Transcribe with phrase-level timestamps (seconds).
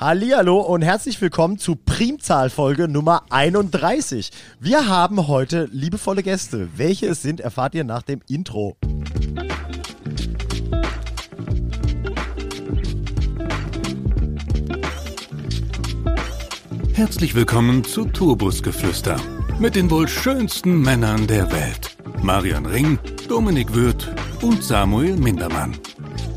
[0.00, 4.30] Hallihallo und herzlich willkommen zu Primzahlfolge Nummer 31.
[4.60, 6.68] Wir haben heute liebevolle Gäste.
[6.76, 8.76] Welche es sind, erfahrt ihr nach dem Intro.
[16.92, 19.16] Herzlich willkommen zu Turbusgeflüster
[19.58, 21.96] mit den wohl schönsten Männern der Welt.
[22.22, 24.08] Marian Ring, Dominik Würth
[24.42, 25.76] und Samuel Mindermann.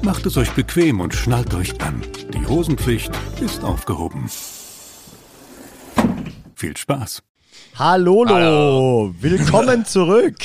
[0.03, 2.01] Macht es euch bequem und schnallt euch an.
[2.33, 4.29] Die Hosenpflicht ist aufgehoben.
[6.55, 7.21] Viel Spaß.
[7.77, 9.13] Hallo, Hallo.
[9.19, 10.37] willkommen zurück.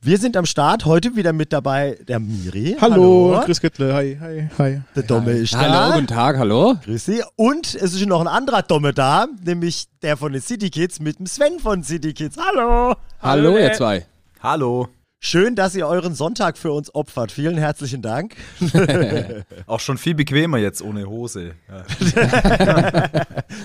[0.00, 2.76] Wir sind am Start, heute wieder mit dabei der Miri.
[2.80, 3.44] Hallo, hallo.
[3.44, 4.80] Chris Göttle, hi, hi, hi.
[4.94, 5.38] Der Domme hi.
[5.38, 5.60] ist da.
[5.60, 6.74] Hallo, guten Tag, hallo.
[6.84, 7.22] Grüß Sie.
[7.36, 11.20] Und es ist noch ein anderer Domme da, nämlich der von den City Kids mit
[11.20, 12.36] dem Sven von City Kids.
[12.36, 12.94] Hallo.
[13.22, 14.04] Hallo, hallo ihr zwei.
[14.42, 14.88] Hallo.
[15.26, 17.32] Schön, dass ihr euren Sonntag für uns opfert.
[17.32, 18.36] Vielen herzlichen Dank.
[19.66, 21.54] auch schon viel bequemer jetzt ohne Hose.
[21.66, 21.82] Ja.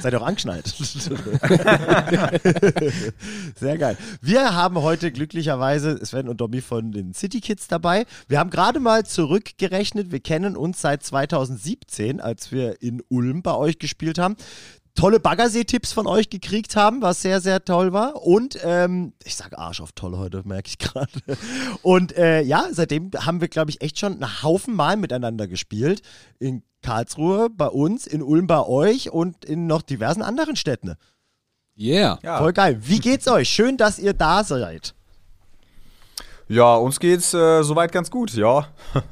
[0.02, 0.68] Seid auch angeschnallt.
[3.60, 3.98] Sehr geil.
[4.22, 8.06] Wir haben heute glücklicherweise Sven und Domi von den City Kids dabei.
[8.30, 10.14] Wir haben gerade mal zurückgerechnet.
[10.14, 14.38] Wir kennen uns seit 2017, als wir in Ulm bei euch gespielt haben
[15.00, 18.22] tolle Baggersee-Tipps von euch gekriegt haben, was sehr, sehr toll war.
[18.22, 21.10] Und ähm, ich sage Arsch auf toll heute, merke ich gerade.
[21.82, 26.02] Und äh, ja, seitdem haben wir, glaube ich, echt schon einen Haufen Mal miteinander gespielt.
[26.38, 30.96] In Karlsruhe, bei uns, in Ulm bei euch und in noch diversen anderen Städten.
[31.78, 32.20] Yeah.
[32.22, 32.40] Ja.
[32.40, 32.78] Voll geil.
[32.82, 33.48] Wie geht's euch?
[33.48, 34.94] Schön, dass ihr da seid.
[36.50, 38.68] Ja, uns geht's äh, soweit ganz gut, ja.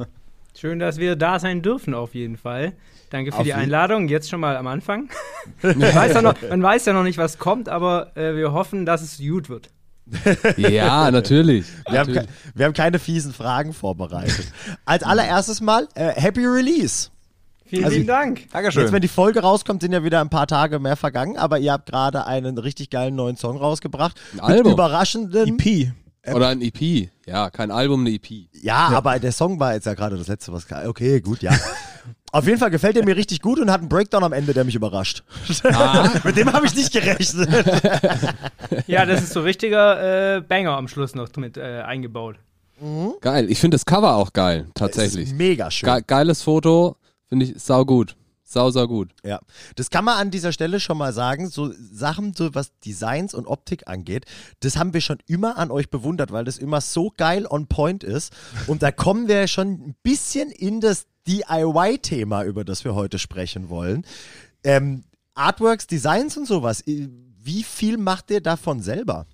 [0.58, 2.74] Schön, dass wir da sein dürfen, auf jeden Fall.
[3.10, 4.08] Danke für Auf die Einladung.
[4.08, 5.10] Jetzt schon mal am Anfang.
[5.62, 8.86] man, weiß ja noch, man weiß ja noch nicht, was kommt, aber äh, wir hoffen,
[8.86, 9.70] dass es gut wird.
[10.58, 11.66] ja, natürlich.
[11.86, 12.20] Wir, natürlich.
[12.20, 14.52] Haben, wir, Haben, keine fiesen Fragen vorbereitet.
[14.86, 17.10] Als allererstes mal, äh, Happy Release.
[17.66, 18.50] Vielen also, lieben Dank.
[18.52, 18.84] Dankeschön.
[18.84, 21.74] Jetzt, wenn die Folge rauskommt, sind ja wieder ein paar Tage mehr vergangen, aber ihr
[21.74, 24.20] habt gerade einen richtig geilen neuen Song rausgebracht.
[24.36, 24.72] Ein Album.
[24.74, 25.92] überraschenden EP.
[26.34, 27.10] Oder ein EP.
[27.26, 28.30] Ja, kein Album, eine EP.
[28.54, 30.66] Ja, ja, aber der Song war jetzt ja gerade das letzte, was.
[30.72, 31.52] Okay, gut, ja.
[32.32, 34.66] Auf jeden Fall gefällt er mir richtig gut und hat einen Breakdown am Ende, der
[34.66, 35.24] mich überrascht.
[35.64, 36.12] Ah.
[36.24, 37.50] Mit dem habe ich nicht gerechnet.
[38.88, 42.36] ja, das ist so richtiger äh, Banger am Schluss noch mit äh, eingebaut.
[42.80, 43.14] Mhm.
[43.22, 43.50] Geil.
[43.50, 45.34] Ich finde das Cover auch geil, tatsächlich.
[45.34, 45.90] mega schön.
[45.90, 48.16] Ge geiles Foto, finde ich sau gut.
[48.50, 49.10] Sau, sau gut.
[49.26, 49.42] Ja,
[49.76, 51.50] das kann man an dieser Stelle schon mal sagen.
[51.50, 54.26] So Sachen, so was Designs und Optik angeht,
[54.62, 58.06] das haben wir schon immer an euch bewundert, weil das immer so geil on point
[58.06, 58.32] ist.
[58.68, 63.70] Und da kommen wir schon ein bisschen in das DIY-Thema, über das wir heute sprechen
[63.70, 64.06] wollen.
[64.64, 69.28] Ähm, Artworks, Designs und sowas, wie viel macht ihr davon selber?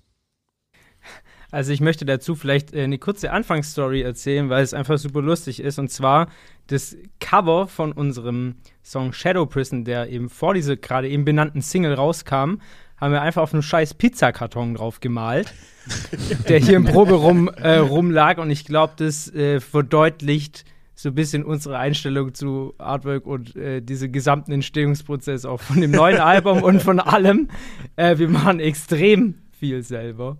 [1.54, 5.60] Also ich möchte dazu vielleicht äh, eine kurze Anfangsstory erzählen, weil es einfach super lustig
[5.60, 5.78] ist.
[5.78, 6.28] Und zwar
[6.66, 11.94] das Cover von unserem Song Shadow Prison, der eben vor dieser gerade eben benannten Single
[11.94, 12.56] rauskam,
[12.96, 15.54] haben wir einfach auf einem scheiß Pizzakarton drauf gemalt,
[16.48, 18.38] der hier im Proberaum äh, rumlag.
[18.38, 23.80] Und ich glaube, das äh, verdeutlicht so ein bisschen unsere Einstellung zu Artwork und äh,
[23.82, 27.48] diese gesamten Entstehungsprozess auch von dem neuen Album und von allem.
[27.96, 30.38] Äh, wir machen extrem viel selber.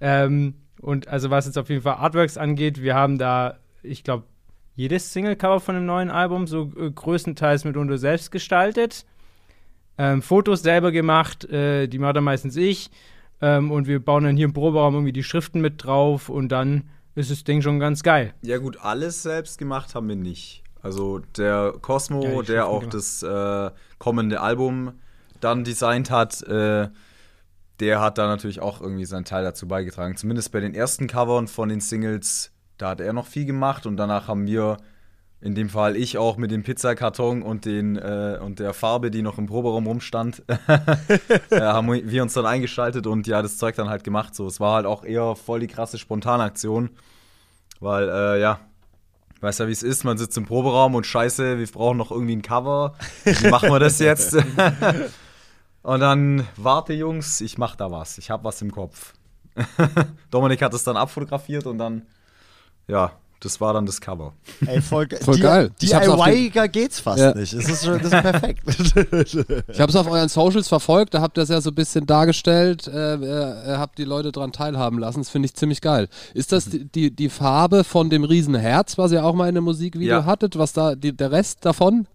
[0.00, 4.24] Ähm, und also was jetzt auf jeden Fall Artworks angeht, wir haben da, ich glaube,
[4.76, 9.06] jedes Singlecover von dem neuen Album so äh, größtenteils mitunter selbst gestaltet.
[9.96, 12.90] Ähm, Fotos selber gemacht, äh, die macht dann meistens ich.
[13.40, 16.88] Ähm, und wir bauen dann hier im Proberaum irgendwie die Schriften mit drauf und dann
[17.14, 18.34] ist das Ding schon ganz geil.
[18.42, 20.62] Ja, gut, alles selbst gemacht haben wir nicht.
[20.82, 22.94] Also der Cosmo, ja, der auch gemacht.
[22.94, 25.00] das äh, kommende Album
[25.40, 26.88] dann designt hat, äh,
[27.80, 30.16] der hat da natürlich auch irgendwie seinen Teil dazu beigetragen.
[30.16, 33.96] Zumindest bei den ersten Covern von den Singles, da hat er noch viel gemacht und
[33.96, 34.76] danach haben wir,
[35.44, 39.20] in dem Fall ich auch mit dem Pizzakarton und, den, äh, und der Farbe, die
[39.20, 40.42] noch im Proberaum rumstand,
[41.50, 44.34] äh, haben wir uns dann eingeschaltet und ja, das Zeug dann halt gemacht.
[44.34, 46.88] So, es war halt auch eher voll die krasse Spontanaktion,
[47.78, 48.60] weil äh, ja,
[49.40, 52.34] Weißt ja, wie es ist, man sitzt im Proberaum und scheiße, wir brauchen noch irgendwie
[52.34, 52.94] ein Cover.
[53.24, 54.34] Wie machen wir das jetzt?
[55.82, 58.16] Und dann, warte Jungs, ich mach da was.
[58.16, 59.12] Ich hab was im Kopf.
[60.30, 62.06] Dominik hat es dann abfotografiert und dann,
[62.88, 63.12] ja,
[63.44, 64.32] das war dann das Cover.
[64.66, 65.70] Ey, voll, voll geil.
[65.80, 67.34] DIY-iger geht's fast ja.
[67.34, 67.52] nicht.
[67.52, 68.62] Das ist, das ist perfekt.
[69.68, 72.06] ich habe es auf euren Socials verfolgt, da habt ihr es ja so ein bisschen
[72.06, 75.20] dargestellt, äh, äh, habt die Leute dran teilhaben lassen.
[75.20, 76.08] Das finde ich ziemlich geil.
[76.32, 76.90] Ist das mhm.
[76.94, 80.24] die, die Farbe von dem Riesenherz, was ihr auch mal in dem Musikvideo ja.
[80.24, 80.58] hattet?
[80.58, 82.06] Was da, die, der Rest davon?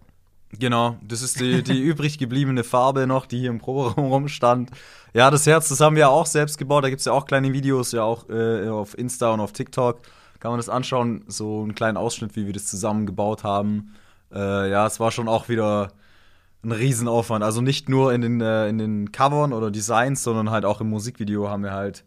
[0.58, 4.72] Genau, das ist die, die übrig gebliebene Farbe noch, die hier im Proberaum rumstand.
[5.14, 6.84] Ja, das Herz, das haben wir auch selbst gebaut.
[6.84, 10.00] Da gibt es ja auch kleine Videos, ja auch äh, auf Insta und auf TikTok.
[10.40, 13.94] Kann man das anschauen, so einen kleinen Ausschnitt, wie wir das zusammen gebaut haben.
[14.34, 15.92] Äh, ja, es war schon auch wieder
[16.64, 17.44] ein Riesenaufwand.
[17.44, 20.90] Also nicht nur in den, äh, in den Covern oder Designs, sondern halt auch im
[20.90, 22.04] Musikvideo haben wir halt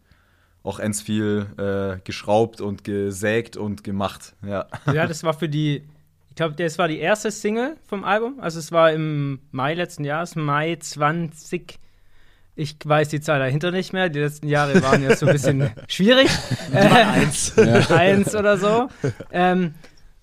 [0.63, 4.35] auch ganz viel äh, geschraubt und gesägt und gemacht.
[4.45, 4.67] Ja.
[4.93, 5.83] ja, das war für die,
[6.29, 8.39] ich glaube, das war die erste Single vom Album.
[8.39, 11.79] Also es war im Mai letzten Jahres, Mai 20.
[12.55, 14.09] Ich weiß die Zahl dahinter nicht mehr.
[14.09, 16.29] Die letzten Jahre waren ja so ein bisschen schwierig.
[16.71, 17.57] Äh, eins.
[17.57, 18.89] eins oder so.
[19.31, 19.73] Ähm,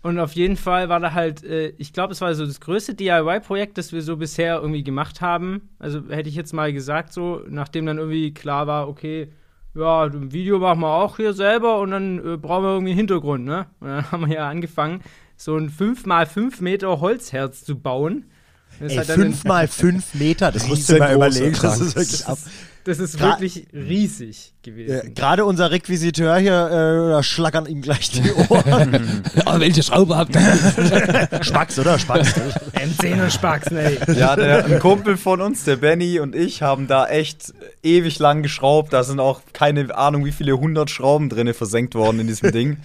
[0.02, 2.94] und auf jeden Fall war da halt, äh, ich glaube, es war so das größte
[2.94, 5.70] DIY-Projekt, das wir so bisher irgendwie gemacht haben.
[5.78, 9.28] Also hätte ich jetzt mal gesagt, so, nachdem dann irgendwie klar war, okay,
[9.74, 12.98] ja, ein Video machen wir auch hier selber und dann äh, brauchen wir irgendwie einen
[12.98, 13.66] Hintergrund, ne?
[13.80, 15.02] Und dann haben wir ja angefangen,
[15.36, 18.24] so ein 5x5 Meter Holzherz zu bauen.
[18.80, 21.56] Das Ey, 5x5 Meter, das musst du mal überlegen.
[21.60, 22.38] Das ist wirklich ab.
[22.84, 25.08] Das ist wirklich riesig gewesen.
[25.08, 29.22] Äh, Gerade unser Requisiteur hier, äh, schlackern ihm gleich die Ohren.
[29.36, 31.42] ja, welche Schraube habt ihr?
[31.42, 31.98] Spax, oder?
[31.98, 32.34] Spax.
[32.72, 33.98] M10 und Spax, ne?
[34.16, 38.42] Ja, der, ein Kumpel von uns, der Benny und ich, haben da echt ewig lang
[38.42, 38.94] geschraubt.
[38.94, 42.78] Da sind auch keine Ahnung, wie viele hundert Schrauben drin versenkt worden in diesem Ding.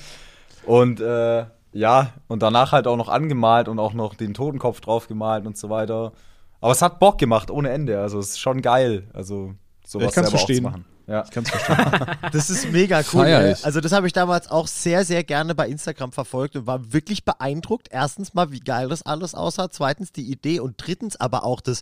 [0.66, 1.46] Und äh,
[1.76, 5.58] ja, und danach halt auch noch angemalt und auch noch den Totenkopf drauf gemalt und
[5.58, 6.14] so weiter.
[6.62, 8.00] Aber es hat Bock gemacht ohne Ende.
[8.00, 9.10] Also es ist schon geil.
[9.14, 9.54] Also
[9.86, 10.66] sowas ich kann's selber verstehen.
[10.66, 10.86] auch zu machen.
[11.06, 11.24] Ja.
[11.26, 12.18] Ich kann's verstehen.
[12.32, 13.24] Das ist mega cool.
[13.24, 13.66] Feier ich.
[13.66, 17.26] Also das habe ich damals auch sehr, sehr gerne bei Instagram verfolgt und war wirklich
[17.26, 17.90] beeindruckt.
[17.92, 19.70] Erstens mal, wie geil das alles aussah.
[19.70, 21.82] Zweitens die Idee und drittens aber auch das,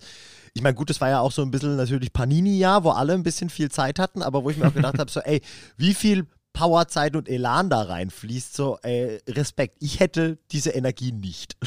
[0.55, 3.23] ich meine, gut, das war ja auch so ein bisschen natürlich Panini-Jahr, wo alle ein
[3.23, 5.41] bisschen viel Zeit hatten, aber wo ich mir auch gedacht habe, so ey,
[5.77, 9.77] wie viel Power, Zeit und Elan da reinfließt, so ey, Respekt.
[9.79, 11.57] Ich hätte diese Energie nicht.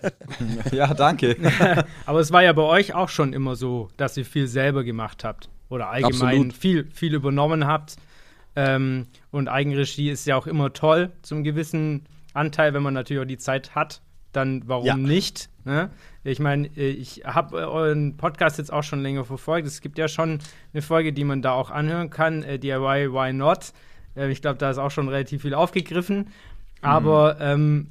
[0.72, 1.36] ja, danke.
[2.06, 5.22] Aber es war ja bei euch auch schon immer so, dass ihr viel selber gemacht
[5.22, 5.50] habt.
[5.68, 7.96] Oder allgemein viel, viel übernommen habt.
[8.56, 13.26] Ähm, und Eigenregie ist ja auch immer toll, zum gewissen Anteil, wenn man natürlich auch
[13.28, 14.02] die Zeit hat.
[14.32, 14.96] Dann warum Ja.
[14.96, 15.50] nicht?
[15.64, 15.90] Ne?
[16.24, 19.66] Ich meine, ich habe äh, euren Podcast jetzt auch schon länger verfolgt.
[19.66, 20.38] Es gibt ja schon
[20.72, 23.72] eine Folge, die man da auch anhören kann, äh, DIY Why Not.
[24.16, 26.28] Äh, ich glaube, da ist auch schon relativ viel aufgegriffen.
[26.80, 27.88] Aber ähm,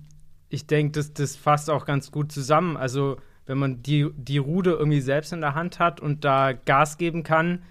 [0.49, 2.77] ich denke, das, das fasst auch ganz gut zusammen.
[2.77, 6.97] Also, wenn man die, die Ruder irgendwie selbst in der Hand hat und da Gas
[6.97, 7.63] geben kann,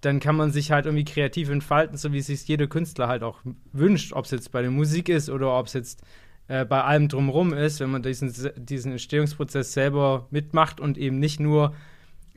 [0.00, 3.22] dann kann man sich halt irgendwie kreativ entfalten, so wie es sich jeder Künstler halt
[3.22, 3.40] auch
[3.72, 4.12] wünscht.
[4.12, 6.02] Ob es jetzt bei der Musik ist oder ob es jetzt
[6.48, 11.40] äh, bei allem drumherum ist, wenn man diesen, diesen Entstehungsprozess selber mitmacht und eben nicht
[11.40, 11.74] nur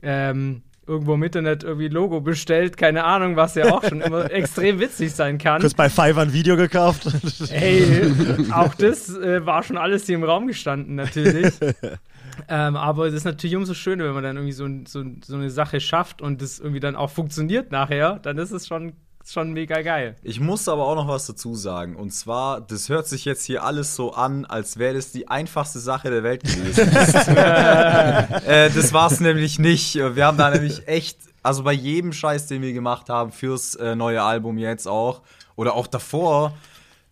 [0.02, 4.80] ähm, irgendwo im Internet irgendwie Logo bestellt, keine Ahnung, was ja auch schon immer extrem
[4.80, 5.60] witzig sein kann.
[5.60, 7.06] Kurz bei Fiverr ein Video gekauft.
[7.50, 8.12] Ey,
[8.52, 11.52] auch das äh, war schon alles hier im Raum gestanden, natürlich.
[12.48, 15.50] ähm, aber es ist natürlich umso schöner, wenn man dann irgendwie so, so, so eine
[15.50, 18.94] Sache schafft und das irgendwie dann auch funktioniert nachher, dann ist es schon,
[19.32, 20.16] schon mega geil.
[20.22, 21.96] Ich muss aber auch noch was dazu sagen.
[21.96, 25.80] Und zwar, das hört sich jetzt hier alles so an, als wäre das die einfachste
[25.80, 26.90] Sache der Welt gewesen.
[26.92, 27.28] Das,
[28.46, 29.94] äh, das war es nämlich nicht.
[29.94, 33.94] Wir haben da nämlich echt, also bei jedem Scheiß, den wir gemacht haben, fürs äh,
[33.94, 35.22] neue Album jetzt auch,
[35.56, 36.54] oder auch davor,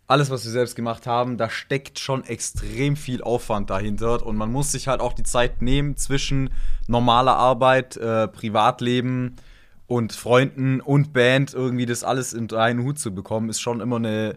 [0.08, 4.24] alles, was wir selbst gemacht haben, da steckt schon extrem viel Aufwand dahinter.
[4.24, 6.50] Und man muss sich halt auch die Zeit nehmen zwischen
[6.86, 9.36] normaler Arbeit, äh, Privatleben
[9.86, 13.96] und Freunden und Band irgendwie das alles in einen Hut zu bekommen, ist schon immer
[13.96, 14.36] eine,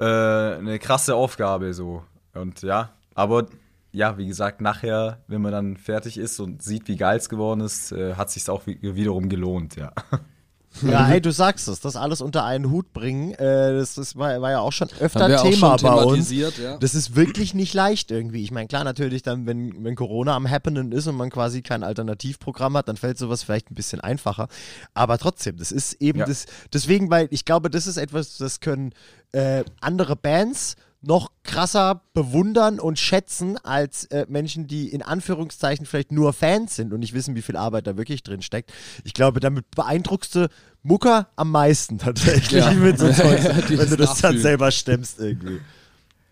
[0.00, 2.02] äh, eine krasse Aufgabe so.
[2.34, 3.46] Und ja, aber
[3.92, 7.60] ja, wie gesagt, nachher, wenn man dann fertig ist und sieht, wie geil es geworden
[7.60, 9.92] ist, äh, hat sich auch wi- wiederum gelohnt, ja.
[10.82, 14.50] Ja, ey, du sagst es, das alles unter einen Hut bringen, äh, das, war, war
[14.50, 16.30] ja auch schon öfter Thema schon bei uns.
[16.30, 16.76] ja.
[16.78, 18.42] Das ist wirklich nicht leicht irgendwie.
[18.42, 21.82] Ich meine, klar, natürlich dann, wenn, wenn Corona am Happening ist und man quasi kein
[21.82, 24.48] Alternativprogramm hat, dann fällt sowas vielleicht ein bisschen einfacher.
[24.94, 26.26] Aber trotzdem, das ist eben Ja.
[26.26, 28.92] das, deswegen, weil ich glaube, das ist etwas, das können
[29.32, 36.10] äh, andere Bands noch krasser bewundern und schätzen als äh, Menschen, die in Anführungszeichen vielleicht
[36.10, 38.72] nur Fans sind und nicht wissen, wie viel Arbeit da wirklich drin steckt.
[39.04, 40.48] Ich glaube, damit beeindruckst du
[40.82, 42.72] Mucker am meisten tatsächlich Ja.
[42.72, 45.60] mit so Zeugs, Die wenn du das dann selber stemmst irgendwie.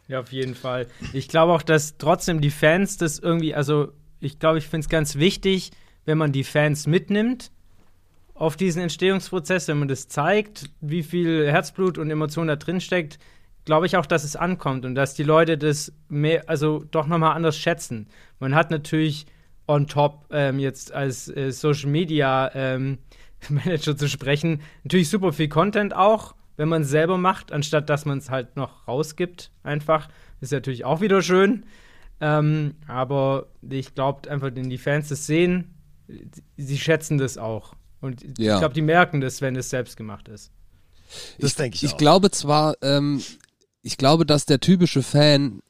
[0.09, 0.87] Ja, auf jeden Fall.
[1.13, 4.89] Ich glaube auch, dass trotzdem die Fans das irgendwie, also ich glaube, ich finde es
[4.89, 5.71] ganz wichtig,
[6.07, 7.51] wenn man die Fans mitnimmt
[8.35, 13.19] auf diesen Entstehungsprozess, wenn man das zeigt, wie viel Herzblut und Emotion da drin steckt,
[13.67, 17.37] glaube ich auch, dass es ankommt und dass die Leute das mehr, also doch nochmal
[17.37, 18.09] anders schätzen.
[18.41, 19.27] Man hat natürlich
[19.69, 22.99] on top ähm, jetzt als äh, Social Media ähm,
[23.51, 28.07] Manager zu sprechen, natürlich super viel Content auch, wenn man es selber macht, anstatt dass
[28.07, 30.09] man es halt noch rausgibt, einfach.
[30.41, 31.67] Ist natürlich auch wieder schön.
[32.21, 35.75] Ähm, aber ich glaube einfach, wenn die Fans das sehen,
[36.57, 37.75] sie schätzen das auch.
[38.01, 38.55] Und Ja.
[38.55, 40.51] ich glaube, die merken das, wenn es selbst gemacht ist.
[41.41, 41.99] Das denke ich, Ich auch.
[41.99, 43.21] glaube zwar, ähm,
[43.87, 45.61] ich glaube, dass der typische Fan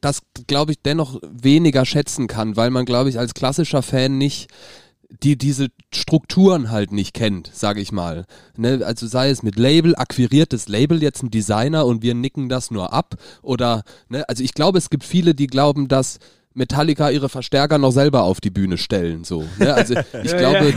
[0.00, 4.48] das, glaube ich, dennoch weniger schätzen kann, weil man, glaube ich, als klassischer Fan nicht
[5.22, 8.26] die diese Strukturen halt nicht kennt, sage ich mal.
[8.56, 8.82] Ne?
[8.84, 12.70] Also sei es mit Label, akquiriert das Label jetzt ein Designer und wir nicken das
[12.70, 14.28] nur ab oder, ne?
[14.28, 16.18] also ich glaube, es gibt viele, die glauben, dass
[16.52, 19.24] Metallica ihre Verstärker noch selber auf die Bühne stellen.
[19.24, 19.72] So, ne?
[19.72, 20.74] Also ich glaube,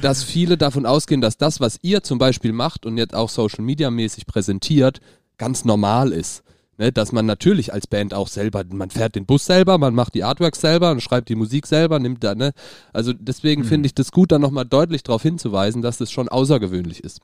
[0.00, 3.62] dass viele davon ausgehen, dass das, was ihr zum Beispiel macht und jetzt auch Social
[3.62, 5.00] Media mäßig präsentiert,
[5.40, 6.44] ganz normal ist.
[6.76, 6.92] Ne?
[6.92, 10.22] Dass man natürlich als Band auch selber, man fährt den Bus selber, man macht die
[10.22, 12.52] Artworks selber und schreibt die Musik selber, nimmt da, ne?
[12.92, 13.66] Also deswegen mhm.
[13.66, 17.20] finde ich das gut, da nochmal deutlich darauf hinzuweisen, dass das schon außergewöhnlich ist.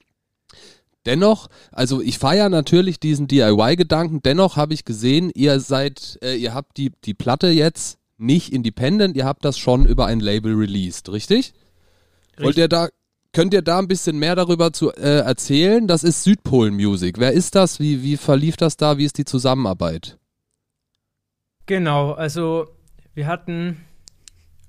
[1.05, 6.53] Dennoch, also ich feiere natürlich diesen DIY-Gedanken, dennoch habe ich gesehen, ihr seid, äh, ihr
[6.53, 11.13] habt die, die Platte jetzt nicht independent, ihr habt das schon über ein Label released,
[11.13, 11.53] richtig?
[11.53, 12.45] richtig?
[12.45, 12.89] Wollt ihr da,
[13.37, 15.87] könnt ihr da ein bisschen mehr darüber zu äh, erzählen?
[15.87, 17.19] Das ist Südpol Music.
[17.19, 17.79] Wer ist das?
[17.79, 18.99] Wie, wie verlief das da?
[18.99, 20.19] Wie ist die Zusammenarbeit?
[21.67, 22.69] Genau, also
[23.15, 23.77] wir hatten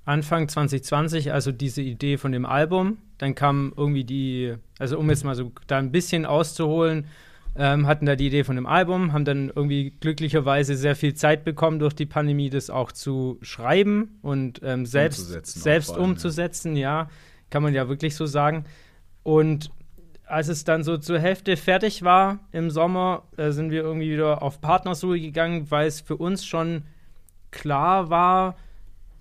[0.05, 5.23] Anfang 2020 also diese Idee von dem Album dann kam irgendwie die, also um jetzt
[5.23, 7.05] mal so da ein bisschen auszuholen,
[7.55, 11.43] ähm, hatten da die Idee von dem Album, haben dann irgendwie glücklicherweise sehr viel Zeit
[11.43, 17.03] bekommen durch die Pandemie, das auch zu schreiben und ähm, selbst, umzusetzen, selbst umzusetzen, ja.
[17.03, 17.09] ja,
[17.49, 18.65] kann man ja wirklich so sagen.
[19.23, 19.71] Und
[20.25, 24.41] als es dann so zur Hälfte fertig war im Sommer, äh, sind wir irgendwie wieder
[24.41, 26.83] auf Partnersuche gegangen, weil es für uns schon
[27.51, 28.55] klar war,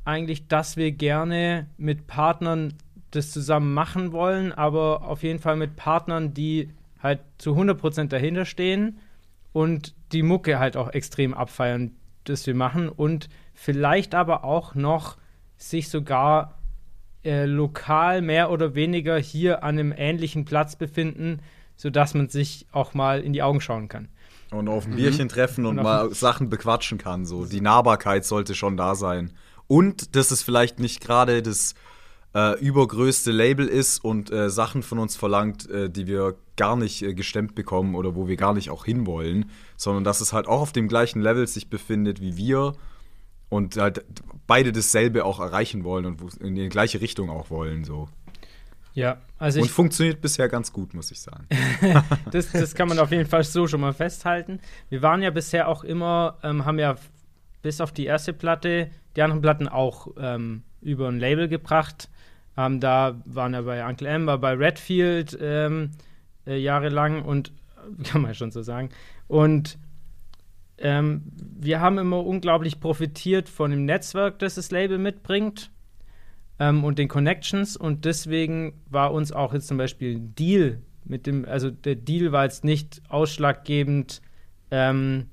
[0.04, 2.74] eigentlich, dass wir gerne mit Partnern
[3.10, 6.70] das zusammen machen wollen, aber auf jeden Fall mit Partnern, die
[7.02, 8.98] halt zu 100% dahinter stehen
[9.52, 11.92] und die Mucke halt auch extrem abfeiern,
[12.24, 15.16] das wir machen und vielleicht aber auch noch
[15.56, 16.58] sich sogar
[17.26, 21.40] äh, lokal mehr oder weniger hier an einem ähnlichen Platz befinden,
[21.76, 24.08] sodass man sich auch mal in die Augen schauen kann.
[24.50, 24.96] Und auf ein mhm.
[24.96, 27.26] Bierchen treffen und, und mal Sachen bequatschen kann.
[27.26, 27.44] So.
[27.44, 29.32] Die Nahbarkeit sollte schon da sein.
[29.66, 31.74] Und das ist vielleicht nicht gerade das
[32.34, 37.02] äh, übergrößte Label ist und äh, Sachen von uns verlangt, äh, die wir gar nicht
[37.02, 40.60] äh, gestemmt bekommen oder wo wir gar nicht auch hinwollen, sondern dass es halt auch
[40.60, 42.74] auf dem gleichen Level sich befindet wie wir
[43.48, 44.04] und halt
[44.46, 47.84] beide dasselbe auch erreichen wollen und in die gleiche Richtung auch wollen.
[47.84, 48.08] So.
[48.94, 51.46] Ja, also Und funktioniert bisher ganz gut, muss ich sagen.
[52.30, 54.60] das, das kann man auf jeden Fall so schon mal festhalten.
[54.88, 56.96] Wir waren ja bisher auch immer, ähm, haben ja
[57.60, 62.08] bis auf die erste Platte die anderen Platten auch ähm, über ein Label gebracht.
[62.56, 65.90] Ähm, da waren wir bei Uncle M, war bei Redfield ähm,
[66.46, 67.52] äh, jahrelang und
[68.04, 68.90] kann man schon so sagen.
[69.28, 69.78] Und
[70.78, 75.70] ähm, wir haben immer unglaublich profitiert von dem Netzwerk, das das Label mitbringt
[76.58, 77.76] ähm, und den Connections.
[77.76, 82.32] Und deswegen war uns auch jetzt zum Beispiel ein Deal mit dem, also der Deal
[82.32, 84.20] war jetzt nicht ausschlaggebend,
[84.70, 85.26] ähm,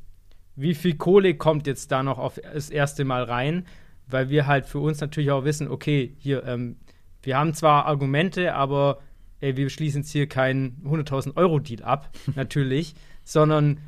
[0.56, 3.66] wie viel Kohle kommt jetzt da noch auf das erste Mal rein,
[4.08, 6.78] weil wir halt für uns natürlich auch wissen, okay, hier, ähm,
[7.24, 9.00] wir haben zwar Argumente, aber
[9.40, 13.80] ey, wir schließen jetzt hier keinen 100.000 Euro Deal ab, natürlich, sondern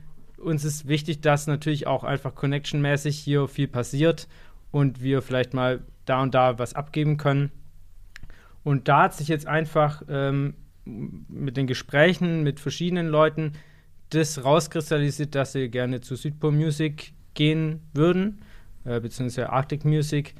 [0.46, 4.28] uns ist wichtig, dass natürlich auch einfach connectionmäßig hier viel passiert
[4.72, 7.52] und wir vielleicht mal da und da was abgeben können.
[8.64, 13.54] Und da hat sich jetzt einfach ähm, mit den Gesprächen mit verschiedenen Leuten
[14.10, 18.42] das rauskristallisiert, dass sie gerne zu Südpol Music gehen würden,
[18.86, 20.36] äh, beziehungsweise Arctic Music.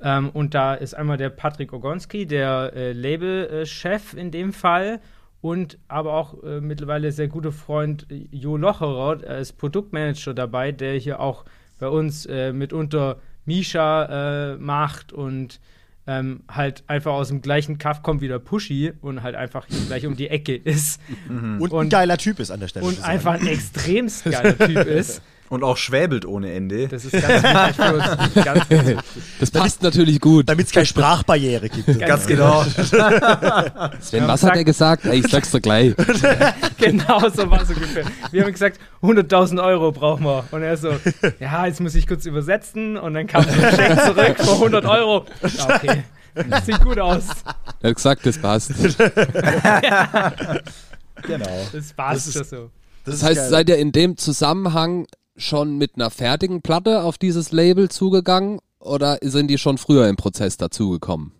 [0.00, 5.00] Ähm, und da ist einmal der Patrick Ogonski, der äh, Labelchef in dem Fall,
[5.40, 11.20] und aber auch äh, mittlerweile sehr guter Freund Jo Locherer als Produktmanager dabei, der hier
[11.20, 11.44] auch
[11.78, 15.60] bei uns äh, mitunter Misha äh, macht und
[16.06, 19.86] ähm, halt einfach aus dem gleichen Kaff kommt wie der Pushy und halt einfach hier
[19.86, 21.00] gleich um die Ecke ist.
[21.28, 21.60] Mhm.
[21.60, 22.86] Und, und, ein geiler Typ ist an der Stelle.
[22.86, 25.20] Und einfach ein extrem geiler Typ ist.
[25.50, 26.88] Und auch schwäbelt ohne Ende.
[26.88, 28.04] Das ist ganz wichtig für uns.
[28.44, 29.02] Ganz, ganz
[29.40, 30.48] das passt natürlich gut.
[30.48, 31.86] Damit es keine Sprachbarriere gibt.
[31.86, 32.64] Ganz, ganz genau.
[34.00, 35.06] Sven, was hat er gesagt?
[35.06, 35.94] Ich sag's dir gleich.
[36.78, 38.04] genau, so war es ungefähr.
[38.30, 40.44] Wir haben gesagt, 100.000 Euro brauchen wir.
[40.50, 40.94] Und er so,
[41.40, 42.96] ja, jetzt muss ich kurz übersetzen.
[42.96, 45.24] Und dann kam so ein Check zurück für 100 Euro.
[45.42, 46.04] Okay,
[46.48, 47.24] das sieht gut aus.
[47.80, 48.72] Er hat gesagt, das passt.
[51.22, 51.66] genau.
[51.72, 52.70] Das passt schon so.
[53.04, 53.50] Das, das heißt, geil.
[53.50, 55.06] seid ihr in dem Zusammenhang
[55.38, 60.16] schon mit einer fertigen Platte auf dieses Label zugegangen oder sind die schon früher im
[60.16, 61.32] Prozess dazugekommen?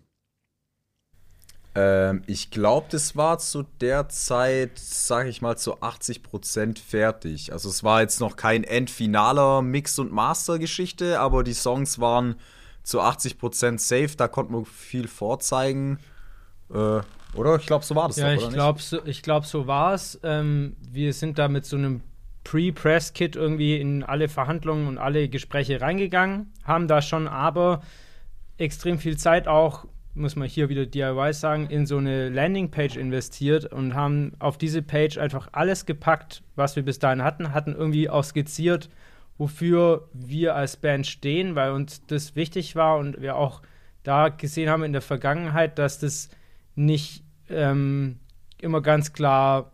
[1.75, 7.53] Ähm, ich glaube, das war zu der Zeit, sage ich mal, zu 80% fertig.
[7.53, 12.35] Also es war jetzt noch kein endfinaler Mix- und Master-Geschichte, aber die Songs waren
[12.83, 14.17] zu 80% safe.
[14.17, 15.99] Da konnte man viel vorzeigen.
[16.73, 17.01] Äh,
[17.35, 17.55] oder?
[17.59, 20.19] Ich glaube, so war das ja, doch, ich glaube, so, glaub, so war es.
[20.23, 22.01] Ähm, wir sind da mit so einem
[22.49, 27.83] Pre-Press-Kit irgendwie in alle Verhandlungen und alle Gespräche reingegangen, haben da schon aber
[28.57, 33.71] extrem viel Zeit auch, muss man hier wieder DIY sagen, in so eine Landingpage investiert
[33.71, 38.09] und haben auf diese Page einfach alles gepackt, was wir bis dahin hatten, hatten irgendwie
[38.09, 38.89] auch skizziert,
[39.37, 43.61] wofür wir als Band stehen, weil uns das wichtig war und wir auch
[44.01, 46.29] da gesehen haben in der Vergangenheit, dass das
[46.73, 48.17] nicht ähm,
[48.59, 49.71] immer ganz klar,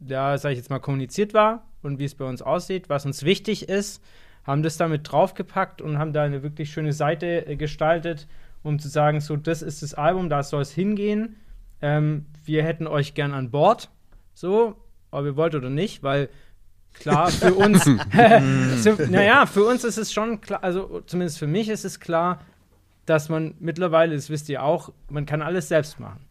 [0.00, 3.22] ja, sag ich jetzt mal, kommuniziert war und wie es bei uns aussieht, was uns
[3.24, 4.02] wichtig ist,
[4.44, 8.28] haben das damit draufgepackt und haben da eine wirklich schöne Seite äh, gestaltet,
[8.62, 11.36] um zu sagen, so, das ist das Album, da soll es hingehen.
[11.82, 13.90] Ähm, wir hätten euch gern an Bord,
[14.34, 14.76] so,
[15.10, 16.28] ob ihr wollt oder nicht, weil
[16.94, 17.84] klar, für uns,
[18.82, 22.40] so, naja, für uns ist es schon klar, also zumindest für mich ist es klar,
[23.04, 26.26] dass man mittlerweile, das wisst ihr auch, man kann alles selbst machen.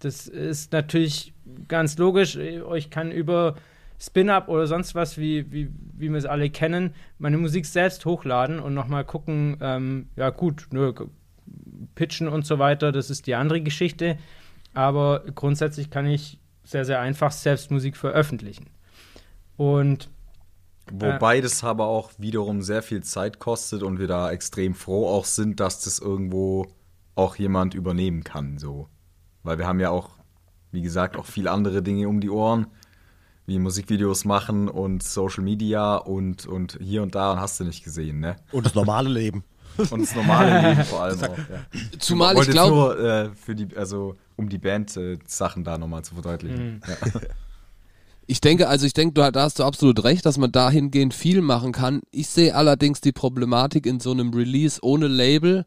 [0.00, 1.34] Das ist natürlich
[1.68, 2.36] ganz logisch.
[2.36, 3.56] Ich kann über
[4.00, 8.58] Spin-Up oder sonst was, wie, wie, wie wir es alle kennen, meine Musik selbst hochladen
[8.58, 10.94] und nochmal gucken, ähm, ja gut, ne,
[11.94, 14.16] pitchen und so weiter, das ist die andere Geschichte.
[14.72, 18.66] Aber grundsätzlich kann ich sehr, sehr einfach selbst Musik veröffentlichen.
[19.56, 20.08] Und
[20.92, 25.24] Wobei das aber auch wiederum sehr viel Zeit kostet und wir da extrem froh auch
[25.24, 26.66] sind, dass das irgendwo
[27.14, 28.88] auch jemand übernehmen kann, so.
[29.42, 30.10] Weil wir haben ja auch,
[30.72, 32.66] wie gesagt, auch viele andere Dinge um die Ohren,
[33.50, 37.82] wie Musikvideos machen und Social Media und, und hier und da und hast du nicht
[37.82, 38.36] gesehen, ne?
[38.52, 39.44] Und das normale Leben.
[39.90, 41.64] Und das normale Leben vor allem auch, ja.
[42.00, 42.74] Zumal ich glaube.
[42.74, 46.74] nur äh, für die, also um die Band-Sachen äh, da nochmal zu verdeutlichen.
[46.74, 46.80] Mhm.
[46.86, 47.20] Ja.
[48.26, 51.72] Ich denke, also ich denke, da hast du absolut recht, dass man dahingehend viel machen
[51.72, 52.00] kann.
[52.12, 55.64] Ich sehe allerdings die Problematik in so einem Release ohne Label,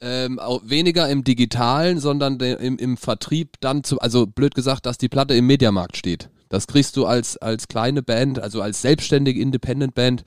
[0.00, 5.08] ähm, weniger im Digitalen, sondern im, im Vertrieb dann zu, also blöd gesagt, dass die
[5.08, 6.30] Platte im Mediamarkt steht.
[6.54, 10.24] Das kriegst du als, als kleine Band, also als selbstständige Independent Band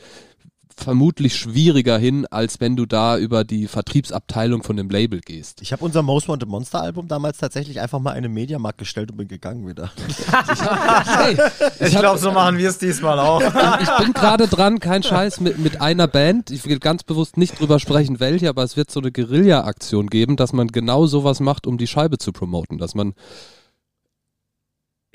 [0.76, 5.62] vermutlich schwieriger hin, als wenn du da über die Vertriebsabteilung von dem Label gehst.
[5.62, 9.10] Ich habe unser Most Wanted Monster Album damals tatsächlich einfach mal in den Mediamarkt gestellt
[9.10, 9.92] und bin gegangen wieder.
[11.06, 11.38] hey,
[11.80, 13.42] ich, ich glaube, so machen wir es diesmal auch.
[13.42, 16.52] ich bin gerade dran, kein Scheiß, mit, mit einer Band.
[16.52, 20.36] Ich will ganz bewusst nicht drüber sprechen, welche, aber es wird so eine Guerilla-Aktion geben,
[20.36, 22.78] dass man genau sowas macht, um die Scheibe zu promoten.
[22.78, 23.14] Dass man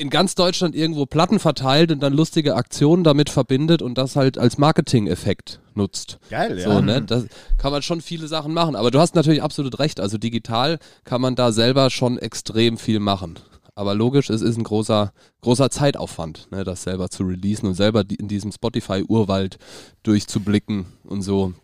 [0.02, 4.36] in ganz Deutschland irgendwo Platten verteilt und dann lustige Aktionen damit verbindet und das halt
[4.36, 6.18] als Marketing-Effekt nutzt.
[6.28, 6.64] Geil, ja.
[6.64, 7.02] So, ne?
[7.02, 7.22] Da
[7.56, 8.74] kann man schon viele Sachen machen.
[8.74, 10.00] Aber du hast natürlich absolut recht.
[10.00, 13.38] Also digital kann man da selber schon extrem viel machen.
[13.76, 18.04] Aber logisch, es ist ein großer, großer Zeitaufwand, ne, das selber zu releasen und selber
[18.18, 19.58] in diesem Spotify-Urwald
[20.02, 21.54] durchzublicken und so.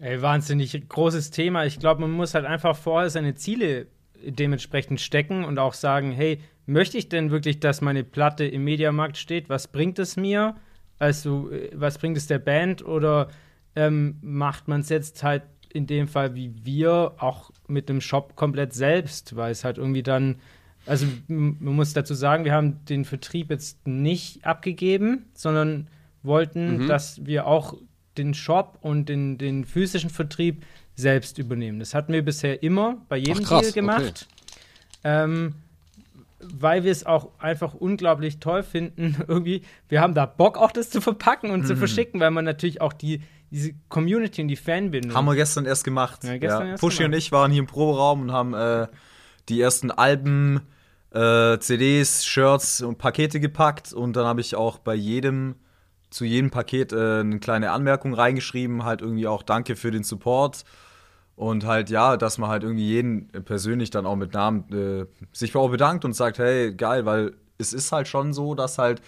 [0.00, 1.66] Ey, wahnsinnig großes Thema.
[1.66, 3.88] Ich glaube, man muss halt einfach vorher seine Ziele
[4.24, 9.16] dementsprechend stecken und auch sagen, hey, möchte ich denn wirklich, dass meine Platte im Mediamarkt
[9.16, 9.48] steht?
[9.48, 10.56] Was bringt es mir?
[10.98, 12.84] Also, äh, was bringt es der Band?
[12.84, 13.28] Oder
[13.74, 18.36] ähm, macht man es jetzt halt in dem Fall wie wir auch mit dem Shop
[18.36, 20.36] komplett selbst, weil es halt irgendwie dann,
[20.86, 25.88] also man muss dazu sagen, wir haben den Vertrieb jetzt nicht abgegeben, sondern
[26.22, 26.86] wollten, mhm.
[26.88, 27.76] dass wir auch
[28.16, 31.78] den Shop und den, den physischen Vertrieb selbst übernehmen.
[31.78, 34.26] Das hatten wir bisher immer bei jedem Ach, krass, Deal gemacht.
[34.26, 35.24] Okay.
[35.24, 35.54] Ähm,
[36.40, 40.90] weil wir es auch einfach unglaublich toll finden, irgendwie, wir haben da Bock auch das
[40.90, 41.66] zu verpacken und mhm.
[41.66, 45.14] zu verschicken, weil man natürlich auch die, diese Community und die Fanbindung.
[45.14, 46.24] Haben wir gestern erst gemacht.
[46.24, 46.70] Ja, gestern ja.
[46.72, 47.14] Erst Pushy gemacht.
[47.14, 48.86] und ich waren hier im Proberaum und haben äh,
[49.48, 50.60] die ersten Alben,
[51.12, 55.56] äh, CDs, Shirts und Pakete gepackt und dann habe ich auch bei jedem
[56.10, 60.64] zu jedem Paket äh, eine kleine Anmerkung reingeschrieben, halt irgendwie auch Danke für den Support
[61.38, 65.54] und halt, ja, dass man halt irgendwie jeden persönlich dann auch mit Namen äh, sich
[65.54, 69.00] auch bedankt und sagt, hey, geil, weil es ist halt schon so, dass halt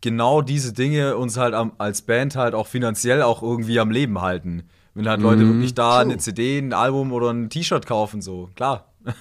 [0.00, 4.20] genau diese Dinge uns halt am, als Band halt auch finanziell auch irgendwie am Leben
[4.20, 4.62] halten.
[4.94, 5.54] Wenn halt Leute mhm.
[5.54, 6.12] wirklich da True.
[6.12, 8.92] eine CD, ein Album oder ein T-Shirt kaufen, so, klar.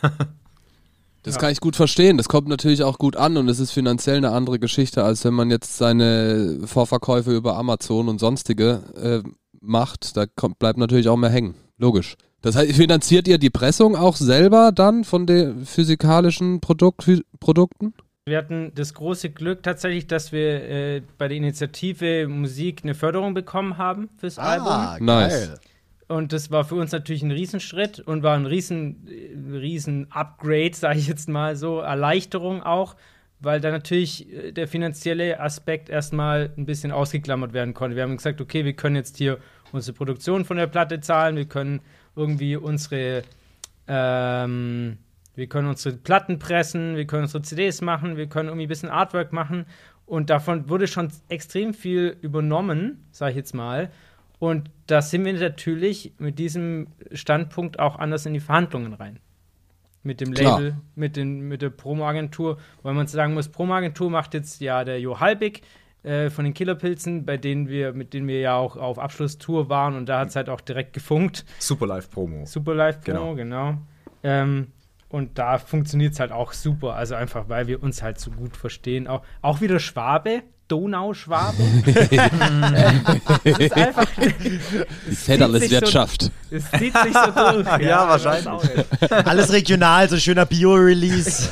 [1.23, 1.41] Das ja.
[1.41, 2.17] kann ich gut verstehen.
[2.17, 5.35] Das kommt natürlich auch gut an und es ist finanziell eine andere Geschichte, als wenn
[5.35, 10.17] man jetzt seine Vorverkäufe über Amazon und sonstige äh, macht.
[10.17, 11.53] Da kommt, bleibt natürlich auch mehr hängen.
[11.77, 12.17] Logisch.
[12.41, 17.93] Das heißt, finanziert ihr die Pressung auch selber dann von den physikalischen Produkt, Produkten?
[18.25, 23.33] Wir hatten das große Glück tatsächlich, dass wir äh, bei der Initiative Musik eine Förderung
[23.33, 25.05] bekommen haben fürs ah, Album.
[25.05, 25.59] Nice.
[26.07, 29.07] Und das war für uns natürlich ein Riesenschritt und war ein riesen,
[29.53, 32.95] riesen Upgrade, sage ich jetzt mal so, Erleichterung auch,
[33.39, 37.95] weil da natürlich äh, der finanzielle Aspekt erstmal ein bisschen ausgeklammert werden konnte.
[37.95, 39.39] Wir haben gesagt, okay, wir können jetzt hier
[39.71, 41.81] unsere Produktion von der Platte zahlen, wir können
[42.15, 43.23] irgendwie unsere,
[43.87, 44.97] ähm,
[45.35, 48.89] wir können unsere Platten pressen, wir können unsere CDs machen, wir können irgendwie ein bisschen
[48.89, 49.65] Artwork machen
[50.05, 53.91] Und davon wurde schon extrem viel übernommen, sage ich jetzt mal.
[54.39, 59.19] Und da sind wir natürlich mit diesem Standpunkt auch anders in die Verhandlungen rein.
[60.03, 60.81] Mit dem Label, Klar.
[60.95, 65.19] mit, den, mit der Promo-Agentur, weil man sagen muss, Promo-Agentur macht jetzt ja der Jo
[65.19, 65.61] Halbig
[66.03, 69.95] äh, von den Killerpilzen, bei denen wir, mit denen wir ja auch auf Abschlusstour waren
[69.95, 71.45] und da hat es halt auch direkt gefunkt.
[71.59, 72.45] Super Live-Promo.
[72.45, 73.71] Super Live-Promo, genau.
[73.71, 73.77] genau.
[74.23, 74.67] Ähm,
[75.09, 76.95] und da funktioniert es halt auch super.
[76.95, 79.07] Also einfach, weil wir uns halt so gut verstehen.
[79.07, 81.57] Auch, auch wieder Schwabe, Donauschwabe.
[83.43, 84.07] das ist einfach.
[84.41, 86.23] Die Federless-Wirtschaft.
[86.23, 87.67] So, es zieht sich so durch.
[87.67, 88.71] ja, ja wahrscheinlich.
[89.25, 91.49] Alles regional, so schöner Bio-Release.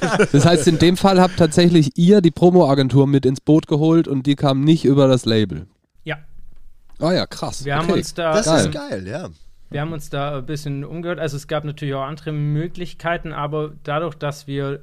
[0.32, 4.26] das heißt, in dem Fall habt tatsächlich ihr die Promo-Agentur mit ins Boot geholt und
[4.26, 5.66] die kam nicht über das Label.
[6.04, 6.16] Ja.
[6.98, 7.66] Ah ja, krass.
[7.66, 7.82] Wir okay.
[7.82, 8.32] haben uns da.
[8.32, 8.60] Das geil.
[8.60, 9.28] ist geil, ja.
[9.68, 11.18] Wir haben uns da ein bisschen umgehört.
[11.18, 14.80] Also es gab natürlich auch andere Möglichkeiten, aber dadurch, dass wir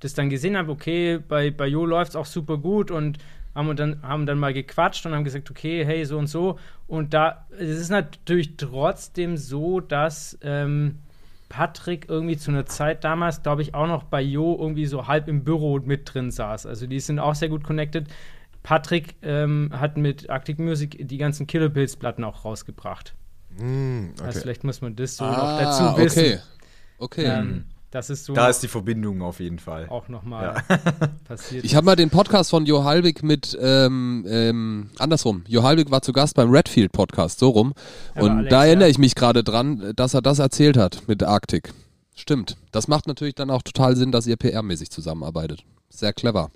[0.00, 3.18] das dann gesehen haben, okay, bei, bei Jo läuft es auch super gut und
[3.54, 6.58] haben dann, haben dann mal gequatscht und haben gesagt, okay, hey, so und so.
[6.86, 10.98] Und da es ist natürlich trotzdem so, dass ähm,
[11.48, 15.28] Patrick irgendwie zu einer Zeit damals, glaube ich, auch noch bei Jo irgendwie so halb
[15.28, 16.66] im Büro mit drin saß.
[16.66, 18.08] Also die sind auch sehr gut connected.
[18.64, 23.14] Patrick ähm, hat mit Arctic Music die ganzen Killer Pills Platten auch rausgebracht.
[23.58, 24.24] Mm, okay.
[24.24, 26.20] Also vielleicht muss man das so ah, noch dazu wissen.
[26.20, 26.38] Okay.
[26.98, 27.24] Okay.
[27.24, 29.88] Ähm, das ist so da ist die Verbindung auf jeden Fall.
[29.88, 30.78] Auch nochmal ja.
[31.28, 31.64] passiert.
[31.64, 35.44] Ich habe mal den Podcast von Jo Halbig mit, ähm, ähm, andersrum.
[35.46, 37.72] Jo Halbig war zu Gast beim Redfield Podcast, so rum.
[38.16, 38.90] Und Alex, da erinnere ja.
[38.90, 41.72] ich mich gerade dran, dass er das erzählt hat mit Arktik.
[42.16, 42.56] Stimmt.
[42.72, 45.62] Das macht natürlich dann auch total Sinn, dass ihr PR-mäßig zusammenarbeitet.
[45.88, 46.50] Sehr clever.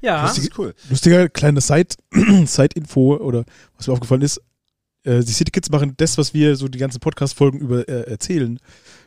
[0.00, 0.22] Ja.
[0.22, 0.74] Lustige, cool.
[0.88, 3.44] Lustiger kleine Side-Info oder
[3.76, 4.40] was mir aufgefallen ist,
[5.04, 8.58] äh, die City Kids machen das, was wir so die ganzen Podcast-Folgen über äh, erzählen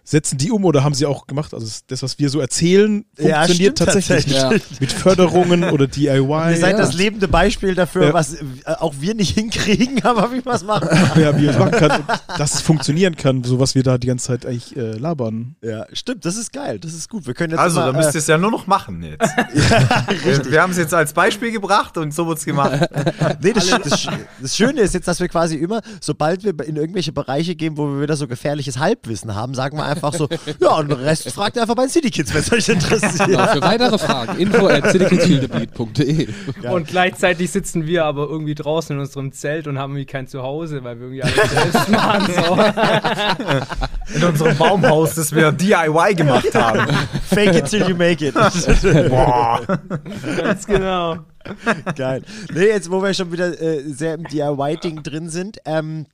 [0.05, 1.53] setzen die um oder haben sie auch gemacht?
[1.53, 4.25] Also das, was wir so erzählen, funktioniert ja, tatsächlich.
[4.25, 4.61] tatsächlich.
[4.61, 4.75] Ja.
[4.79, 6.07] Mit Förderungen oder DIY.
[6.07, 6.77] Ihr seid ja.
[6.77, 10.87] das lebende Beispiel dafür, was äh, auch wir nicht hinkriegen, aber wie man es machen
[10.87, 11.21] kann.
[11.21, 11.91] Ja, wie man es machen kann.
[12.01, 15.55] Und dass es funktionieren kann, so was wir da die ganze Zeit eigentlich äh, labern.
[15.63, 17.25] Ja, stimmt, das ist geil, das ist gut.
[17.25, 19.21] Wir können jetzt also, immer, da müsst ihr es ja nur noch machen jetzt.
[19.69, 22.87] ja, wir, wir haben es jetzt als Beispiel gebracht und so wird es gemacht.
[23.41, 24.07] nee, das, das,
[24.39, 27.87] das Schöne ist jetzt, dass wir quasi immer, sobald wir in irgendwelche Bereiche gehen, wo
[27.87, 30.27] wir wieder so gefährliches Halbwissen haben, sagen wir einfach, einfach so,
[30.59, 33.27] ja, und den Rest fragt ihr einfach bei City Kids, wenn es euch interessiert.
[33.27, 36.27] Genau, für weitere Fragen, info at citykidsfieldbeat.de.
[36.69, 40.83] Und gleichzeitig sitzen wir aber irgendwie draußen in unserem Zelt und haben irgendwie kein Zuhause,
[40.83, 42.33] weil wir irgendwie alles selbst machen.
[42.35, 44.15] So.
[44.15, 46.87] In unserem Baumhaus, das wir DIY gemacht haben.
[47.27, 48.33] Fake it till you make it.
[49.09, 49.61] Boah.
[50.37, 51.17] Ganz genau.
[51.95, 52.23] Geil.
[52.53, 56.07] Nee, jetzt, wo wir schon wieder äh, sehr im DIY-Ding drin sind, ähm,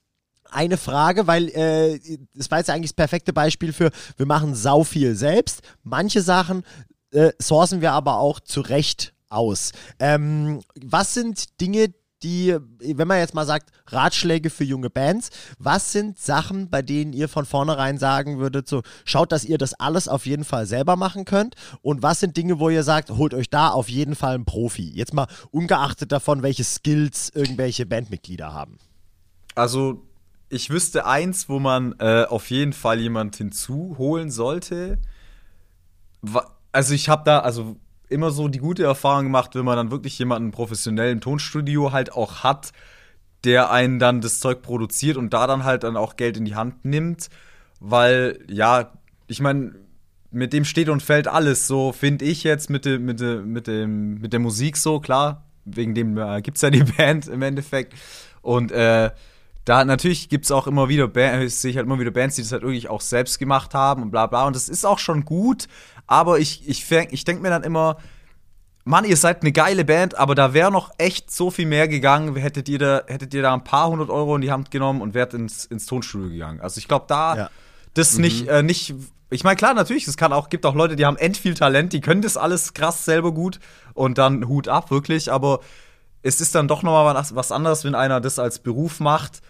[0.52, 2.00] eine Frage, weil äh,
[2.34, 5.62] das war jetzt eigentlich das perfekte Beispiel für, wir machen sau viel selbst.
[5.84, 6.64] Manche Sachen
[7.12, 9.72] äh, sourcen wir aber auch zurecht aus.
[10.00, 15.92] Ähm, was sind Dinge, die, wenn man jetzt mal sagt, Ratschläge für junge Bands, was
[15.92, 20.08] sind Sachen, bei denen ihr von vornherein sagen würdet, so schaut, dass ihr das alles
[20.08, 23.50] auf jeden Fall selber machen könnt und was sind Dinge, wo ihr sagt, holt euch
[23.50, 24.92] da auf jeden Fall einen Profi.
[24.94, 28.78] Jetzt mal ungeachtet davon, welche Skills irgendwelche Bandmitglieder haben.
[29.56, 30.04] Also
[30.52, 35.00] ich wüsste eins, wo man äh, auf jeden Fall jemand hinzuholen sollte.
[36.72, 37.78] Also ich habe da also
[38.10, 42.12] immer so die gute Erfahrung gemacht, wenn man dann wirklich jemanden professionell im Tonstudio halt
[42.12, 42.74] auch hat,
[43.46, 46.56] der einen dann das Zeug produziert und da dann halt dann auch Geld in die
[46.56, 47.30] Hand nimmt,
[47.80, 48.92] weil ja,
[49.28, 49.74] ich meine,
[50.32, 53.68] mit dem steht und fällt alles, so finde ich jetzt mit, de, mit, de, mit,
[53.68, 57.42] dem, mit der Musik so, klar, wegen dem äh, gibt es ja die Band im
[57.42, 57.94] Endeffekt
[58.42, 59.12] und äh,
[59.66, 62.42] da natürlich gibt es auch immer wieder Bands, sehe ich halt immer wieder Bands, die
[62.42, 64.46] das halt wirklich auch selbst gemacht haben und bla bla.
[64.46, 65.68] Und das ist auch schon gut,
[66.08, 67.98] aber ich, ich, ich denke mir dann immer,
[68.84, 72.36] Mann, ihr seid eine geile Band, aber da wäre noch echt so viel mehr gegangen,
[72.36, 75.14] hättet ihr da, hättet ihr da ein paar hundert Euro in die Hand genommen und
[75.14, 76.62] wärt ins, ins Tonstudio gegangen.
[76.62, 77.50] Also ich glaube, da ja.
[77.94, 78.22] das mhm.
[78.22, 78.96] nicht, äh, nicht.
[79.30, 81.94] Ich meine, klar, natürlich, es kann auch, gibt auch Leute, die haben end viel Talent,
[81.94, 83.60] die können das alles krass selber gut
[83.94, 85.60] und dann Hut ab, wirklich, aber
[86.24, 89.42] es ist dann doch nochmal was, was anderes, wenn einer das als Beruf macht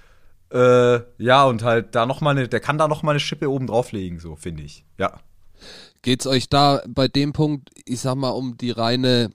[0.52, 3.50] äh, ja, und halt da noch mal eine, der kann da noch mal eine Schippe
[3.50, 4.86] oben drauflegen, so finde ich.
[4.98, 5.20] Ja.
[6.02, 9.32] Geht's euch da bei dem Punkt, ich sag mal, um die reine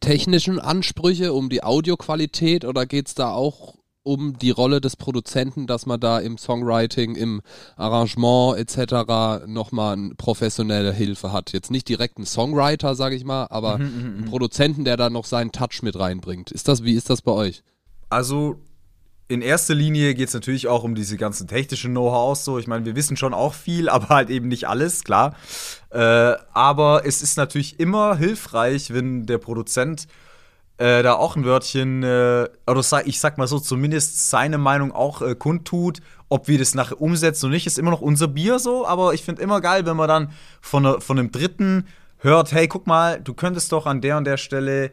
[0.00, 5.86] technischen Ansprüche, um die Audioqualität oder geht's da auch um die Rolle des Produzenten, dass
[5.86, 7.40] man da im Songwriting, im
[7.76, 9.46] Arrangement etc.
[9.46, 11.52] nochmal eine professionelle Hilfe hat.
[11.52, 14.24] Jetzt nicht direkt ein Songwriter, sage ich mal, aber mhm, einen mhm, mhm.
[14.26, 16.50] Produzenten, der da noch seinen Touch mit reinbringt.
[16.50, 17.62] Ist das, wie ist das bei euch?
[18.08, 18.56] Also
[19.32, 22.44] in erster Linie geht es natürlich auch um diese ganzen technischen Know-hows.
[22.44, 25.34] So, ich meine, wir wissen schon auch viel, aber halt eben nicht alles, klar.
[25.90, 30.06] Äh, aber es ist natürlich immer hilfreich, wenn der Produzent
[30.76, 34.92] äh, da auch ein Wörtchen, äh, oder sag, ich sag mal so, zumindest seine Meinung
[34.92, 36.00] auch äh, kundtut.
[36.28, 38.86] Ob wir das nachher umsetzen oder nicht, ist immer noch unser Bier so.
[38.86, 41.86] Aber ich finde immer geil, wenn man dann von, von einem Dritten
[42.18, 44.90] hört, hey, guck mal, du könntest doch an der und der Stelle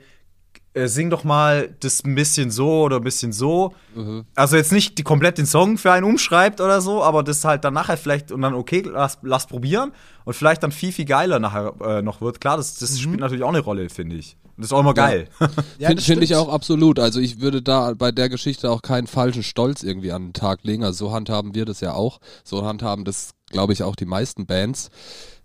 [0.74, 3.74] äh, sing doch mal das ein bisschen so oder ein bisschen so.
[3.96, 4.26] Mhm.
[4.36, 7.64] Also jetzt nicht die komplett den Song für einen umschreibt oder so, aber das halt
[7.64, 9.92] dann nachher vielleicht und dann okay, lass, lass probieren
[10.26, 12.40] und vielleicht dann viel, viel geiler nachher äh, noch wird.
[12.40, 12.98] Klar, das, das mhm.
[12.98, 14.38] spielt natürlich auch eine Rolle, finde ich.
[14.58, 15.30] Das ist auch immer geil.
[15.78, 15.88] Ja.
[15.88, 17.00] Finde find ich auch absolut.
[17.00, 20.66] Also ich würde da bei der Geschichte auch keinen falschen Stolz irgendwie an den Tag
[20.66, 20.84] legen.
[20.84, 22.20] Also so handhaben wir das ja auch.
[22.44, 24.90] So handhaben das, glaube ich, auch die meisten Bands.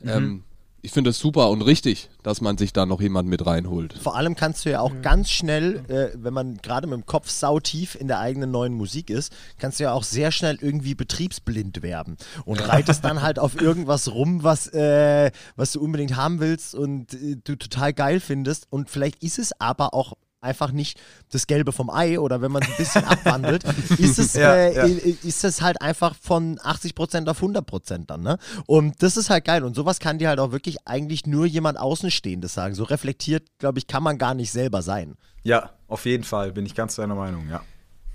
[0.03, 0.09] Mhm.
[0.09, 0.45] Ähm,
[0.85, 3.95] ich finde es super und richtig, dass man sich da noch jemand mit reinholt.
[3.95, 5.01] Vor allem kannst du ja auch mhm.
[5.01, 9.09] ganz schnell, äh, wenn man gerade mit dem Kopf sautief in der eigenen neuen Musik
[9.09, 13.59] ist, kannst du ja auch sehr schnell irgendwie betriebsblind werden und reitest dann halt auf
[13.59, 18.67] irgendwas rum, was, äh, was du unbedingt haben willst und äh, du total geil findest.
[18.69, 20.13] Und vielleicht ist es aber auch
[20.45, 21.01] einfach nicht
[21.33, 23.65] das Gelbe vom Ei oder wenn man es ein bisschen abwandelt,
[23.99, 25.15] ist es, ja, äh, ja.
[25.25, 28.23] ist es halt einfach von 80% auf 100% dann.
[28.23, 28.39] Ne?
[28.67, 29.65] Und das ist halt geil.
[29.65, 32.75] Und sowas kann dir halt auch wirklich eigentlich nur jemand Außenstehendes sagen.
[32.75, 35.17] So reflektiert, glaube ich, kann man gar nicht selber sein.
[35.43, 37.63] Ja, auf jeden Fall bin ich ganz deiner Meinung, ja.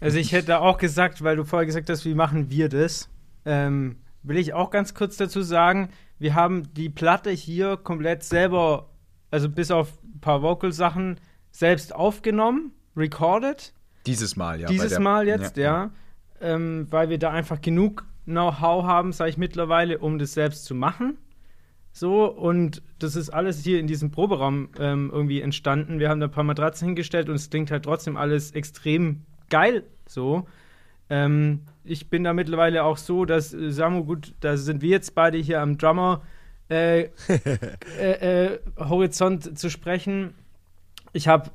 [0.01, 3.09] Also ich hätte auch gesagt, weil du vorher gesagt hast, wie machen wir das,
[3.45, 5.89] ähm, will ich auch ganz kurz dazu sagen,
[6.19, 8.89] wir haben die Platte hier komplett selber,
[9.31, 11.19] also bis auf ein paar Vocal-Sachen,
[11.59, 13.73] selbst aufgenommen, recorded.
[14.05, 14.67] Dieses Mal, ja.
[14.67, 15.63] Dieses Mal jetzt, ja.
[15.63, 15.91] ja.
[16.39, 20.73] Ähm, weil wir da einfach genug Know-how haben, sage ich mittlerweile, um das selbst zu
[20.73, 21.17] machen.
[21.91, 25.99] So, und das ist alles hier in diesem Proberaum ähm, irgendwie entstanden.
[25.99, 29.83] Wir haben da ein paar Matratzen hingestellt und es klingt halt trotzdem alles extrem geil
[30.07, 30.47] so.
[31.09, 35.13] Ähm, ich bin da mittlerweile auch so, dass äh, Samu, gut, da sind wir jetzt
[35.13, 36.21] beide hier am Drummer
[36.69, 37.01] äh,
[37.99, 40.35] äh, äh, Horizont zu sprechen
[41.13, 41.49] ich habe,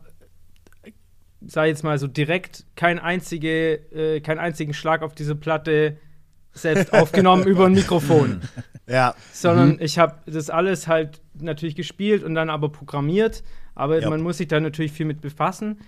[1.47, 5.97] sag jetzt mal so direkt, kein einzige, äh, keinen einzigen Schlag auf diese Platte
[6.53, 8.43] selbst aufgenommen über ein Mikrofon.
[8.87, 9.15] Ja.
[9.33, 9.79] Sondern mhm.
[9.81, 13.43] ich habe das alles halt natürlich gespielt und dann aber programmiert.
[13.75, 14.09] Aber ja.
[14.09, 15.79] man muss sich da natürlich viel mit befassen.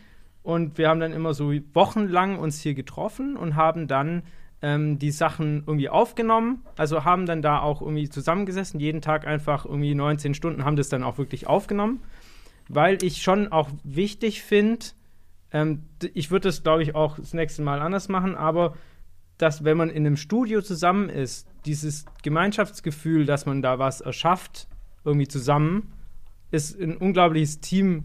[0.42, 4.22] Und wir haben dann immer so wochenlang uns hier getroffen und haben dann
[4.62, 6.62] ähm, die Sachen irgendwie aufgenommen.
[6.76, 10.88] Also haben dann da auch irgendwie zusammengesessen, jeden Tag einfach irgendwie 19 Stunden haben das
[10.88, 12.00] dann auch wirklich aufgenommen
[12.68, 14.86] weil ich schon auch wichtig finde,
[15.52, 15.82] ähm,
[16.14, 18.74] ich würde das, glaube ich, auch das nächste Mal anders machen, aber
[19.38, 24.68] dass, wenn man in einem Studio zusammen ist, dieses Gemeinschaftsgefühl, dass man da was erschafft,
[25.04, 25.92] irgendwie zusammen,
[26.50, 28.04] ist ein unglaubliches Team,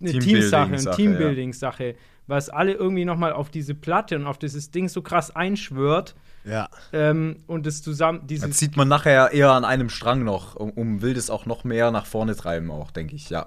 [0.00, 1.94] eine Teamsache, eine Teambuilding-Sache, ja.
[2.26, 6.14] was alle irgendwie nochmal auf diese Platte und auf dieses Ding so krass einschwört.
[6.46, 6.68] Ja.
[6.92, 8.22] Ähm, und das zusammen.
[8.26, 11.64] Dann zieht man nachher eher an einem Strang noch, um, um will das auch noch
[11.64, 13.46] mehr nach vorne treiben, auch, denke ich, ja.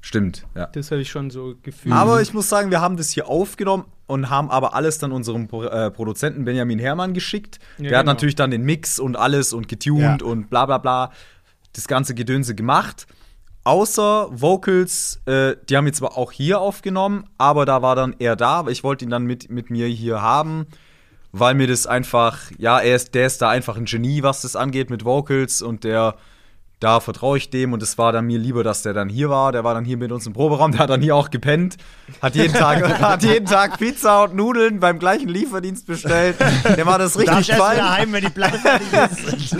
[0.00, 0.66] Stimmt, ja.
[0.66, 1.94] Das habe ich schon so gefühlt.
[1.94, 5.48] Aber ich muss sagen, wir haben das hier aufgenommen und haben aber alles dann unserem
[5.48, 7.58] Pro äh, Produzenten Benjamin Herrmann geschickt.
[7.78, 7.98] Ja, Der genau.
[7.98, 10.26] hat natürlich dann den Mix und alles und getuned ja.
[10.26, 11.10] und bla bla bla
[11.72, 13.06] das ganze Gedönse gemacht.
[13.64, 18.34] Außer Vocals, äh, die haben wir zwar auch hier aufgenommen, aber da war dann er
[18.36, 18.66] da.
[18.68, 20.66] Ich wollte ihn dann mit, mit mir hier haben,
[21.32, 24.56] weil mir das einfach, ja, er ist, der ist da einfach ein Genie, was das
[24.56, 26.16] angeht mit Vocals und der
[26.80, 29.50] da vertraue ich dem und es war dann mir lieber, dass der dann hier war.
[29.50, 31.76] Der war dann hier mit uns im Proberaum, der hat dann hier auch gepennt,
[32.22, 36.36] hat jeden Tag, hat jeden Tag Pizza und Nudeln beim gleichen Lieferdienst bestellt.
[36.76, 37.78] Der war das richtig fein.
[37.78, 38.58] daheim, wenn die Platte
[39.10, 39.56] ist.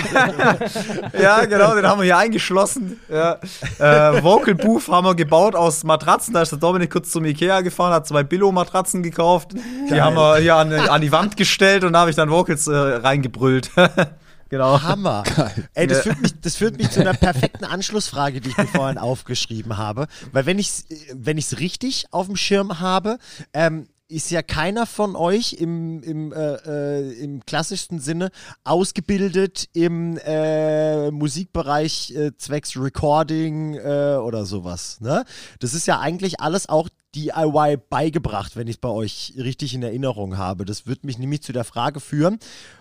[1.21, 3.01] ja, genau, den haben wir hier eingeschlossen.
[3.09, 3.39] Ja.
[3.79, 6.35] Äh, Vocal Booth haben wir gebaut aus Matratzen.
[6.35, 9.55] Da ist der Dominik kurz zum Ikea gefahren, hat zwei Billo-Matratzen gekauft.
[9.55, 10.03] Die Geil.
[10.03, 12.77] haben wir hier an, an, die Wand gestellt und da habe ich dann Vocals äh,
[12.77, 13.73] reingebrüllt.
[14.49, 14.83] Genau.
[14.83, 15.25] Hammer.
[15.37, 15.69] Geil.
[15.75, 18.99] Ey, das führt, mich, das führt mich zu einer perfekten Anschlussfrage, die ich mir vorhin
[18.99, 20.07] aufgeschrieben habe.
[20.33, 23.19] Weil wenn ich es wenn richtig auf dem Schirm habe,
[23.53, 28.31] ähm, ist ja keiner von euch im, im, äh, äh, im klassischsten Sinne
[28.65, 35.01] ausgebildet im äh, Musikbereich äh, zwecks Recording äh, oder sowas.
[35.01, 35.25] Ne?
[35.61, 39.83] Das ist ja eigentlich alles auch DIY beigebracht, wenn ich es bei euch richtig in
[39.83, 40.65] Erinnerung habe.
[40.65, 42.39] Das wird mich nämlich zu der Frage führen,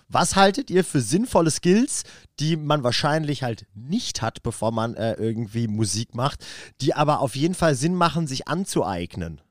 [0.07, 2.03] was haltet ihr für sinnvolle Skills,
[2.39, 6.45] die man wahrscheinlich halt nicht hat, bevor man äh, irgendwie Musik macht,
[6.79, 9.41] die aber auf jeden Fall Sinn machen, sich anzueignen?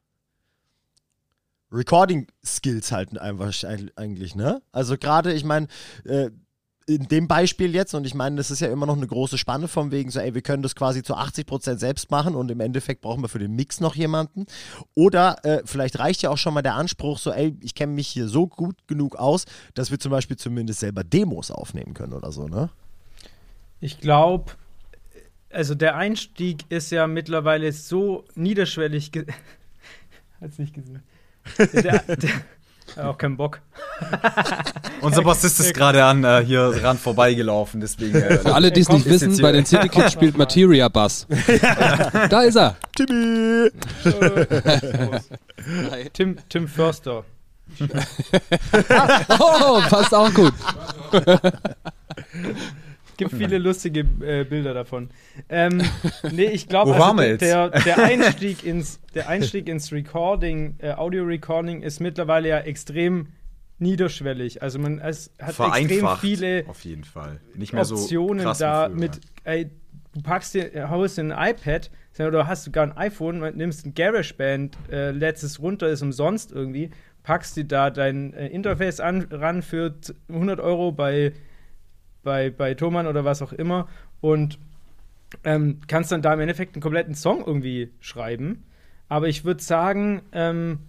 [1.72, 3.52] Recording Skills halten einfach
[3.96, 4.62] eigentlich, ne?
[4.72, 5.66] Also gerade, ich meine,
[6.04, 6.30] äh,
[6.88, 9.66] in dem Beispiel jetzt, und ich meine, das ist ja immer noch eine große Spanne
[9.66, 13.00] von wegen so, ey, wir können das quasi zu 80% selbst machen und im Endeffekt
[13.00, 14.46] brauchen wir für den Mix noch jemanden.
[14.94, 18.06] Oder äh, vielleicht reicht ja auch schon mal der Anspruch so, ey, ich kenne mich
[18.06, 22.30] hier so gut genug aus, dass wir zum Beispiel zumindest selber Demos aufnehmen können oder
[22.30, 22.70] so, ne?
[23.80, 24.52] Ich glaube,
[25.50, 29.10] also der Einstieg ist ja mittlerweile so niederschwellig.
[30.40, 31.02] Hat's nicht gesehen.
[31.58, 32.30] Der, der,
[32.96, 33.60] auch keinen Bock.
[35.00, 38.16] Unser Bassist ist gerade an äh, hier dran vorbeigelaufen, deswegen.
[38.16, 41.26] Äh, Für alle, die es nicht wissen, bei den City Kids spielt Materia Bass.
[42.30, 42.76] da ist er.
[42.96, 43.70] Timmy!
[46.12, 47.24] Tim, Tim Förster.
[49.38, 50.54] Oh, passt auch gut.
[53.16, 55.10] Gibt viele lustige äh, Bilder davon.
[55.48, 55.82] Ähm,
[56.32, 56.92] nee, ich glaube,
[57.24, 57.42] jetzt?
[57.42, 63.28] der, der, Einstieg ins, der Einstieg ins Recording, äh, Audio-Recording ist mittlerweile ja extrem
[63.78, 64.62] niederschwellig.
[64.62, 67.40] Also man es hat extrem viele Auf jeden Fall.
[67.54, 69.70] Nicht mehr so Optionen krass da mit, ey,
[70.14, 74.76] du packst dir, haust dir ein iPad oder hast sogar ein iPhone, nimmst ein GarageBand,
[74.90, 76.90] äh, lädst es runter, ist umsonst irgendwie,
[77.22, 79.94] packst dir da dein äh, Interface an, ran für
[80.28, 81.32] 100 Euro bei,
[82.26, 83.88] bei, bei Thomann oder was auch immer
[84.20, 84.58] und
[85.44, 88.64] ähm, kannst dann da im Endeffekt einen kompletten Song irgendwie schreiben.
[89.08, 90.80] Aber ich würde sagen, ähm,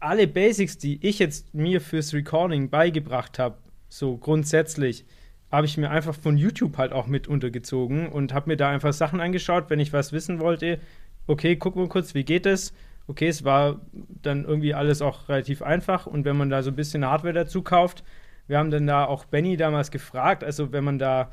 [0.00, 3.56] alle Basics, die ich jetzt mir fürs Recording beigebracht habe,
[3.88, 5.04] so grundsätzlich,
[5.52, 8.92] habe ich mir einfach von YouTube halt auch mit untergezogen und habe mir da einfach
[8.92, 10.80] Sachen angeschaut, wenn ich was wissen wollte.
[11.28, 12.74] Okay, gucken wir kurz, wie geht es?
[13.06, 13.80] Okay, es war
[14.22, 17.62] dann irgendwie alles auch relativ einfach und wenn man da so ein bisschen Hardware dazu
[17.62, 18.02] kauft,
[18.46, 21.32] wir haben dann da auch Benny damals gefragt, also wenn man da,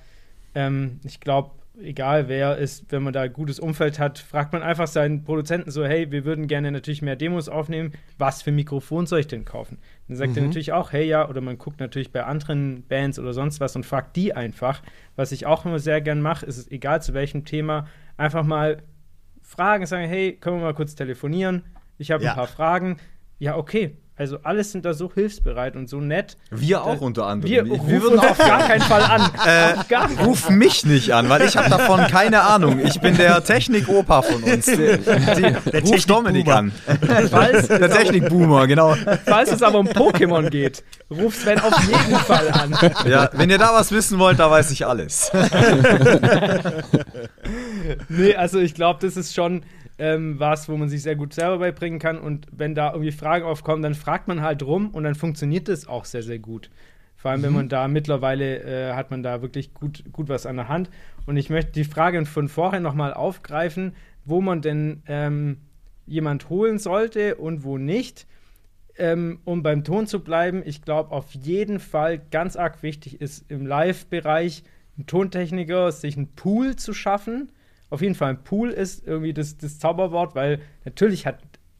[0.55, 4.61] ähm, ich glaube, egal wer ist, wenn man da ein gutes Umfeld hat, fragt man
[4.61, 9.07] einfach seinen Produzenten so, hey, wir würden gerne natürlich mehr Demos aufnehmen, was für Mikrofon
[9.07, 9.79] soll ich denn kaufen?
[10.07, 13.33] Dann sagt er natürlich auch, hey ja, oder man guckt natürlich bei anderen Bands oder
[13.33, 14.83] sonst was und fragt die einfach.
[15.15, 18.83] Was ich auch immer sehr gern mache, ist egal zu welchem Thema, einfach mal
[19.41, 21.63] fragen, sagen, hey, können wir mal kurz telefonieren?
[21.97, 22.31] Ich habe Ja.
[22.31, 22.97] ein paar Fragen.
[23.39, 23.97] Ja, okay.
[24.15, 26.37] Also alles sind da so hilfsbereit und so nett.
[26.51, 27.49] Wir auch unter anderem.
[27.49, 29.23] Wir, wir rufen würden auf gar keinen Fall an.
[29.45, 32.79] Äh, gar Ruf mich nicht an, weil ich habe davon keine Ahnung.
[32.79, 34.65] Ich bin der Technik-Opa von uns.
[34.65, 36.71] Der, der Ruf Dominik an.
[37.29, 38.95] Falls, Der Technik-Boomer, genau.
[39.25, 42.77] falls es aber um Pokémon geht, ruf Sven auf jeden Fall an.
[43.05, 45.31] Ja, wenn ihr da was wissen wollt, da weiß ich alles.
[48.07, 49.63] Nee, also ich glaube, das ist schon
[49.97, 52.19] ähm, was, wo man sich sehr gut selber beibringen kann.
[52.19, 55.87] Und wenn da irgendwie Fragen aufkommen, dann fragt man halt rum und dann funktioniert das
[55.87, 56.69] auch sehr, sehr gut.
[57.15, 60.57] Vor allem, wenn man da mittlerweile äh, hat man da wirklich gut, gut was an
[60.57, 60.89] der Hand.
[61.25, 65.57] Und ich möchte die Frage von vorher nochmal aufgreifen, wo man denn ähm,
[66.05, 68.27] jemand holen sollte und wo nicht.
[68.97, 73.49] Ähm, um beim Ton zu bleiben, ich glaube auf jeden Fall ganz arg wichtig ist
[73.49, 74.63] im Live-Bereich
[74.97, 77.51] ein Tontechniker sich einen Pool zu schaffen.
[77.93, 81.37] Auf jeden Fall ein Pool ist irgendwie das, das Zauberwort, weil natürlich hat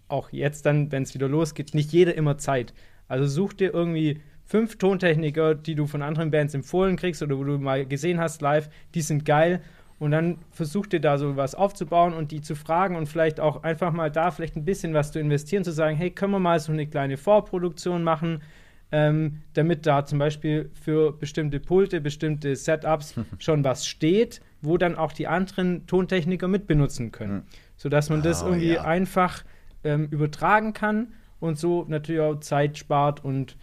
[0.10, 2.76] auch jetzt dann, wenn es wieder losgeht, nicht jeder immer Zeit.
[3.08, 7.44] Also such dir irgendwie fünf Tontechniker, die du von anderen Bands empfohlen kriegst oder wo
[7.44, 9.60] du mal gesehen hast live, die sind geil.
[9.98, 13.64] Und dann versuch dir da so was aufzubauen und die zu fragen und vielleicht auch
[13.64, 16.60] einfach mal da vielleicht ein bisschen was zu investieren, zu sagen, hey, können wir mal
[16.60, 18.44] so eine kleine Vorproduktion machen,
[18.92, 24.96] ähm, damit da zum Beispiel für bestimmte Pulte, bestimmte Setups schon was steht, wo dann
[24.96, 27.44] auch die anderen Tontechniker mitbenutzen können.
[27.76, 28.84] Sodass man das Oh, irgendwie ja.
[28.84, 29.44] einfach
[29.84, 33.24] ähm, übertragen kann und so natürlich auch Zeit spart.
[33.24, 33.58] Und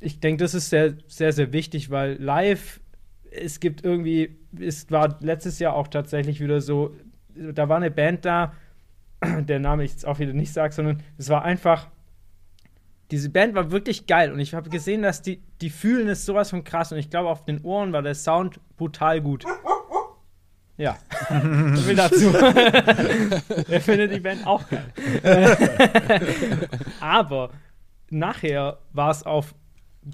[0.00, 2.80] ich denke, das ist sehr, sehr, sehr wichtig, weil live,
[3.30, 6.94] es gibt irgendwie, es war letztes Jahr auch tatsächlich wieder so,
[7.34, 8.52] da war eine Band da,
[9.40, 11.88] der Name ich jetzt auch wieder nicht sage, sondern es war einfach
[13.12, 16.48] diese Band war wirklich geil und ich habe gesehen, dass die, die fühlen es sowas
[16.48, 19.44] von krass und ich glaube, auf den Ohren war der Sound brutal gut.
[20.82, 20.96] Ja,
[21.74, 22.34] so viel dazu.
[23.70, 24.92] er findet die Band auch geil.
[27.00, 27.50] Aber
[28.10, 29.54] nachher war es auf,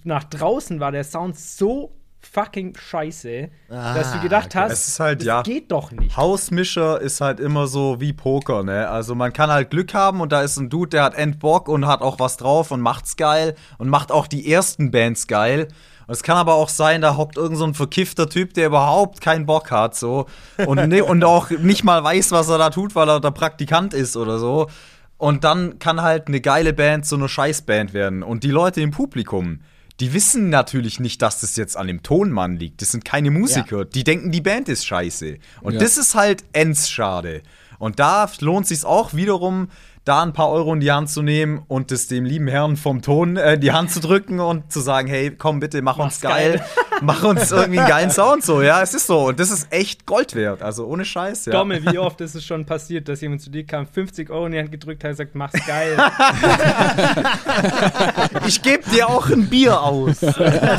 [0.04, 5.20] nach draußen war der Sound so fucking scheiße, dass du gedacht hast, Es ist halt,
[5.20, 5.42] das ja.
[5.42, 6.14] geht doch nicht.
[6.18, 8.90] Hausmischer ist halt immer so wie Poker, ne?
[8.90, 11.86] Also man kann halt Glück haben und da ist ein Dude, der hat Endbock und
[11.86, 15.68] hat auch was drauf und macht's geil und macht auch die ersten Bands geil.
[16.08, 19.20] Und es kann aber auch sein, da hockt irgend so ein verkiffter Typ, der überhaupt
[19.20, 20.24] keinen Bock hat, so.
[20.66, 23.92] Und, ne, und auch nicht mal weiß, was er da tut, weil er der Praktikant
[23.92, 24.68] ist oder so.
[25.18, 28.22] Und dann kann halt eine geile Band so eine Scheißband werden.
[28.22, 29.60] Und die Leute im Publikum,
[30.00, 32.80] die wissen natürlich nicht, dass das jetzt an dem Tonmann liegt.
[32.80, 33.84] Das sind keine Musiker.
[33.84, 35.36] Die denken, die Band ist scheiße.
[35.60, 35.80] Und Ja.
[35.80, 37.42] das ist halt ends schade.
[37.78, 39.68] Und da lohnt sich auch wiederum,
[40.08, 43.02] da ein paar Euro in die Hand zu nehmen und es dem lieben Herrn vom
[43.02, 46.22] Ton äh, in die Hand zu drücken und zu sagen, hey, komm bitte, mach uns
[46.22, 46.58] Mach's geil.
[46.58, 46.64] geil.
[47.02, 49.28] mach uns irgendwie einen geilen Sound so, ja, es ist so.
[49.28, 51.52] Und das ist echt Gold wert, also ohne Scheiß, ja.
[51.52, 54.52] Domme, wie oft ist es schon passiert, dass jemand zu dir kam, 50 Euro in
[54.52, 55.96] die Hand gedrückt hat und sagt, mach's geil.
[58.46, 60.22] ich gebe dir auch ein Bier aus.
[60.22, 60.78] äh,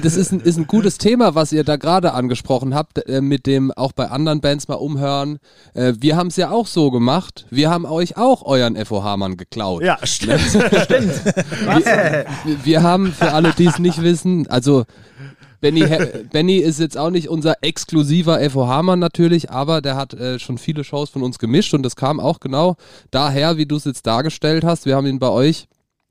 [0.00, 3.46] das ist ein, ist ein gutes Thema, was ihr da gerade angesprochen habt, äh, mit
[3.46, 5.38] dem auch bei anderen Bands mal umhören.
[5.74, 7.46] Äh, wir haben es ja auch so gemacht.
[7.50, 9.82] Wir haben euch auch euren FOH-Mann geklaut.
[9.82, 10.40] Ja, stimmt.
[10.84, 11.24] Stimmt.
[11.24, 12.26] Wir,
[12.64, 14.84] wir haben, für alle, die es nicht wissen, also
[15.60, 15.84] Benny,
[16.32, 20.84] Benny ist jetzt auch nicht unser exklusiver FOH-Mann natürlich, aber der hat äh, schon viele
[20.84, 22.76] Shows von uns gemischt und das kam auch genau
[23.10, 24.86] daher, wie du es jetzt dargestellt hast.
[24.86, 25.68] Wir haben ihn bei euch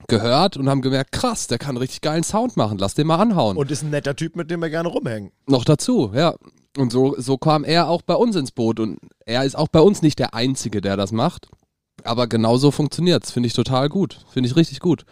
[0.07, 3.57] gehört und haben gemerkt, krass, der kann richtig geilen Sound machen, lass den mal anhauen.
[3.57, 5.31] Und ist ein netter Typ, mit dem wir gerne rumhängen.
[5.47, 6.35] Noch dazu, ja.
[6.77, 9.79] Und so, so kam er auch bei uns ins Boot und er ist auch bei
[9.79, 11.47] uns nicht der Einzige, der das macht.
[12.03, 14.19] Aber genauso funktioniert es, finde ich total gut.
[14.31, 15.05] Finde ich richtig gut.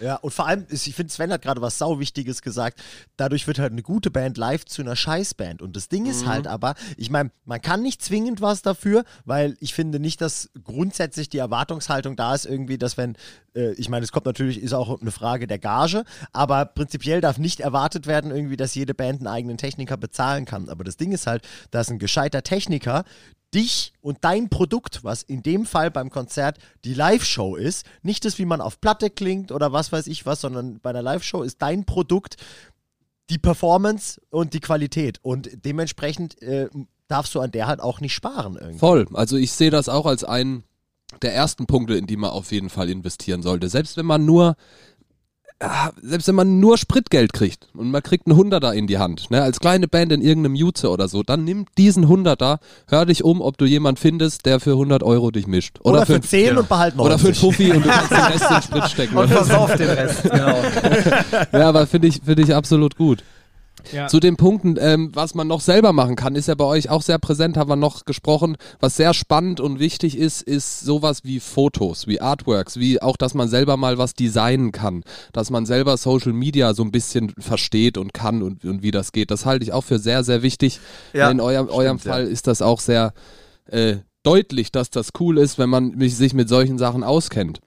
[0.00, 2.82] Ja, und vor allem, ich finde, Sven hat gerade was Sauwichtiges gesagt.
[3.16, 5.60] Dadurch wird halt eine gute Band live zu einer Scheißband.
[5.60, 9.56] Und das Ding ist halt aber, ich meine, man kann nicht zwingend was dafür, weil
[9.60, 13.16] ich finde nicht, dass grundsätzlich die Erwartungshaltung da ist, irgendwie, dass wenn,
[13.54, 17.38] äh, ich meine, es kommt natürlich, ist auch eine Frage der Gage, aber prinzipiell darf
[17.38, 20.68] nicht erwartet werden, irgendwie, dass jede Band einen eigenen Techniker bezahlen kann.
[20.70, 23.04] Aber das Ding ist halt, dass ein gescheiter Techniker
[23.54, 28.38] dich und dein Produkt, was in dem Fall beim Konzert die Live-Show ist, nicht das,
[28.38, 31.60] wie man auf Platte klingt oder was weiß ich was, sondern bei einer Live-Show ist
[31.60, 32.36] dein Produkt
[33.30, 35.18] die Performance und die Qualität.
[35.22, 36.68] Und dementsprechend äh,
[37.08, 38.56] darfst du an der halt auch nicht sparen.
[38.56, 38.78] Irgendwie.
[38.78, 39.06] Voll.
[39.14, 40.64] Also ich sehe das auch als einen
[41.22, 43.68] der ersten Punkte, in die man auf jeden Fall investieren sollte.
[43.68, 44.56] Selbst wenn man nur
[46.02, 49.42] selbst wenn man nur Spritgeld kriegt und man kriegt einen Hunderter in die Hand, ne,
[49.42, 53.42] als kleine Band in irgendeinem Jutze oder so, dann nimm diesen Hunderter, hör dich um,
[53.42, 55.78] ob du jemand findest, der für 100 Euro dich mischt.
[55.80, 57.06] Oder, Oder, für 10 und behalt 90.
[57.06, 59.16] oder für einen Fuffi und du kannst den Rest in den Sprit stecken.
[59.16, 60.56] Und versauf den Rest, genau.
[61.52, 63.22] Ja, aber finde ich, finde ich absolut gut.
[63.92, 64.08] Ja.
[64.08, 67.02] Zu den Punkten, ähm, was man noch selber machen kann, ist ja bei euch auch
[67.02, 68.56] sehr präsent, haben wir noch gesprochen.
[68.80, 73.34] Was sehr spannend und wichtig ist, ist sowas wie Fotos, wie Artworks, wie auch, dass
[73.34, 75.02] man selber mal was designen kann,
[75.32, 79.12] dass man selber Social Media so ein bisschen versteht und kann und, und wie das
[79.12, 79.30] geht.
[79.30, 80.80] Das halte ich auch für sehr, sehr wichtig.
[81.12, 83.12] Ja, In eurem, eurem stimmt, Fall ist das auch sehr
[83.66, 87.60] äh, deutlich, dass das cool ist, wenn man sich mit solchen Sachen auskennt.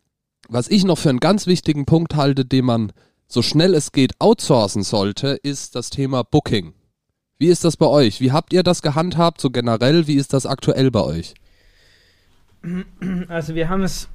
[0.50, 2.92] Was ich noch für einen ganz wichtigen Punkt halte, den man
[3.34, 6.74] so schnell es geht outsourcen sollte, ist das Thema Booking.
[7.40, 8.22] Wie ist das bei euch?
[8.22, 10.08] Wie habt ihr das gehandhabt, so generell?
[10.08, 11.34] Wie ist das aktuell bei euch?
[13.28, 14.08] Also wir haben es,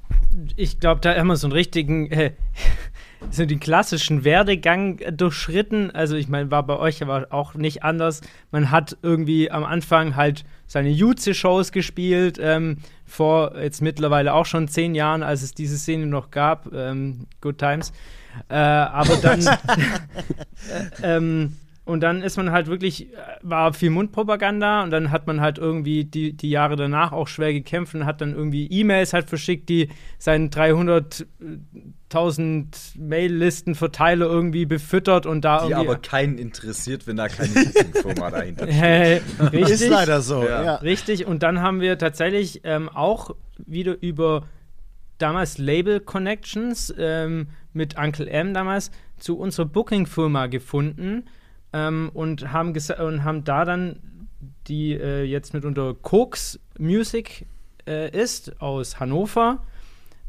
[0.57, 2.33] ich glaube, da haben wir so einen richtigen, äh,
[3.31, 5.91] so den klassischen Werdegang durchschritten.
[5.91, 8.23] Also ich meine, war bei euch aber auch nicht anders.
[8.51, 14.69] Man hat irgendwie am Anfang halt seine Jutze-Shows gespielt, ähm, vor jetzt mittlerweile auch schon
[14.69, 17.93] zehn Jahren, als es diese Szene noch gab, ähm, Good Times.
[18.49, 19.55] Äh, aber dann, äh,
[21.03, 21.57] ähm,
[21.89, 25.57] und dann ist man halt wirklich, äh, war viel Mundpropaganda und dann hat man halt
[25.57, 29.71] irgendwie die, die Jahre danach auch schwer gekämpft und hat dann irgendwie E-Mails halt verschickt,
[29.71, 32.67] die seinen 300.000
[32.99, 35.89] Mail-Listen-Verteiler irgendwie befüttert und da Die irgendwie.
[35.89, 38.83] aber keinen interessiert, wenn da keine Booking-Firma dahinter steht.
[38.83, 40.43] Äh, richtig, Ist leider so.
[40.43, 40.63] Ja.
[40.63, 40.75] Ja.
[40.77, 41.27] richtig.
[41.27, 43.35] Und dann haben wir tatsächlich ähm, auch
[43.67, 44.43] wieder über
[45.19, 51.25] damals Label Connections ähm, mit Uncle M damals zu unserer Booking-Firma gefunden
[51.73, 54.01] ähm, und, haben und haben da dann
[54.67, 57.47] die äh, jetzt mit unter Koks Music
[57.87, 59.63] äh, ist aus Hannover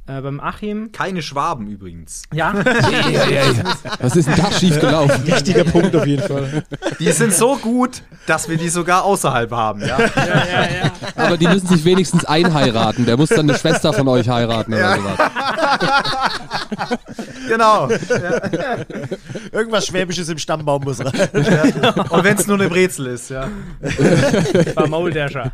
[0.10, 0.91] äh, beim Achim.
[0.91, 2.24] Keine Schwaben übrigens.
[2.34, 2.53] Ja,
[3.99, 5.28] Was ist denn da schiefgelaufen?
[5.28, 6.64] Wichtiger Punkt auf jeden Fall.
[6.99, 9.99] Die sind so gut, dass wir die sogar außerhalb haben, ja.
[9.99, 10.91] ja, ja, ja.
[11.16, 13.05] Aber die müssen sich wenigstens einheiraten.
[13.05, 15.18] Der muss dann eine Schwester von euch heiraten oder sowas.
[17.47, 17.89] genau.
[19.51, 21.30] Irgendwas Schwäbisches im Stammbaum muss rein.
[22.10, 23.47] Und wenn es nur eine Brezel ist, ja.
[24.76, 25.51] war Maultascher.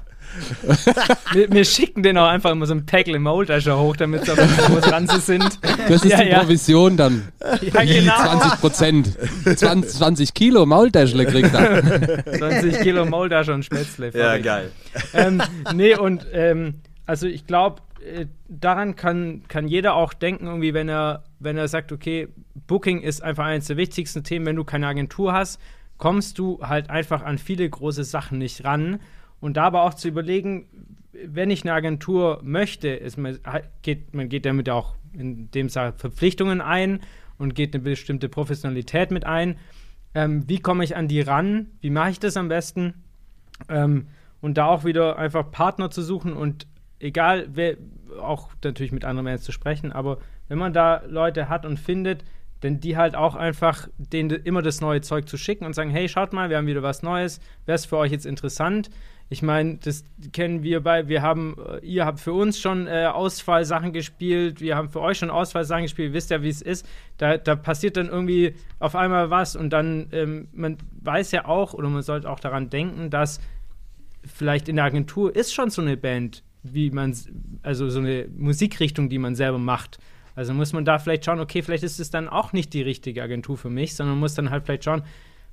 [1.34, 4.38] Wir, wir schicken den auch einfach immer so ein Päckle Maultascher hoch, damit sie auf
[4.38, 5.60] dem Kurs Ranze sind.
[5.88, 6.40] Das ist Ja, die ja.
[6.40, 7.28] Provision dann.
[7.62, 8.16] Ja, genau.
[8.16, 9.18] 20 Prozent.
[9.56, 12.24] 20, 20 Kilo Maultäschle kriegt er.
[12.38, 14.08] 20 Kilo Maultascher und Spätzle.
[14.08, 14.44] Ja, verrückt.
[14.46, 14.72] geil.
[15.14, 15.42] ähm,
[15.74, 16.76] nee, und ähm,
[17.06, 21.68] also ich glaube, äh, daran kann, kann jeder auch denken, irgendwie, wenn er, wenn er
[21.68, 22.28] sagt, okay,
[22.68, 25.60] Booking ist einfach eines der wichtigsten Themen, wenn du keine Agentur hast,
[25.98, 29.00] kommst du halt einfach an viele große Sachen nicht ran.
[29.46, 30.66] Und da aber auch zu überlegen,
[31.24, 33.38] wenn ich eine Agentur möchte, ist man,
[33.84, 37.02] geht, man geht damit auch in dem Fall Verpflichtungen ein
[37.38, 39.58] und geht eine bestimmte Professionalität mit ein.
[40.16, 41.68] Ähm, wie komme ich an die ran?
[41.80, 42.96] Wie mache ich das am besten?
[43.70, 44.08] Ähm,
[44.42, 46.66] und da auch wieder einfach Partner zu suchen und
[46.98, 47.78] egal, wer,
[48.20, 50.18] auch natürlich mit anderen Bands zu sprechen, aber
[50.48, 52.24] wenn man da Leute hat und findet,
[52.64, 56.10] denn die halt auch einfach denen immer das neue Zeug zu schicken und sagen, hey,
[56.10, 58.90] schaut mal, wir haben wieder was Neues, wäre es für euch jetzt interessant?
[59.28, 63.08] Ich meine, das kennen wir bei, wir haben, äh, ihr habt für uns schon äh,
[63.12, 66.88] Ausfallsachen gespielt, wir haben für euch schon Ausfallsachen gespielt, wisst ja, wie es ist.
[67.18, 71.74] Da, da passiert dann irgendwie auf einmal was und dann, ähm, man weiß ja auch,
[71.74, 73.40] oder man sollte auch daran denken, dass
[74.24, 77.16] vielleicht in der Agentur ist schon so eine Band, wie man,
[77.64, 79.98] also so eine Musikrichtung, die man selber macht.
[80.36, 83.24] Also muss man da vielleicht schauen, okay, vielleicht ist es dann auch nicht die richtige
[83.24, 85.04] Agentur für mich, sondern muss dann halt vielleicht schauen,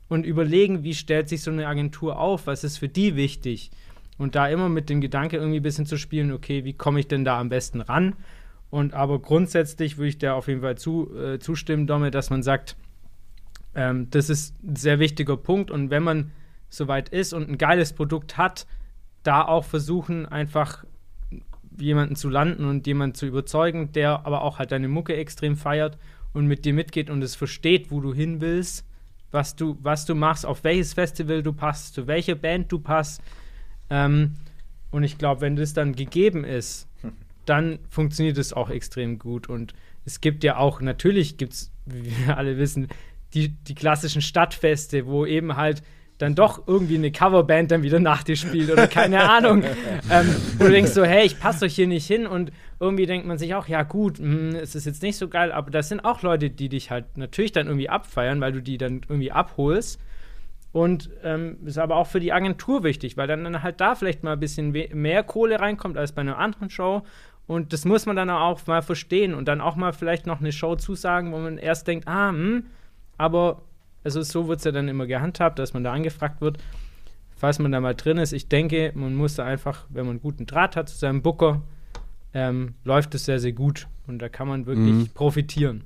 [0.09, 3.71] und überlegen, wie stellt sich so eine Agentur auf, was ist für die wichtig.
[4.19, 7.09] Und da immer mit dem Gedanke irgendwie ein bisschen zu spielen, okay, wie komme ich
[7.09, 8.15] denn da am besten ran?
[8.71, 12.43] Und aber grundsätzlich würde ich da auf jeden Fall zu, äh, zustimmen, Domme, dass man
[12.43, 12.77] sagt,
[13.75, 15.71] ähm, das ist ein sehr wichtiger Punkt.
[15.71, 16.31] Und wenn man
[16.69, 18.67] soweit ist und ein geiles Produkt hat,
[19.23, 20.85] da auch versuchen, einfach
[21.79, 25.99] jemanden zu landen und jemanden zu überzeugen, der aber auch halt deine Mucke extrem feiert
[26.33, 28.87] und mit dir mitgeht und es versteht, wo du hin willst
[29.33, 33.23] was du, was du machst, auf welches Festival du passt, zu welcher Band du passt.
[33.91, 34.35] Ähm,
[34.91, 36.87] und ich glaube, wenn das dann gegeben ist,
[37.47, 39.49] dann funktioniert es auch extrem gut.
[39.49, 39.75] Und
[40.05, 42.89] es gibt ja auch, natürlich gibt es, wie wir alle wissen,
[43.35, 45.83] die, die klassischen Stadtfeste, wo eben halt
[46.23, 49.65] dann doch irgendwie eine Coverband dann wieder nach dir spielt oder keine Ahnung.
[50.11, 53.27] ähm, wo du denkst so, hey, ich passe euch hier nicht hin und irgendwie denkt
[53.27, 55.89] man sich auch, ja gut, mh, hm, es ist jetzt nicht so geil, aber das
[55.89, 59.33] sind auch Leute, die dich halt natürlich dann irgendwie abfeiern, weil du die dann irgendwie
[59.33, 60.01] abholst.
[60.71, 64.23] Und ähm, ist aber auch für die Agentur wichtig, weil dann, dann halt da vielleicht
[64.23, 67.03] mal ein bisschen mehr Kohle reinkommt als bei einer anderen Show.
[67.47, 70.53] Und das muss man dann auch mal verstehen und dann auch mal vielleicht noch eine
[70.53, 72.65] Show zusagen, wo man erst denkt, ah, hm,
[73.19, 73.63] aber
[74.05, 76.59] also so wird es ja dann immer gehandhabt, dass man da angefragt wird,
[77.37, 78.33] falls man da mal drin ist.
[78.33, 81.63] Ich denke, man muss da einfach, wenn man einen guten Draht hat zu seinem Booker,
[82.35, 83.89] ähm, läuft es sehr, sehr gut.
[84.07, 85.09] Und da kann man wirklich mhm.
[85.15, 85.85] profitieren.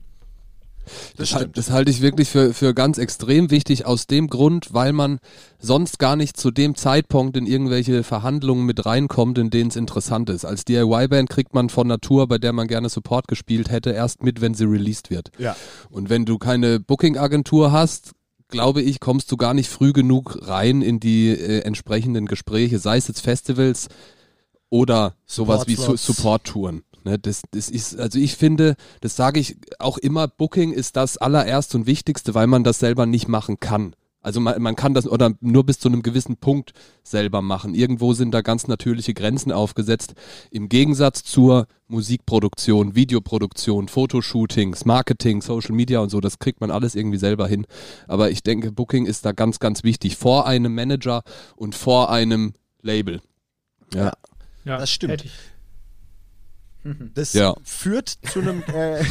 [1.16, 4.92] Das, das, das, halte ich wirklich für, für ganz extrem wichtig, aus dem Grund, weil
[4.92, 5.18] man
[5.58, 10.30] sonst gar nicht zu dem Zeitpunkt in irgendwelche Verhandlungen mit reinkommt, in denen es interessant
[10.30, 10.44] ist.
[10.44, 14.40] Als DIY-Band kriegt man von Natur, bei der man gerne Support gespielt hätte, erst mit,
[14.40, 15.30] wenn sie released wird.
[15.38, 15.56] Ja.
[15.90, 18.12] Und wenn du keine Booking-Agentur hast,
[18.48, 22.96] glaube ich, kommst du gar nicht früh genug rein in die äh, entsprechenden Gespräche, sei
[22.96, 23.88] es jetzt Festivals
[24.68, 26.82] oder sowas wie Su Support-Touren.
[27.06, 31.16] Ne, das, das ist, also ich finde, das sage ich auch immer, Booking ist das
[31.16, 33.94] allererste und wichtigste, weil man das selber nicht machen kann.
[34.22, 36.72] Also man, man kann das oder nur bis zu einem gewissen Punkt
[37.04, 37.76] selber machen.
[37.76, 40.14] Irgendwo sind da ganz natürliche Grenzen aufgesetzt.
[40.50, 46.96] Im Gegensatz zur Musikproduktion, Videoproduktion, Fotoshootings, Marketing, Social Media und so, das kriegt man alles
[46.96, 47.68] irgendwie selber hin.
[48.08, 51.22] Aber ich denke, Booking ist da ganz, ganz wichtig vor einem Manager
[51.54, 53.20] und vor einem Label.
[53.94, 54.12] Ja,
[54.64, 55.24] ja das stimmt.
[57.14, 57.54] Das ja.
[57.62, 59.02] führt zu einem äh,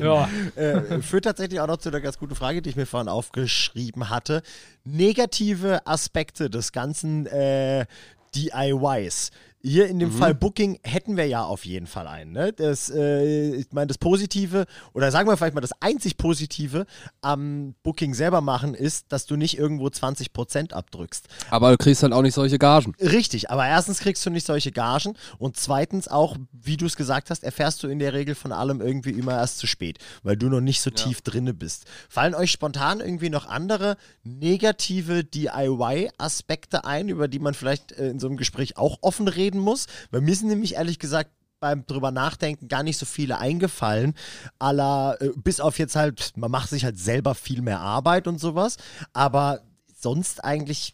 [0.00, 0.28] ja.
[0.56, 4.10] äh, führt tatsächlich auch noch zu einer ganz guten Frage, die ich mir vorhin aufgeschrieben
[4.10, 4.42] hatte.
[4.84, 7.86] Negative Aspekte des ganzen äh,
[8.34, 9.30] DIYs.
[9.64, 10.18] Hier in dem mhm.
[10.18, 12.32] Fall Booking hätten wir ja auf jeden Fall einen.
[12.32, 12.52] Ne?
[12.52, 16.84] Das, äh, ich meine, das Positive, oder sagen wir vielleicht mal das einzig Positive
[17.20, 21.28] am Booking selber machen ist, dass du nicht irgendwo 20% abdrückst.
[21.50, 22.94] Aber du kriegst halt auch nicht solche Gagen.
[23.00, 27.30] Richtig, aber erstens kriegst du nicht solche Gagen und zweitens auch, wie du es gesagt
[27.30, 30.48] hast, erfährst du in der Regel von allem irgendwie immer erst zu spät, weil du
[30.48, 30.96] noch nicht so ja.
[30.96, 31.84] tief drinne bist.
[32.08, 38.18] Fallen euch spontan irgendwie noch andere negative DIY-Aspekte ein, über die man vielleicht äh, in
[38.18, 39.86] so einem Gespräch auch offen reden reden muss.
[40.10, 41.30] Weil mir sind nämlich ehrlich gesagt
[41.60, 44.14] beim drüber nachdenken gar nicht so viele eingefallen.
[44.58, 48.40] Aller, äh, bis auf jetzt halt, man macht sich halt selber viel mehr Arbeit und
[48.40, 48.78] sowas.
[49.12, 49.60] Aber
[49.96, 50.92] sonst eigentlich,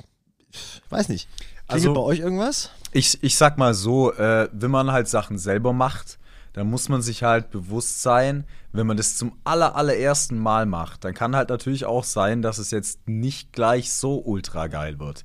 [0.90, 1.28] weiß nicht.
[1.68, 2.70] Klingelt also, bei euch irgendwas?
[2.92, 6.18] Ich, ich sag mal so, äh, wenn man halt Sachen selber macht,
[6.52, 11.04] dann muss man sich halt bewusst sein, wenn man das zum aller, allerersten Mal macht,
[11.04, 15.24] dann kann halt natürlich auch sein, dass es jetzt nicht gleich so ultra geil wird.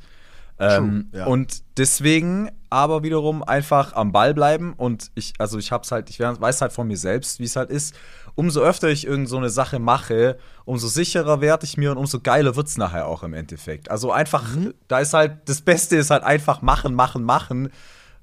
[0.60, 1.26] Ähm, ja.
[1.26, 6.20] Und deswegen aber wiederum einfach am Ball bleiben und ich, also ich hab's halt, ich
[6.20, 7.96] weiß halt von mir selbst, wie es halt ist.
[8.36, 12.20] Umso öfter ich irgend so eine Sache mache, umso sicherer werde ich mir und umso
[12.20, 13.92] geiler wird's nachher auch im Endeffekt.
[13.92, 14.74] Also einfach, mhm.
[14.88, 17.70] da ist halt, das Beste ist halt einfach machen, machen, machen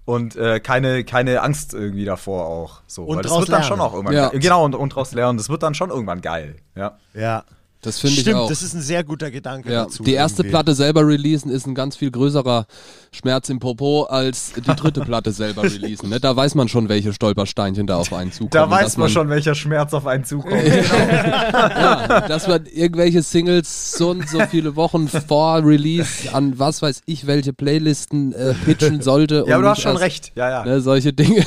[0.05, 2.83] und äh, keine, keine Angst irgendwie davor auch.
[2.89, 3.69] So, und weil das wird dann lernen.
[3.69, 4.29] schon auch irgendwann ja.
[4.31, 5.39] Genau, und, und daraus lernen.
[5.39, 6.57] Das wird dann schon irgendwann geil.
[6.75, 6.99] Ja.
[7.15, 7.45] Ja.
[7.83, 8.47] Das finde ich auch.
[8.49, 10.03] das ist ein sehr guter Gedanke ja, dazu.
[10.03, 10.51] Die erste irgendwie.
[10.51, 12.67] Platte selber releasen ist ein ganz viel größerer
[13.11, 16.11] Schmerz im Popo als die dritte Platte selber releasen.
[16.11, 16.21] Ne?
[16.21, 18.51] Da weiß man schon, welche Stolpersteinchen da auf einen zukommen.
[18.51, 20.63] Da weiß man, man schon, welcher Schmerz auf einen zukommt.
[20.63, 20.95] genau.
[20.95, 27.01] ja, dass man irgendwelche Singles so und so viele Wochen vor Release an was weiß
[27.07, 29.45] ich, welche Playlisten äh, pitchen sollte.
[29.47, 30.33] Ja, aber du hast schon erst, recht.
[30.35, 30.65] Ja, ja.
[30.67, 31.47] Ne, solche Dinge.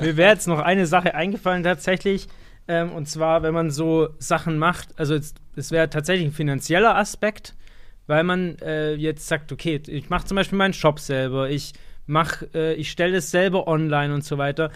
[0.00, 2.26] Mir wäre jetzt noch eine Sache eingefallen tatsächlich
[2.68, 7.54] Ähm, und zwar, wenn man so Sachen macht, also es wäre tatsächlich ein finanzieller Aspekt,
[8.06, 11.72] weil man äh, jetzt sagt, okay, ich mache zum Beispiel meinen Shop selber, ich
[12.06, 14.70] mach, äh, ich stelle es selber online und so weiter.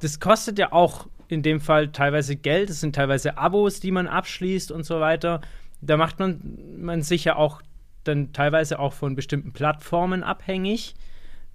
[0.00, 4.06] Das kostet ja auch in dem Fall teilweise Geld, es sind teilweise Abos, die man
[4.06, 5.40] abschließt und so weiter.
[5.80, 7.62] Da macht man, man sich ja auch
[8.04, 10.94] dann teilweise auch von bestimmten Plattformen abhängig,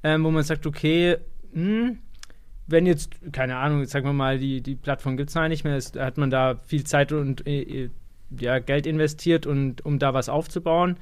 [0.04, 1.18] ähm, wo man sagt, okay,
[1.54, 2.00] mh, hm,
[2.70, 5.78] wenn jetzt, keine Ahnung, sagen wir mal, die, die Plattform gibt es noch nicht mehr,
[5.78, 7.90] ist, hat man da viel Zeit und äh,
[8.40, 10.98] ja, Geld investiert und um da was aufzubauen.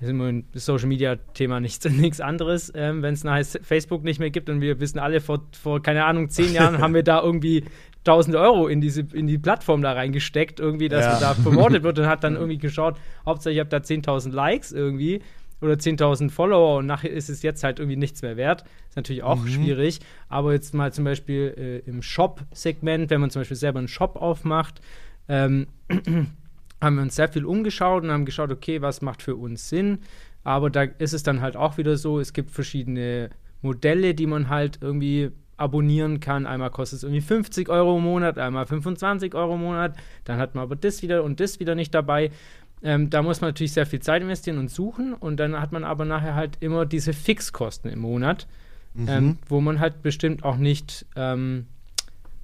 [0.00, 2.72] Das ist immer ein Social Media Thema nichts, nichts anderes.
[2.74, 6.04] Ähm, Wenn es nachher Facebook nicht mehr gibt und wir wissen alle, vor, vor, keine
[6.04, 7.64] Ahnung, zehn Jahren haben wir da irgendwie
[8.04, 11.20] tausend Euro in diese in die Plattform da reingesteckt, irgendwie, dass ja.
[11.20, 12.96] da promotet wird und hat dann irgendwie geschaut,
[13.26, 15.20] Hauptsache ich habe da 10.000 Likes irgendwie
[15.60, 18.64] oder 10.000 Follower und nachher ist es jetzt halt irgendwie nichts mehr wert.
[18.88, 19.48] Ist natürlich auch mhm.
[19.48, 20.00] schwierig.
[20.28, 21.54] Aber jetzt mal zum Beispiel
[21.86, 24.80] äh, im Shop-Segment, wenn man zum Beispiel selber einen Shop aufmacht,
[25.28, 25.66] ähm,
[26.80, 29.98] haben wir uns sehr viel umgeschaut und haben geschaut, okay, was macht für uns Sinn.
[30.44, 33.30] Aber da ist es dann halt auch wieder so, es gibt verschiedene
[33.60, 36.46] Modelle, die man halt irgendwie abonnieren kann.
[36.46, 39.96] Einmal kostet es irgendwie 50 Euro im Monat, einmal 25 Euro im Monat.
[40.24, 42.30] Dann hat man aber das wieder und das wieder nicht dabei.
[42.82, 45.84] Ähm, da muss man natürlich sehr viel Zeit investieren und suchen und dann hat man
[45.84, 48.46] aber nachher halt immer diese Fixkosten im Monat,
[48.94, 49.08] mhm.
[49.08, 51.66] ähm, wo man halt bestimmt auch nicht ähm,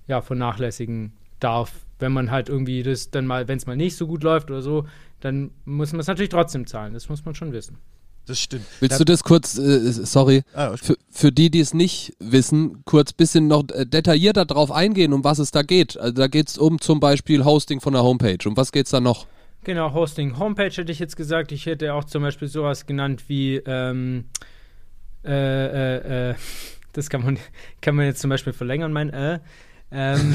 [0.06, 1.72] ja, vernachlässigen darf.
[1.98, 4.62] Wenn man halt irgendwie das dann mal, wenn es mal nicht so gut läuft oder
[4.62, 4.86] so,
[5.20, 6.92] dann muss man es natürlich trotzdem zahlen.
[6.92, 7.78] Das muss man schon wissen.
[8.26, 8.64] Das stimmt.
[8.80, 13.12] Willst du das kurz, äh, sorry, ah, für, für, die, die es nicht wissen, kurz
[13.12, 15.98] ein bisschen noch äh, detaillierter darauf eingehen, um was es da geht?
[15.98, 18.38] Also da geht es um zum Beispiel Hosting von der Homepage.
[18.46, 19.26] Um was geht es da noch?
[19.64, 20.38] Genau, Hosting.
[20.38, 21.50] Homepage hätte ich jetzt gesagt.
[21.50, 24.26] Ich hätte auch zum Beispiel sowas genannt wie, ähm,
[25.24, 26.34] äh, äh, äh,
[26.92, 27.38] das kann man,
[27.80, 29.40] kann man jetzt zum Beispiel verlängern, mein äh.
[29.96, 30.34] Ähm,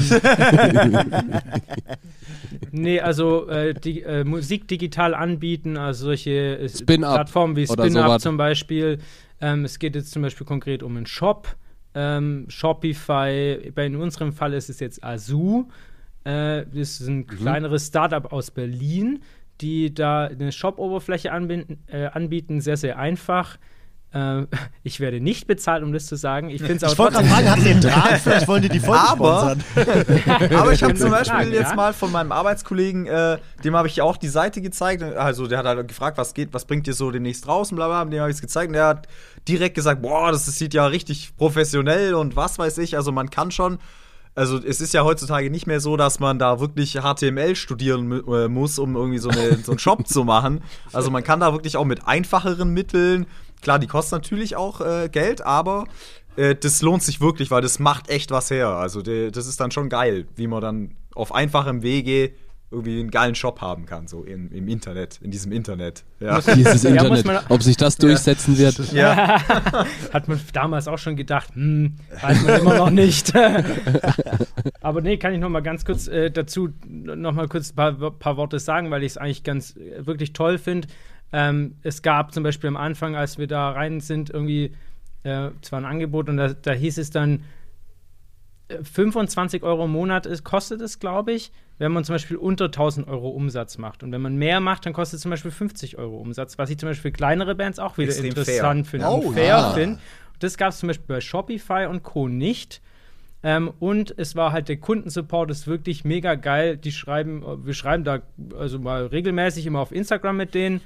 [2.72, 8.38] nee, also äh, die, äh, Musik digital anbieten, also solche äh, Plattformen wie Spin-Up zum
[8.38, 8.98] Beispiel.
[9.40, 11.56] Ähm, es geht jetzt zum Beispiel konkret um einen Shop.
[11.94, 15.68] Ähm, Shopify, bei in unserem Fall ist es jetzt Azu.
[16.24, 17.26] Äh, das ist ein mhm.
[17.26, 19.22] kleineres Startup aus Berlin,
[19.60, 23.58] die da eine Shop-Oberfläche anbieten, äh, anbieten, sehr, sehr einfach.
[24.12, 24.46] Äh,
[24.82, 26.50] ich werde nicht bezahlt, um das zu sagen.
[26.50, 28.18] Ich finde es auch Ich wollte gerade fragen, hat den Draht?
[28.20, 29.56] Vielleicht wollen die die Folge aber,
[30.56, 31.74] aber ich habe zum Beispiel fragen, jetzt ja?
[31.74, 35.02] mal von meinem Arbeitskollegen, äh, dem habe ich auch die Seite gezeigt.
[35.02, 37.86] Also der hat halt gefragt, was geht, was bringt ihr so demnächst raus und bla
[37.86, 38.04] bla.
[38.04, 39.08] Dem habe ich es gezeigt und der hat
[39.48, 42.96] direkt gesagt, boah, das sieht ja richtig professionell und was weiß ich.
[42.96, 43.78] Also man kann schon
[44.40, 48.48] also es ist ja heutzutage nicht mehr so, dass man da wirklich HTML studieren äh,
[48.48, 50.62] muss, um irgendwie so, eine, so einen Shop zu machen.
[50.94, 53.26] Also man kann da wirklich auch mit einfacheren Mitteln,
[53.60, 55.84] klar, die kosten natürlich auch äh, Geld, aber
[56.36, 58.68] äh, das lohnt sich wirklich, weil das macht echt was her.
[58.68, 62.32] Also das ist dann schon geil, wie man dann auf einfachem Wege
[62.72, 66.04] irgendwie einen geilen Shop haben kann, so in, im Internet, in diesem Internet.
[66.20, 66.40] Ja.
[66.54, 68.60] Dieses Internet, ja, ob sich das durchsetzen ja.
[68.60, 68.92] wird.
[68.92, 69.44] Ja.
[70.12, 73.32] Hat man damals auch schon gedacht, hm, weiß man immer noch nicht.
[74.80, 78.10] Aber nee, kann ich noch mal ganz kurz äh, dazu noch mal kurz ein paar,
[78.12, 80.88] paar Worte sagen, weil ich es eigentlich ganz äh, wirklich toll finde.
[81.32, 84.74] Ähm, es gab zum Beispiel am Anfang, als wir da rein sind, irgendwie
[85.22, 87.44] äh, zwar ein Angebot und da, da hieß es dann,
[88.82, 93.08] 25 Euro im Monat ist, kostet es, glaube ich, wenn man zum Beispiel unter 1000
[93.08, 94.02] Euro Umsatz macht.
[94.02, 96.76] Und wenn man mehr macht, dann kostet es zum Beispiel 50 Euro Umsatz, was ich
[96.76, 99.70] zum Beispiel für kleinere Bands auch wieder Extrem interessant finde oh, fair ja.
[99.70, 99.98] finde.
[100.40, 102.28] Das gab es zum Beispiel bei Shopify und Co.
[102.28, 102.82] nicht.
[103.42, 106.76] Ähm, und es war halt der Kundensupport ist wirklich mega geil.
[106.76, 108.20] Die schreiben, wir schreiben da
[108.58, 110.82] also mal regelmäßig immer auf Instagram mit denen.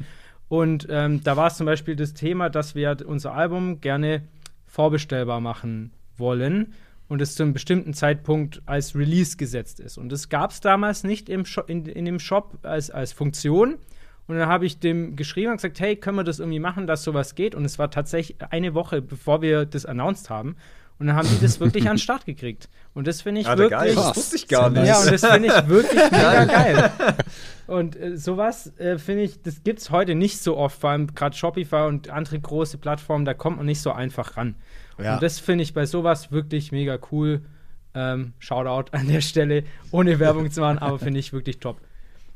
[0.48, 4.22] Und ähm, da war es zum Beispiel das Thema, dass wir unser Album gerne
[4.64, 6.72] vorbestellbar machen wollen
[7.14, 9.98] und es zu einem bestimmten Zeitpunkt als Release gesetzt ist.
[9.98, 13.76] Und das gab es damals nicht im Shop, in, in dem Shop als, als Funktion.
[14.26, 17.04] Und dann habe ich dem geschrieben und gesagt, hey, können wir das irgendwie machen, dass
[17.04, 17.54] sowas geht?
[17.54, 20.56] Und es war tatsächlich eine Woche, bevor wir das announced haben.
[20.98, 22.68] Und dann haben die das wirklich an den Start gekriegt.
[22.94, 23.78] Und das finde ich ja, wirklich.
[23.78, 23.94] Geil.
[23.94, 24.84] Das wusste ich gar nicht.
[24.84, 26.90] Ja, und das finde ich wirklich mega geil.
[27.68, 31.14] Und äh, sowas äh, finde ich, das gibt es heute nicht so oft, vor allem
[31.14, 34.56] gerade Shopify und andere große Plattformen, da kommt man nicht so einfach ran.
[34.98, 35.14] Ja.
[35.14, 37.42] Und das finde ich bei sowas wirklich mega cool.
[37.94, 41.80] Ähm, Shoutout an der Stelle, ohne Werbung zu machen, aber finde ich wirklich top.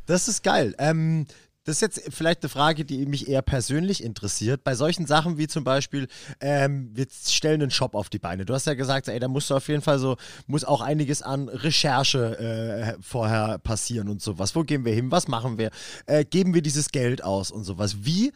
[0.06, 0.74] Das ist geil.
[0.78, 1.26] Ähm,
[1.68, 4.64] das ist jetzt vielleicht eine Frage, die mich eher persönlich interessiert.
[4.64, 6.08] Bei solchen Sachen wie zum Beispiel,
[6.40, 8.46] ähm, wir stellen einen Shop auf die Beine.
[8.46, 11.20] Du hast ja gesagt, ey, da musst du auf jeden Fall so, muss auch einiges
[11.20, 14.56] an Recherche äh, vorher passieren und sowas.
[14.56, 15.10] Wo gehen wir hin?
[15.10, 15.70] Was machen wir?
[16.06, 17.98] Äh, geben wir dieses Geld aus und sowas?
[18.00, 18.32] Wie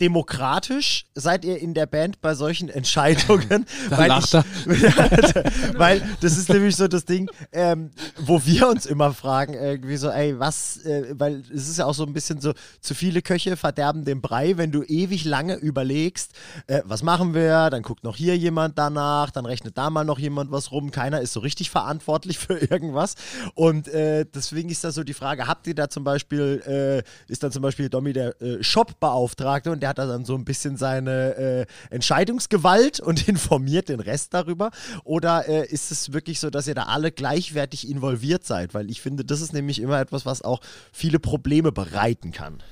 [0.00, 3.66] demokratisch seid ihr in der Band bei solchen Entscheidungen?
[3.90, 4.32] weil, ich,
[5.78, 7.28] weil das ist nämlich so das Ding.
[7.52, 11.86] Ähm, wo wir uns immer fragen, irgendwie so, ey, was, äh, weil es ist ja
[11.86, 15.56] auch so ein bisschen so, zu viele Köche verderben den Brei, wenn du ewig lange
[15.56, 16.32] überlegst,
[16.66, 20.18] äh, was machen wir, dann guckt noch hier jemand danach, dann rechnet da mal noch
[20.18, 23.14] jemand was rum, keiner ist so richtig verantwortlich für irgendwas.
[23.54, 27.42] Und äh, deswegen ist da so die Frage, habt ihr da zum Beispiel, äh, ist
[27.42, 30.76] dann zum Beispiel Domi der äh, Shop-Beauftragte und der hat da dann so ein bisschen
[30.76, 34.70] seine äh, Entscheidungsgewalt und informiert den Rest darüber?
[35.04, 38.72] Oder äh, ist es wirklich so, dass ihr da alle gleichwertig involviert seid?
[38.72, 40.60] Weil ich finde, das ist nämlich immer etwas, was auch
[40.92, 42.62] viele Probleme bereiten kann.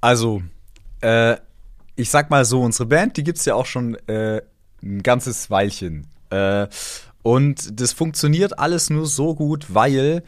[0.00, 0.42] Also,
[1.00, 1.36] äh,
[1.96, 4.42] ich sag mal so, unsere Band, die gibt es ja auch schon äh,
[4.82, 6.06] ein ganzes Weilchen.
[6.30, 6.66] Äh,
[7.22, 10.22] und das funktioniert alles nur so gut, weil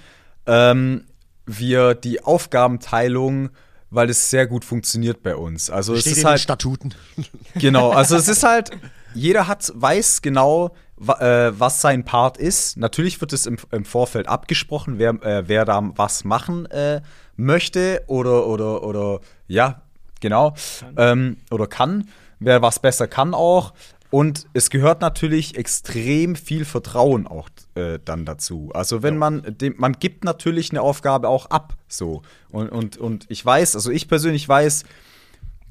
[0.46, 1.04] ähm,
[1.44, 3.50] wir die Aufgabenteilung,
[3.97, 5.70] weil es sehr gut funktioniert bei uns.
[5.70, 6.94] Also Steht es ist in den halt Statuten.
[7.55, 7.90] genau.
[7.90, 8.70] Also es ist halt
[9.14, 12.76] jeder hat weiß genau, äh, was sein Part ist.
[12.76, 17.01] Natürlich wird es im, im Vorfeld abgesprochen, wer, äh, wer da was machen äh,
[17.36, 19.80] möchte oder oder oder ja
[20.20, 20.55] genau
[20.99, 23.72] ähm, oder kann, wer was besser kann auch.
[24.11, 28.70] Und es gehört natürlich extrem viel Vertrauen auch äh, dann dazu.
[28.72, 32.22] Also wenn man, dem, man gibt natürlich eine Aufgabe auch ab, so.
[32.50, 34.84] Und, und, und ich weiß, also ich persönlich weiß,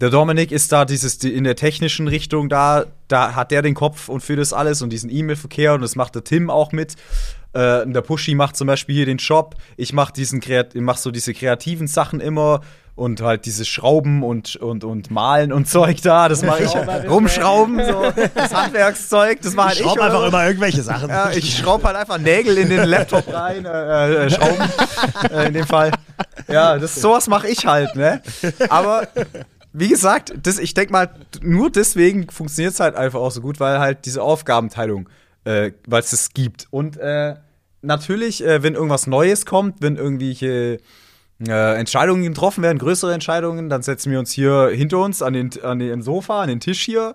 [0.01, 3.75] der Dominik ist da dieses die- in der technischen Richtung da, da hat der den
[3.75, 6.95] Kopf und für das alles und diesen E-Mail-Verkehr und das macht der Tim auch mit.
[7.53, 9.55] Äh, und der Pushy macht zum Beispiel hier den Shop.
[9.77, 12.59] Ich mache diesen Kreat ich mach so diese kreativen Sachen immer
[12.95, 16.27] und halt dieses Schrauben und, und, und Malen und Zeug da.
[16.29, 16.75] Das mache ich.
[17.09, 19.83] Rumschrauben, so das Handwerkszeug, das mache halt ich.
[19.85, 20.27] Schraub oder einfach so.
[20.27, 21.09] immer irgendwelche Sachen.
[21.09, 24.63] Ja, ich schraube halt einfach Nägel in den Laptop rein, äh, äh, Schrauben
[25.31, 25.91] äh, in dem Fall.
[26.49, 28.21] Ja, das sowas mache ich halt, ne?
[28.69, 29.07] Aber
[29.77, 33.59] wie gesagt, das, ich denke mal, nur deswegen funktioniert es halt einfach auch so gut,
[33.59, 35.09] weil halt diese Aufgabenteilung,
[35.43, 36.67] äh, weil es das gibt.
[36.71, 37.35] Und äh,
[37.81, 40.79] natürlich, äh, wenn irgendwas Neues kommt, wenn irgendwelche
[41.45, 45.51] äh, Entscheidungen getroffen werden, größere Entscheidungen, dann setzen wir uns hier hinter uns an den,
[45.61, 47.13] an den Sofa, an den Tisch hier.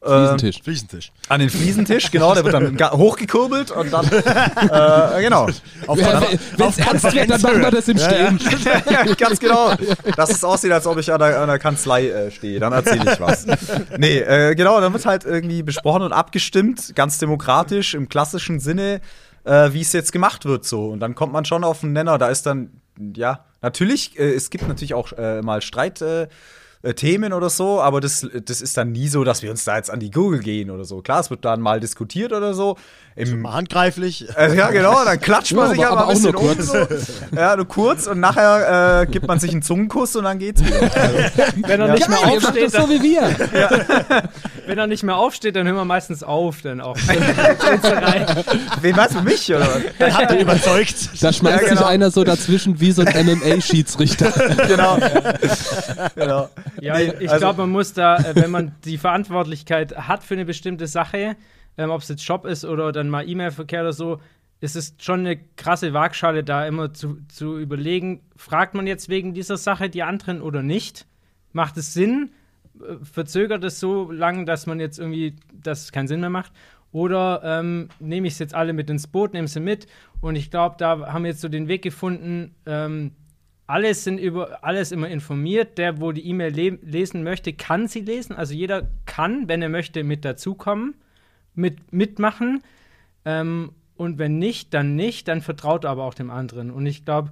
[0.00, 0.62] Fliesentisch.
[0.62, 1.12] Fliesentisch.
[1.28, 5.48] An den Fliesentisch, genau, der wird dann hochgekurbelt und dann, äh, genau.
[5.88, 8.38] Auf Wenn es ernst wird, dann machen wir das im Stehen.
[9.18, 9.72] Ganz genau.
[10.16, 12.60] Dass es aussieht, als ob ich an der, an der Kanzlei äh, stehe.
[12.60, 13.46] Dann erzähle ich was.
[13.98, 19.00] Nee, äh, genau, dann wird halt irgendwie besprochen und abgestimmt, ganz demokratisch, im klassischen Sinne,
[19.44, 20.86] äh, wie es jetzt gemacht wird so.
[20.86, 22.18] Und dann kommt man schon auf einen Nenner.
[22.18, 22.80] Da ist dann,
[23.16, 26.04] ja, natürlich, äh, es gibt natürlich auch äh, mal Streit.
[26.88, 29.76] Äh, Themen oder so, aber das, das ist dann nie so, dass wir uns da
[29.76, 31.02] jetzt an die Google gehen oder so.
[31.02, 32.76] Klar, es wird dann mal diskutiert oder so.
[33.14, 34.26] Im, Mal handgreiflich.
[34.36, 36.62] äh, ja, genau, dann klatscht man Ja, sich aber- aber, ein bisschen nur um.
[36.62, 36.86] So.
[37.34, 40.80] Ja, nur kurz und nachher äh, gibt man sich einen Zungenkuss und dann geht's wieder.
[41.66, 43.22] Wenn er nicht mehr aufsteht, das so wie wir.
[44.68, 46.96] wenn er nicht mehr aufsteht, dann hören wir meistens auf, dann auch.
[48.82, 49.82] Wen meinst du, mich oder was?
[49.98, 50.94] Dann habt ihr überzeugt.
[51.20, 51.80] Da schmeißt Ja, genau.
[51.80, 54.30] sich einer so dazwischen wie so ein MMA-Schiedsrichter.
[54.68, 54.98] genau.
[56.14, 56.48] genau.
[56.80, 60.34] Ja, Nee, ich also- glaube, man muss da, äh, wenn man die Verantwortlichkeit hat für
[60.34, 61.36] eine bestimmte Sache,
[61.76, 64.20] ähm, ob es jetzt Job ist oder dann mal E-Mail-Verkehr oder so,
[64.60, 69.32] ist es schon eine krasse Waagschale, da immer zu, zu überlegen, fragt man jetzt wegen
[69.34, 71.06] dieser Sache die anderen oder nicht?
[71.52, 72.30] Macht es Sinn?
[72.80, 76.52] Äh, Verzögert es so lange, dass man jetzt irgendwie, dass es keinen Sinn mehr macht?
[76.90, 79.86] Oder ähm, nehme ich es jetzt alle mit ins Boot, nehme sie mit?
[80.20, 83.12] Und ich glaube, da haben wir jetzt so den Weg gefunden, ähm,
[83.68, 85.78] alle sind über alles immer informiert.
[85.78, 88.34] Der, wo die E-Mail le lesen möchte, kann sie lesen.
[88.34, 90.94] Also jeder kann, wenn er möchte, mit dazukommen,
[91.54, 92.62] mit, mitmachen.
[93.24, 95.28] Ähm, und wenn nicht, dann nicht.
[95.28, 96.70] Dann vertraut er aber auch dem anderen.
[96.70, 97.30] Und ich glaube,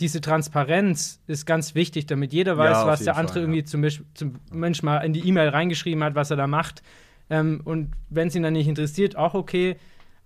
[0.00, 3.48] diese Transparenz ist ganz wichtig, damit jeder weiß, auf was der andere Fall, ja.
[3.48, 6.82] irgendwie zum, Beispiel- zum Mensch mal in die E-Mail reingeschrieben hat, was er da macht.
[7.30, 9.76] Ähm, und wenn es ihn dann nicht interessiert, auch okay.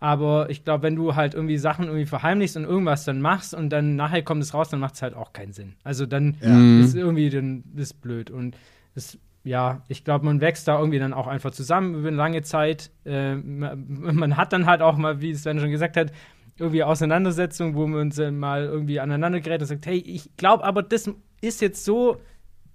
[0.00, 3.70] Aber ich glaube, wenn du halt irgendwie Sachen irgendwie verheimlichst und irgendwas dann machst und
[3.70, 5.74] dann nachher kommt es raus, dann macht es halt auch keinen Sinn.
[5.82, 6.36] Also dann
[6.82, 8.30] ist irgendwie dann ist blöd.
[8.30, 8.56] Und
[8.94, 12.42] es, ja, ich glaube, man wächst da irgendwie dann auch einfach zusammen über eine lange
[12.42, 12.90] Zeit.
[13.04, 16.12] Äh, man, man hat dann halt auch mal, wie Sven schon gesagt hat,
[16.60, 20.62] irgendwie Auseinandersetzungen, wo man uns dann mal irgendwie aneinander gerät und sagt, hey, ich glaube
[20.64, 22.20] aber, das ist jetzt so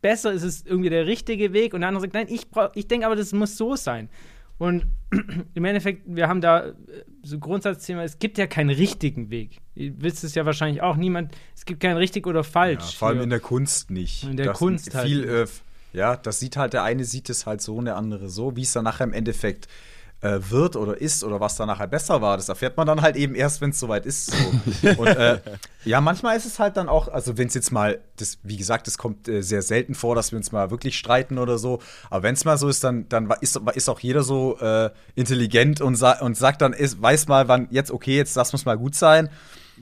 [0.02, 1.74] besser, ist es irgendwie der richtige Weg.
[1.74, 4.10] Und der andere sagt, nein, ich, brauch- ich denke aber, das muss so sein.
[4.64, 4.86] Und
[5.56, 6.74] im Endeffekt, wir haben da äh,
[7.22, 9.58] so ein Grundsatzthema, es gibt ja keinen richtigen Weg.
[9.76, 12.96] Ihr wisst es ja wahrscheinlich auch, niemand, es gibt kein richtig oder Ja, falsch.
[12.98, 13.24] vor allem hier.
[13.26, 14.24] in der Kunst nicht.
[14.24, 15.48] In der Das Kunst halt viel, äh,
[15.92, 18.56] ja, das sieht halt, der eine sieht es halt so und der andere so.
[18.56, 19.68] Wie es dann nachher im Endeffekt
[20.24, 23.18] äh, wird oder ist oder was dann nachher besser war, das erfährt man dann halt
[23.18, 24.32] eben erst, wenn es soweit ist.
[24.32, 24.90] So.
[24.98, 25.40] und äh,
[25.84, 28.88] ja, manchmal ist es halt dann auch, also wenn es jetzt mal, das, wie gesagt,
[28.88, 31.80] es kommt äh, sehr selten vor, dass wir uns mal wirklich streiten oder so.
[32.10, 35.82] Aber wenn es mal so ist, dann, dann ist, ist auch jeder so äh, intelligent
[35.82, 38.78] und, sa und sagt dann, ist, weiß mal, wann jetzt, okay, jetzt lass muss mal
[38.78, 39.30] gut sein.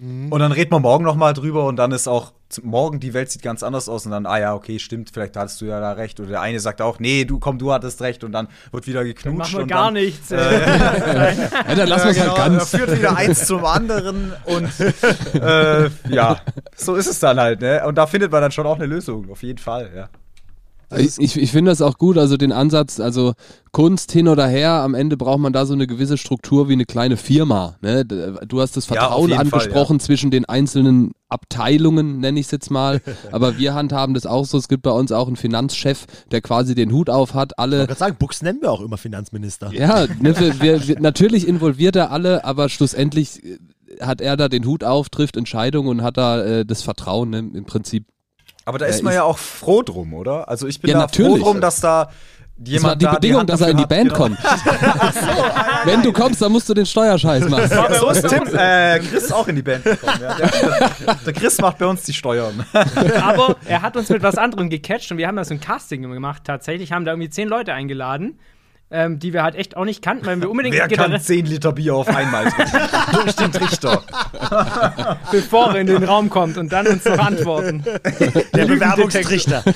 [0.02, 2.34] Und dann reden wir morgen noch mal drüber und dann ist auch
[2.64, 5.62] morgen die Welt sieht ganz anders aus und dann, ah ja, okay, stimmt, vielleicht hattest
[5.62, 6.20] du ja da recht.
[6.20, 9.04] Oder der eine sagt auch, nee, du komm, du hattest recht und dann wird wieder
[9.04, 9.26] geknutscht.
[9.26, 10.32] Dann machen wir und gar dann, nichts.
[10.32, 10.38] Äh,
[11.72, 12.72] Ja, dann lassen wir es genau, halt ganz.
[12.72, 14.70] Da führt wieder eins zum anderen und
[15.36, 16.42] äh, ja,
[16.76, 17.84] so ist es dann halt, ne?
[17.86, 20.10] Und da findet man dann schon auch eine Lösung, auf jeden Fall, ja.
[20.98, 23.34] Ich, ich, ich finde das auch gut, also den Ansatz, also
[23.72, 26.86] Kunst hin oder her, am Ende braucht man da so eine gewisse Struktur wie eine
[26.86, 27.78] kleine Firma.
[27.82, 28.06] Ne?
[28.06, 32.52] Du hast das Ja, Vertrauen jeden Fall, angesprochen zwischen den einzelnen Abteilungen, nenne ich es
[32.52, 33.02] jetzt mal.
[33.32, 34.58] Aber wir handhaben das auch so.
[34.58, 37.54] Es gibt bei uns auch einen Finanzchef, der quasi den Hut auf hat.
[37.54, 39.72] Ich Alle wollte gerade sagen, Bux nennen wir auch immer Finanzminister.
[39.74, 43.58] Ja, ne, wir, wir, wir, natürlich involviert er alle, aber schlussendlich äh,
[44.02, 47.40] hat er da den Hut auf, trifft Entscheidungen und hat da äh, das Vertrauen ne,
[47.40, 48.06] im Prinzip.
[48.66, 50.48] Aber da Ja, ist man ja auch froh drum, oder?
[50.50, 51.40] Also ich bin Ja, da natürlich.
[51.40, 52.06] froh drum, dass da
[52.58, 54.38] Das jemand war die da Bedingung, Hand dass er in die Band hat, kommt.
[55.86, 57.70] Wenn du kommst, dann musst du den Steuerscheiß machen.
[57.70, 57.94] Genau.
[57.94, 60.20] So ist Tim, äh, Chris auch in die Band gekommen.
[60.22, 60.36] Ja.
[60.36, 62.66] Der, der Chris macht bei uns die Steuern.
[63.22, 66.04] Aber er hat uns mit was anderem gecatcht und wir haben da so ein Casting
[66.04, 66.44] gemacht.
[66.46, 68.40] Tatsächlich haben da irgendwie zehn Leute eingeladen,
[68.92, 71.46] ähm, die wir halt echt auch nicht kannten, weil wir unbedingt Wer kann Gitarre- 10
[71.46, 72.46] Liter Bier auf einmal?
[73.14, 74.04] Durch den Trichter.
[75.32, 77.84] bevor er in den Raum kommt und dann uns noch antworten.
[78.54, 79.64] Der Bewerbungstrichter.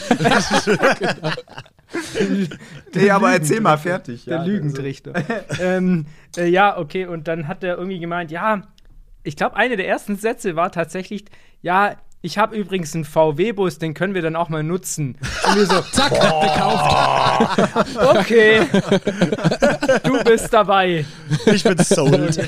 [2.94, 4.26] Nee, aber erzähl mal fertig.
[4.26, 4.44] Der ja.
[4.44, 5.14] Lügentrichter.
[5.62, 6.06] ähm,
[6.36, 8.64] äh, ja, okay, und dann hat er irgendwie gemeint, ja,
[9.24, 11.26] ich glaube, eine der ersten Sätze war tatsächlich,
[11.62, 11.96] ja,
[12.26, 15.16] ich habe übrigens einen VW-Bus, den können wir dann auch mal nutzen.
[15.48, 17.88] Und wir so, Zack, gekauft.
[18.18, 18.62] okay,
[20.04, 21.06] du bist dabei.
[21.46, 22.38] Ich bin sold.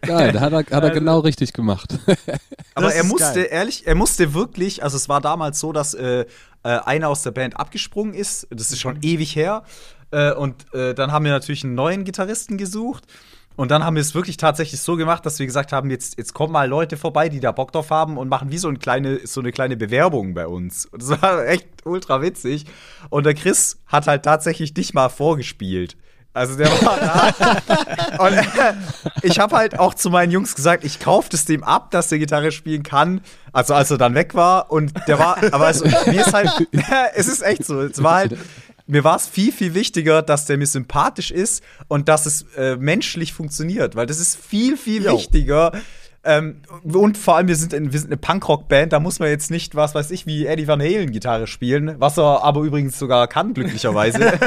[0.00, 1.96] Geil, da hat er, hat er genau richtig gemacht.
[2.74, 3.48] Aber er musste, geil.
[3.52, 6.26] ehrlich, er musste wirklich, also es war damals so, dass äh, äh,
[6.62, 8.48] einer aus der Band abgesprungen ist.
[8.50, 9.62] Das ist schon ewig her.
[10.10, 13.04] Äh, und äh, dann haben wir natürlich einen neuen Gitarristen gesucht.
[13.56, 16.34] Und dann haben wir es wirklich tatsächlich so gemacht, dass wir gesagt haben, jetzt, jetzt
[16.34, 19.26] kommen mal Leute vorbei, die da Bock drauf haben und machen wie so, ein kleine,
[19.26, 20.86] so eine kleine Bewerbung bei uns.
[20.86, 22.64] Und das war echt ultra witzig.
[23.10, 25.96] Und der Chris hat halt tatsächlich dich mal vorgespielt.
[26.34, 28.18] Also der war da.
[28.26, 28.74] Und äh,
[29.22, 32.18] ich habe halt auch zu meinen Jungs gesagt, ich kaufe das dem ab, dass der
[32.18, 33.20] Gitarre spielen kann.
[33.52, 36.50] Also als er dann weg war und der war, aber also, mir ist halt,
[37.14, 38.38] es ist echt so, es war halt,
[38.86, 42.76] mir war es viel, viel wichtiger, dass der mir sympathisch ist und dass es äh,
[42.76, 45.14] menschlich funktioniert, weil das ist viel, viel Jo.
[45.14, 45.72] wichtiger.
[46.24, 49.50] Ähm, und vor allem, wir sind, in, wir sind eine Punkrock-Band, da muss man jetzt
[49.50, 53.26] nicht, was weiß ich, wie Eddie Van Halen Gitarre spielen, was er aber übrigens sogar
[53.26, 54.38] kann, glücklicherweise.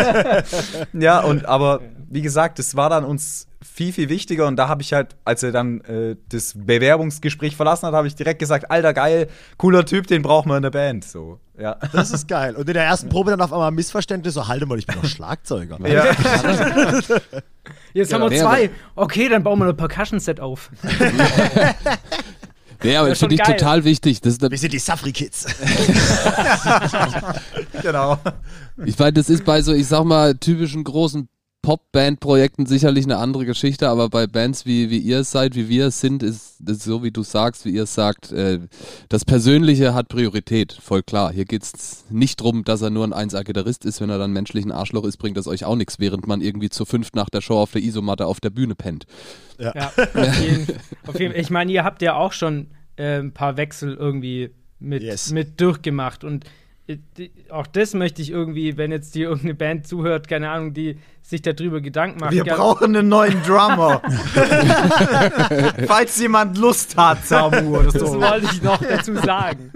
[0.93, 4.81] ja, und aber wie gesagt, das war dann uns viel, viel wichtiger und da habe
[4.81, 8.93] ich halt, als er dann äh, das Bewerbungsgespräch verlassen hat, habe ich direkt gesagt, alter
[8.93, 11.03] geil, cooler Typ, den brauchen wir in der Band.
[11.03, 11.77] So, ja.
[11.91, 12.55] Das ist geil.
[12.55, 14.95] Und in der ersten Probe dann auf einmal ein Missverständnis, so, halte mal, ich bin
[15.01, 15.77] doch Schlagzeuger.
[15.87, 16.05] ja.
[17.93, 18.29] Jetzt haben Genau.
[18.29, 18.69] wir zwei.
[18.95, 20.69] Okay, dann bauen wir ein Percussion-Set auf.
[22.83, 23.55] Nee, aber Das ist finde ich geil.
[23.55, 24.19] total wichtig.
[24.21, 25.45] Das Wir sind die Safri Kids.
[27.81, 28.19] genau.
[28.85, 31.27] ich meine, das ist bei so, ich sag mal, typischen großen
[31.65, 35.87] Pop-Band-Projekten sicherlich eine andere Geschichte, aber bei Bands wie, wie ihr es seid, wie wir
[35.87, 38.59] es sind, ist das so, wie du sagst, wie ihr es sagt, äh,
[39.09, 41.33] das Persönliche hat Priorität, voll klar.
[41.33, 44.63] Hier geht es nicht drum, dass er nur ein 1A-Gitarrist ist, wenn er dann menschlich
[44.63, 47.41] ein Arschloch ist, bringt das euch auch nichts, während man irgendwie zu fünft nach der
[47.41, 49.07] Show auf der Isomatte auf der Bühne pennt.
[49.57, 50.67] Ja, auf jeden,
[51.07, 55.01] auf jeden, ich meine, ihr habt ja auch schon äh, ein paar Wechsel irgendwie mit,
[55.01, 55.31] Yes.
[55.31, 56.47] mit durchgemacht und äh,
[57.49, 61.41] auch das möchte ich irgendwie, wenn jetzt die irgendeine Band zuhört, keine Ahnung, die sich
[61.41, 62.33] darüber Gedanken macht.
[62.33, 64.01] Wir brauchen einen neuen Drummer.
[65.87, 68.21] Falls jemand Lust hat, Samu oder Das so.
[68.21, 69.71] wollte ich noch dazu sagen.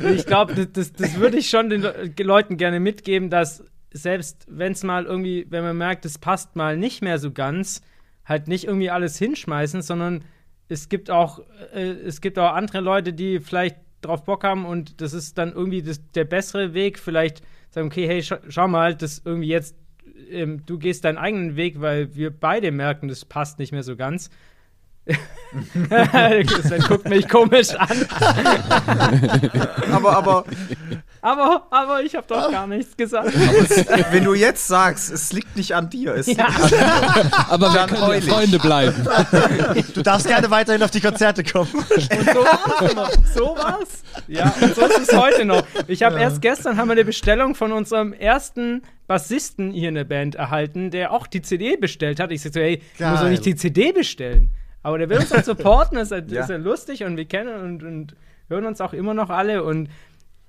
[0.14, 4.44] ich glaube, das, das, das würde ich schon den Le- Leuten gerne mitgeben, dass selbst
[4.50, 7.80] wenn es mal irgendwie, wenn man merkt, es passt mal nicht mehr so ganz,
[8.26, 10.24] halt nicht irgendwie alles hinschmeißen, sondern
[10.68, 11.40] es gibt auch,
[11.74, 13.76] äh, es gibt auch andere Leute, die vielleicht
[14.06, 16.98] drauf Bock haben und das ist dann irgendwie das, der bessere Weg.
[16.98, 19.76] Vielleicht sagen, okay, hey, scha schau mal, das irgendwie jetzt,
[20.30, 23.96] ähm, du gehst deinen eigenen Weg, weil wir beide merken, das passt nicht mehr so
[23.96, 24.30] ganz.
[25.06, 28.06] Sven guckt mich komisch an.
[29.92, 30.44] Aber, aber
[31.26, 33.32] Aber, aber ich habe doch gar nichts gesagt.
[34.12, 36.46] wenn du jetzt sagst, es liegt nicht an dir, es liegt Ja.
[36.46, 37.30] an dir.
[37.50, 38.24] Aber wir können heul ja ich.
[38.28, 38.94] Freunde bleiben.
[39.94, 41.68] Du darfst gerne weiterhin auf die Konzerte kommen.
[41.74, 43.10] Und so war's immer.
[43.34, 44.02] So war's.
[44.28, 45.64] Ja, und so ist es heute noch.
[45.88, 50.04] Ich habe erst gestern haben wir eine Bestellung von unserem ersten Bassisten hier in der
[50.04, 52.30] Band erhalten, der auch die CD bestellt hat.
[52.30, 53.30] Ich sag so, hey, du musst doch Geil.
[53.30, 54.50] nicht die CD bestellen.
[54.84, 56.42] Aber der will uns halt supporten, ist, halt, Ja.
[56.42, 58.14] ist ja lustig und wir kennen und, und
[58.48, 59.64] hören uns auch immer noch alle.
[59.64, 59.88] Und,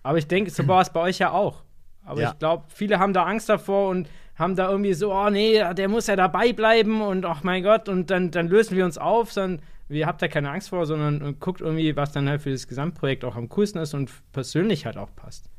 [0.08, 1.64] aber ich denke, so war es bei euch ja auch.
[2.06, 2.32] Aber Ja.
[2.32, 5.90] ich glaube, viele haben da Angst davor und haben da irgendwie so, oh nee, der
[5.90, 9.32] muss ja dabei bleiben und ach mein Gott, und dann, dann lösen wir uns auf,
[9.34, 12.68] sondern ihr habt da keine Angst vor, sondern guckt irgendwie, was dann halt für das
[12.68, 15.50] Gesamtprojekt auch am coolsten ist und persönlich halt auch passt.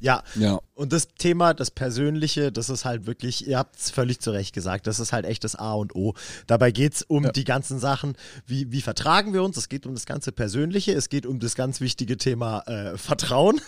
[0.00, 0.22] Ja.
[0.34, 0.58] Ja.
[0.74, 4.54] Und das Thema, das Persönliche, das ist halt wirklich, ihr habt es völlig zu Recht
[4.54, 6.12] gesagt, das ist halt echt das A und O.
[6.46, 7.32] Dabei geht es um Ja.
[7.32, 8.14] die ganzen Sachen,
[8.46, 11.54] wie, wie vertragen wir uns, es geht um das ganze Persönliche, es geht um das
[11.54, 13.58] ganz wichtige Thema äh, Vertrauen,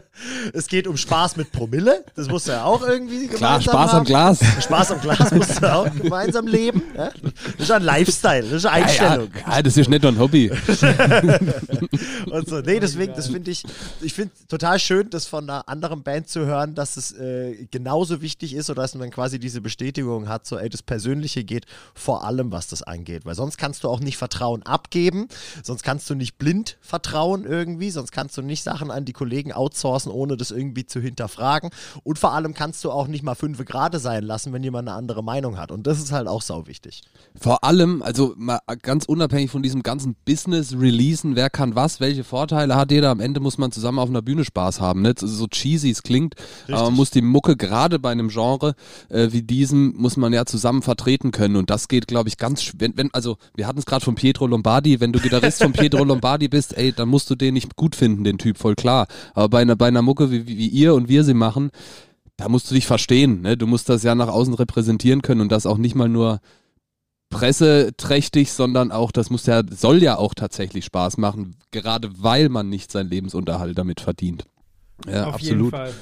[0.52, 3.90] es geht um Spaß mit Promille, das musst du ja auch irgendwie Klar, gemeinsam Spaß
[3.92, 3.98] haben.
[4.00, 4.40] am Glas.
[4.62, 6.82] Spaß am Glas musst du auch gemeinsam leben.
[6.94, 7.10] Ja?
[7.56, 9.30] Das ist ein Lifestyle, das ist eine Einstellung.
[9.46, 10.50] Ja, ja, das ist nicht nur ein Hobby.
[12.30, 12.60] und so.
[12.60, 13.64] Nee, deswegen, das finde ich,
[14.02, 18.20] ich finde total schön, das von einer anderen Band zu hören, dass es äh, genauso
[18.20, 22.24] wichtig ist oder dass man quasi diese Bestätigung hat, so, ey, das Persönliche geht vor
[22.24, 23.24] allem, was das angeht.
[23.24, 25.28] Weil sonst kannst du auch nicht Vertrauen abgeben,
[25.62, 29.52] sonst kannst du nicht blind vertrauen irgendwie, sonst kannst du nicht Sachen an die Kollegen
[29.52, 31.70] outsourcen, ohne das irgendwie zu hinterfragen.
[32.02, 34.96] Und vor allem kannst du auch nicht mal fünf Grade sein lassen, wenn jemand eine
[34.96, 35.70] andere Meinung hat.
[35.70, 37.02] Und das ist halt auch sau wichtig.
[37.40, 42.74] Vor allem, also mal ganz unabhängig von diesem ganzen Business-Releasen, wer kann was, welche Vorteile
[42.74, 45.02] hat jeder, am Ende muss man zusammen auf einer Bühne Spaß haben.
[45.02, 45.14] Ne?
[45.16, 46.34] So cheesy es klingt,
[46.68, 48.74] aber man muss die Mucke gerade bei einem Genre
[49.08, 52.72] äh, wie diesem, muss man ja zusammen vertreten können und das geht, glaube ich, ganz,
[52.78, 56.04] wenn, wenn, also wir hatten es gerade von Pietro Lombardi, wenn du Gitarrist von Pietro
[56.04, 59.06] Lombardi bist, ey, dann musst du den nicht gut finden, den Typ, voll klar.
[59.34, 61.70] Aber bei einer, bei einer Mucke, wie, wie wie ihr und wir sie machen,
[62.36, 63.56] da musst du dich verstehen, ne?
[63.56, 66.40] Du musst das ja nach außen repräsentieren können und das auch nicht mal nur
[67.30, 72.68] presseträchtig, sondern auch, das muss ja, soll ja auch tatsächlich Spaß machen, gerade weil man
[72.68, 74.44] nicht seinen Lebensunterhalt damit verdient.
[75.08, 75.58] Ja, Auf absolut.
[75.58, 75.92] jeden Fall.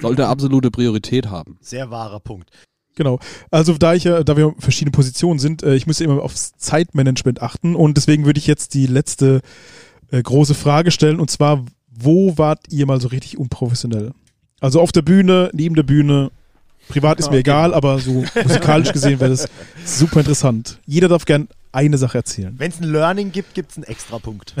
[0.00, 1.56] Sollte absolute Priorität haben.
[1.60, 2.50] Sehr wahrer Punkt.
[2.96, 3.18] Genau.
[3.50, 7.42] Also da ich ja, da wir verschiedene Positionen sind, äh, ich müsste immer aufs Zeitmanagement
[7.42, 9.40] achten und deswegen würde ich jetzt die letzte
[10.10, 14.12] äh, große Frage stellen und zwar, wo wart ihr mal so richtig unprofessionell?
[14.60, 16.30] Also auf der Bühne, neben der Bühne,
[16.88, 19.48] privat ist mir egal, aber so musikalisch gesehen wäre das
[19.84, 20.78] super interessant.
[20.86, 22.54] Jeder darf gern eine Sache erzählen.
[22.56, 24.54] Wenn es ein Learning gibt, gibt es einen Extrapunkt.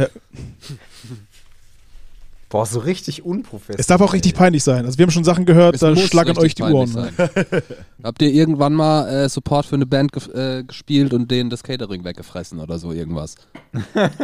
[2.54, 3.80] Boah, so richtig unprofessionell.
[3.80, 4.86] Es darf auch richtig peinlich sein.
[4.86, 6.88] Also wir haben schon Sachen gehört, Es da muss schlackern euch die Ohren.
[6.92, 7.12] ne?
[8.04, 11.64] Habt ihr irgendwann mal äh, Support für eine Band gef äh, gespielt und denen das
[11.64, 13.34] Catering weggefressen oder so irgendwas?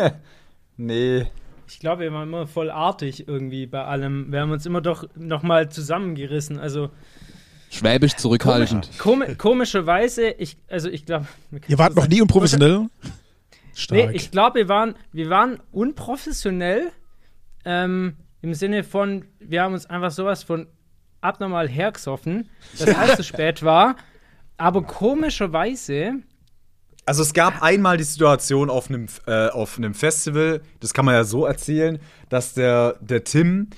[0.77, 1.27] Nee.
[1.67, 4.31] Ich glaube, wir waren immer voll artig irgendwie bei allem.
[4.31, 6.61] Wir haben uns immer doch nochmal zusammengerissen.
[6.61, 6.91] Also
[7.69, 8.91] Schwäbisch zurückhaltend.
[8.99, 11.27] komi komischerweise, ich, also ich glaube.
[11.67, 12.87] Ihr wart noch nie unprofessionell?
[13.03, 13.11] Nee,
[13.75, 14.15] Stark.
[14.15, 16.93] ich glaube, wir waren, wir waren unprofessionell
[17.65, 20.67] ähm, im Sinne von, wir haben uns einfach sowas von
[21.21, 22.49] abnormal hergesoffen,
[22.79, 23.97] dass alles zu spät war.
[24.57, 26.15] Aber komischerweise,
[27.07, 31.15] Also es gab einmal die Situation auf einem, äh, auf einem Festival, das kann man
[31.15, 31.99] ja so erzählen,
[32.29, 33.69] dass der, der Tim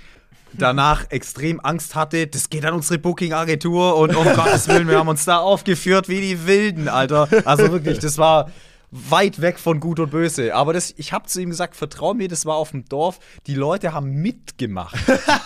[0.52, 5.08] danach extrem Angst hatte, das geht an unsere Booking-Agentur und um Gottes Willen, wir haben
[5.08, 7.28] uns da aufgeführt wie die Wilden, Alter.
[7.44, 8.50] Also wirklich, das war
[8.92, 10.54] weit weg von Gut und Böse.
[10.54, 13.54] Aber das, ich habe zu ihm gesagt, vertrau mir, das war auf dem Dorf, die
[13.54, 14.94] Leute haben mitgemacht.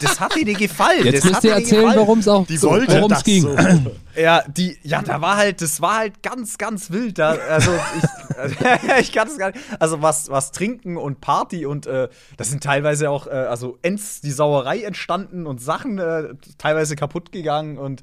[0.02, 1.04] Das hat dir gefallen.
[1.04, 3.24] Jetzt das müsst hat ihr dir erzählen, warum es auch Die so, worum es das
[3.24, 3.42] ging.
[3.42, 3.56] so.
[4.16, 7.18] Ja, die, ja, da war halt, das war halt ganz, ganz wild.
[7.18, 8.56] Da, also ich,
[9.00, 9.60] ich kann es gar nicht.
[9.78, 14.22] Also was, was trinken und Party und äh, das sind teilweise auch, äh, also ends
[14.22, 18.00] die Sauerei entstanden und Sachen äh, teilweise kaputt gegangen und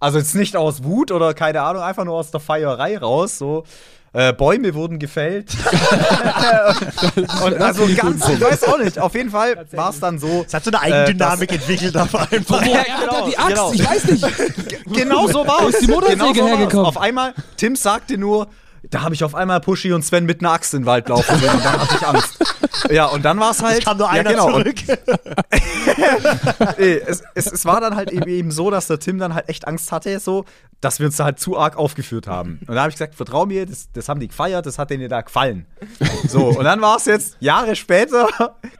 [0.00, 3.38] also jetzt nicht aus Wut oder keine Ahnung, einfach nur aus der Feierei raus.
[3.38, 3.62] So.
[4.14, 5.52] Äh, Bäume wurden gefällt.
[7.44, 8.98] und also ganz, ich weiß auch nicht.
[8.98, 10.44] Auf jeden Fall war es dann so.
[10.46, 12.44] Es hat so eine Eigendynamik entwickelt auf einmal.
[12.46, 13.48] Woher hat er die Axt?
[13.48, 13.72] genau.
[13.72, 14.26] Ich weiß nicht.
[14.92, 15.76] Genau so war es.
[15.76, 16.86] ist die Motorsäge genau so hergekommen?
[16.86, 18.48] Auf einmal, Tim sagte nur,
[18.90, 21.38] da habe ich auf einmal Pushy und Sven mit einer Axt in den Wald laufen
[21.38, 22.38] sehen und dann hatte ich Angst.
[22.90, 23.78] Ja, und dann war es halt.
[23.78, 24.46] Es kam nur ja, einer genau.
[24.46, 24.76] Und, zurück.
[26.78, 29.66] nee, es, es, es war dann halt eben, so, dass der Tim dann halt echt
[29.66, 30.44] Angst hatte, so,
[30.80, 32.60] dass wir uns da halt zu arg aufgeführt haben.
[32.66, 35.08] Und da habe ich gesagt, vertrau mir, das, das haben die gefeiert, das hat denen
[35.08, 35.66] da gefallen.
[36.28, 38.28] So, und dann war es jetzt, Jahre später,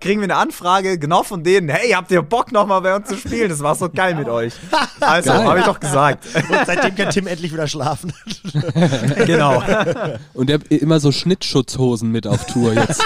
[0.00, 3.16] kriegen wir eine Anfrage, genau von denen, hey, habt ihr Bock nochmal bei uns zu
[3.16, 3.48] spielen?
[3.48, 4.54] Das war so geil mit euch.
[5.00, 6.26] Also, habe ich doch gesagt.
[6.34, 8.12] Und seitdem kann Tim endlich wieder schlafen.
[9.26, 9.62] genau.
[10.34, 13.02] Und der immer so Schnittschutzhosen mit auf Tour jetzt.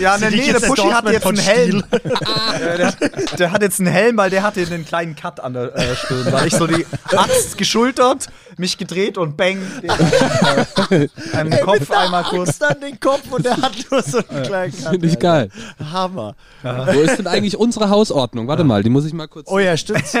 [0.00, 1.84] Ja, Sind nee, der Pushy hat jetzt einen Helm.
[1.90, 1.98] Äh,
[2.78, 2.92] der,
[3.38, 6.32] der hat jetzt einen Helm, weil der hatte einen kleinen Cut an der äh, Stirn.
[6.32, 12.24] Weil ich so die Axt geschultert, mich gedreht und bang, den, äh, einen Kopf einmal
[12.24, 12.48] kurz.
[12.48, 15.48] Angst an den Kopf und der hat nur so einen kleinen Cut, Finde ich Alter.
[15.48, 15.48] geil.
[15.92, 16.34] Hammer.
[16.62, 18.48] Wo ist denn eigentlich unsere Hausordnung?
[18.48, 19.48] Warte mal, die muss ich mal kurz.
[19.50, 20.02] Oh ja, stimmt.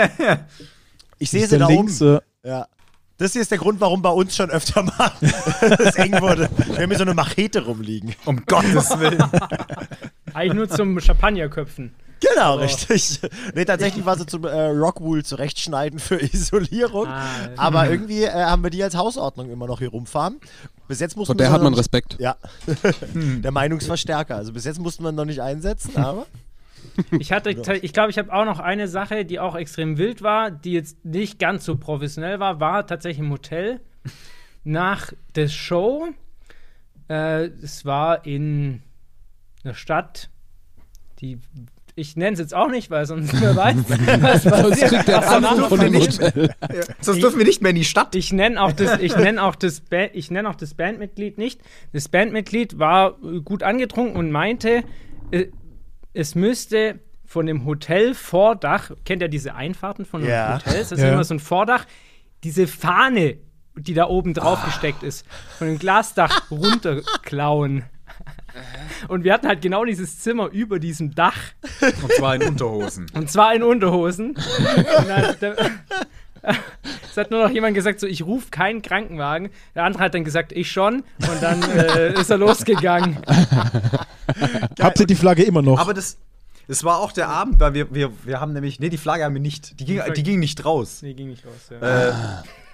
[1.18, 1.86] Ich sehe sie der da oben.
[1.86, 2.66] links, äh, Ja.
[3.22, 6.50] Das hier ist der Grund, warum bei uns schon öfter mal es eng wurde.
[6.56, 8.16] Wir haben hier so eine Machete rumliegen.
[8.24, 9.22] Um Gottes Willen.
[10.34, 11.94] eigentlich nur zum Champagnerköpfen.
[12.18, 13.20] Genau, richtig.
[13.54, 17.06] Nee, tatsächlich war sie zum äh, Rockwool zurechtschneiden für Isolierung.
[17.06, 17.24] Ah,
[17.56, 20.40] Aber irgendwie äh, haben wir die als Hausordnung immer noch hier rumfahren.
[20.88, 22.16] Bis jetzt mussten Vor der wir hat man Respekt.
[22.18, 22.34] Ja,
[23.14, 24.34] der Meinungsverstärker.
[24.34, 26.26] Also bis jetzt mussten wir ihn noch nicht einsetzen, aber
[27.18, 30.50] Ich hatte, ich glaube, ich habe auch noch eine Sache, die auch extrem wild war,
[30.50, 33.80] die jetzt nicht ganz so professionell war, war tatsächlich im Hotel
[34.64, 36.08] nach der Show.
[37.08, 38.82] Äh, es war in
[39.64, 40.28] einer Stadt,
[41.20, 41.38] die
[41.94, 43.76] ich nenne es jetzt auch nicht, weil sonst wer weiß,
[44.22, 44.88] was Sonst passiert.
[44.88, 46.54] kriegt der sonst von dem nicht- Hotel.
[47.02, 48.14] Sonst dürfen wir nicht mehr in die Stadt.
[48.14, 51.60] Ich nenne auch das, ich nenne auch das, ba ich nenne auch das Bandmitglied nicht.
[51.92, 53.12] Das Bandmitglied war
[53.44, 54.84] gut angetrunken und meinte,
[55.32, 55.48] äh,
[56.14, 60.54] es müsste von dem Hotelvordach, kennt ihr diese Einfahrten von Ja.
[60.56, 60.90] Hotels?
[60.90, 61.12] Das ist Ja.
[61.12, 61.86] immer so ein Vordach,
[62.44, 63.38] diese Fahne,
[63.74, 65.26] die da oben drauf gesteckt ist,
[65.58, 67.84] von dem Glasdach runterklauen.
[69.08, 71.38] Und wir hatten halt genau dieses Zimmer über diesem Dach.
[71.80, 73.06] Und zwar in Unterhosen.
[73.14, 74.36] Und zwar in Unterhosen.
[74.98, 75.08] Und
[75.40, 75.54] dann,
[77.10, 79.50] es hat nur noch jemand gesagt, so ich rufe keinen Krankenwagen.
[79.74, 81.04] Der andere hat dann gesagt, ich schon.
[81.18, 83.18] Und dann äh, ist er losgegangen.
[84.80, 85.78] Habt ihr die Flagge immer noch?
[85.78, 86.18] Aber das,
[86.68, 89.34] das war auch der Abend, weil wir, wir, wir haben nämlich, nee, die Flagge haben
[89.34, 89.78] wir nicht.
[89.80, 91.00] Die ging, die ging nicht raus.
[91.02, 91.70] Nee, ging nicht raus.
[91.70, 92.08] Ja.
[92.08, 92.12] Äh,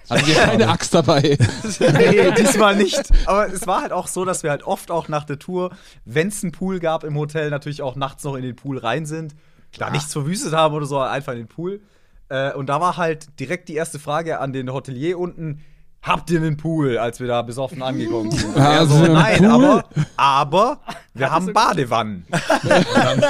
[0.09, 1.21] Hatten wir keine Axt dabei.
[1.79, 3.11] nee, diesmal nicht.
[3.27, 5.71] Aber es war halt auch so, dass wir halt oft auch nach der Tour,
[6.05, 9.05] wenn es einen Pool gab im Hotel, natürlich auch nachts noch in den Pool rein
[9.05, 9.35] sind.
[9.77, 11.81] Da nichts verwüstet haben oder so, einfach in den Pool.
[12.29, 15.63] Äh, und da war halt direkt die erste Frage an den Hotelier unten.
[16.01, 18.55] Habt ihr einen Pool, als wir da besoffen angekommen sind?
[18.55, 19.49] Und er Hast so, du einen nein, Pool?
[19.49, 19.83] aber,
[20.15, 20.79] aber
[21.13, 22.25] wir haben Badewannen.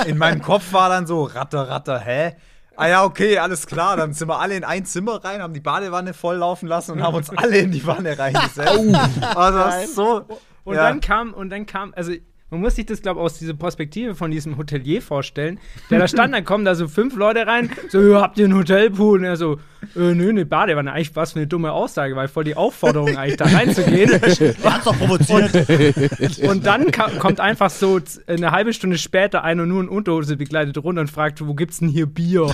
[0.05, 2.35] In meinem Kopf war dann so, ratter, ratter, hä?
[2.75, 3.97] Ah ja, okay, alles klar.
[3.97, 7.15] Dann sind wir alle in ein Zimmer rein, haben die Badewanne volllaufen lassen und haben
[7.15, 8.59] uns alle in die Wanne reingesetzt.
[9.35, 10.25] also das ist so.
[10.63, 10.83] Und ja.
[10.83, 12.13] dann kam, und dann kam, also
[12.51, 15.59] man muss sich das, glaube ich, aus dieser Perspektive von diesem Hotelier vorstellen.
[15.89, 19.19] Der da stand, dann kommen da so fünf Leute rein, so, habt ihr einen Hotelpool?
[19.19, 19.59] Und er so,
[19.95, 20.91] äh, nö, eine Badewanne.
[20.91, 24.11] Eigentlich was für eine dumme Aussage, weil voll die Aufforderung eigentlich da reinzugehen.
[24.63, 25.51] hat's doch provoziert.
[26.47, 30.77] Und dann ka- kommt einfach so eine halbe Stunde später einer nur in Unterhose begleitet
[30.83, 32.47] runter und fragt, wo gibt's denn hier Bier?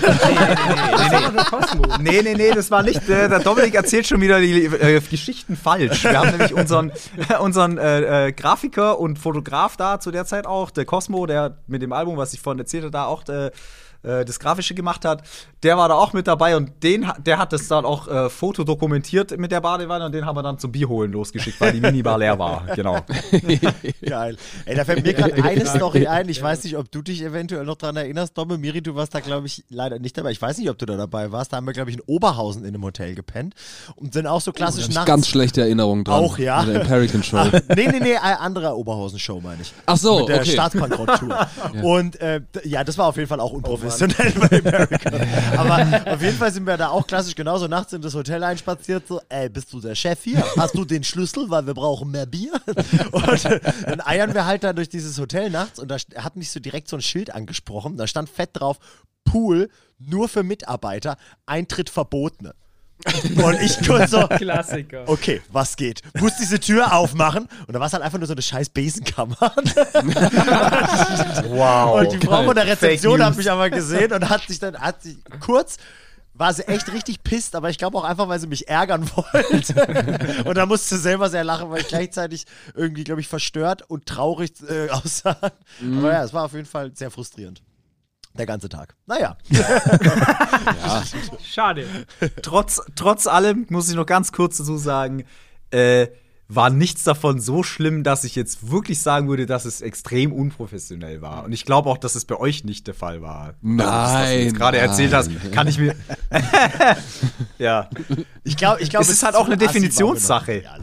[2.00, 2.22] nee, nee.
[2.22, 3.08] Nee, nee, nee, das war nicht.
[3.08, 6.04] Äh, der Dominik erzählt schon wieder die äh, Geschichten falsch.
[6.04, 6.92] Wir haben nämlich unseren,
[7.40, 11.82] unseren äh, äh, Grafiker und Fotograf da zu der Zeit auch, der Cosmo, der mit
[11.82, 13.50] dem Album, was ich vorhin erzählt habe, da auch äh,
[14.06, 15.22] äh, das Grafische gemacht hat,
[15.62, 19.36] der war da auch mit dabei und den, der hat das dann auch äh, fotodokumentiert
[19.38, 22.18] mit der Badewanne und den haben wir dann zum Bier holen losgeschickt, weil die Minibar
[22.18, 22.64] leer war.
[22.76, 22.98] Genau.
[24.04, 24.36] Geil.
[24.66, 26.28] Ey, da fällt mir gerade eine Story ein.
[26.28, 28.58] Ich weiß nicht, ob du dich eventuell noch dran erinnerst, Domme.
[28.58, 30.30] Miri, du warst da, glaube ich, leider nicht dabei.
[30.30, 31.52] Ich weiß nicht, ob du da dabei warst.
[31.52, 33.54] Da haben wir, glaube ich, in Oberhausen in einem Hotel gepennt
[33.94, 35.06] und sind auch so klassisch Hab ich nachts.
[35.06, 36.22] ganz schlechte Erinnerungen dran.
[36.22, 36.62] Auch, ja.
[36.62, 37.38] Mit der Empirican Show.
[37.38, 39.72] Ah, nee, nee, nee, eine andere Oberhausen-Show, meine ich.
[39.86, 40.50] Ach so, Mit der okay.
[40.50, 41.48] Staatsbankrott-Tour.
[41.82, 45.10] Und äh, ja, das war auf jeden Fall auch unprofessionell bei America.
[45.56, 49.06] Aber auf jeden Fall sind wir da auch klassisch genauso nachts in das Hotel einspaziert.
[49.06, 50.44] So, ey, bist du der Chef hier?
[50.56, 52.52] Hast du den Schlüssel, weil wir brauchen mehr Bier?
[53.12, 56.60] Und dann eiern wir halt da durch dieses Hotel nachts und da hat mich so
[56.60, 57.96] direkt so ein Schild angesprochen.
[57.96, 58.78] Da stand fett drauf,
[59.24, 61.16] Pool nur für Mitarbeiter,
[61.46, 62.54] Eintritt verbotene.
[63.36, 65.04] Und ich kurz so, Klassiker.
[65.06, 66.00] okay, was geht?
[66.18, 69.36] Muss diese Tür aufmachen und da war es halt einfach nur so eine scheiß Besenkammer.
[71.48, 72.00] Wow.
[72.00, 75.02] Und die Frau von der Rezeption hat mich aber gesehen und hat sich dann, hat
[75.02, 75.76] sich kurz,
[76.34, 80.42] war sie echt richtig pisst, aber ich glaube auch einfach, weil sie mich ärgern wollte.
[80.44, 82.44] und da musste sie selber sehr lachen, weil ich gleichzeitig
[82.74, 85.36] irgendwie, glaube ich, verstört und traurig äh, aussah.
[85.98, 87.62] Aber ja, es war auf jeden Fall sehr frustrierend.
[88.38, 88.94] Der ganze Tag.
[89.06, 89.36] Naja.
[91.44, 91.86] Schade.
[92.42, 95.24] trotz, trotz allem muss ich noch ganz kurz dazu sagen,
[95.70, 96.08] äh,
[96.48, 101.20] war nichts davon so schlimm, dass ich jetzt wirklich sagen würde, dass es extrem unprofessionell
[101.20, 101.44] war.
[101.44, 103.54] Und ich glaube auch, dass es bei euch nicht der Fall war.
[103.64, 105.50] Also, das, was du Nein, jetzt gerade erzählt hast, nein.
[105.50, 105.96] kann ich mir.
[107.58, 107.90] ja.
[108.44, 110.62] Ich glaube, ich glaub, Es ist halt auch eine Definitionssache.
[110.62, 110.78] Ja,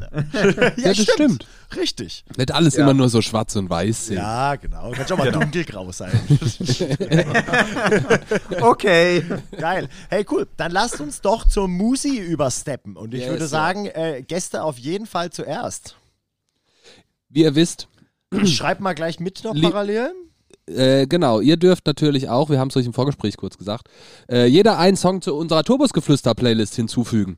[0.75, 1.47] das stimmt.
[1.76, 2.23] Richtig.
[2.38, 2.84] Nicht alles Ja.
[2.84, 4.18] immer nur so schwarz und weiß sehen.
[4.18, 4.91] Ja, genau.
[4.91, 5.40] Kann schon mal Genau.
[5.41, 6.19] dunkelgrau sein.
[8.61, 9.23] Okay.
[9.57, 9.90] Geil.
[10.10, 10.48] Hey, cool.
[10.57, 12.95] Dann lasst uns doch zur Musi übersteppen.
[12.98, 15.95] Und ich Yes, würde sagen, äh, Gäste auf jeden Fall zuerst.
[17.30, 17.88] Wie ihr wisst,
[18.44, 20.11] Ich schreib mal gleich mit noch parallel.
[20.68, 23.88] äh, genau, ihr dürft natürlich auch, wir haben es euch im Vorgespräch kurz gesagt,
[24.30, 27.38] äh, jeder einen Song zu unserer Turbusgeflüster-Playlist hinzufügen.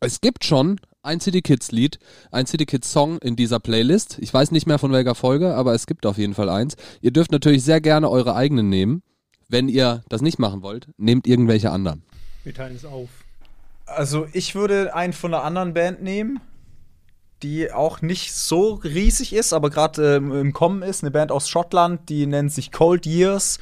[0.00, 1.98] Es gibt schon ein City Kids Lied,
[2.30, 4.18] ein City Kids Song in dieser Playlist.
[4.20, 6.76] Ich weiß nicht mehr von welcher Folge, aber es gibt auf jeden Fall eins.
[7.00, 9.02] Ihr dürft natürlich sehr gerne eure eigenen nehmen.
[9.48, 12.02] Wenn ihr das nicht machen wollt, nehmt irgendwelche anderen.
[12.44, 13.08] Wir teilen es auf.
[13.86, 16.40] Also, ich würde einen von einer anderen Band nehmen,
[17.42, 21.02] die auch nicht so riesig ist, aber gerade ähm, im Kommen ist.
[21.02, 23.58] Eine Band aus Schottland, die nennt sich Cold Years.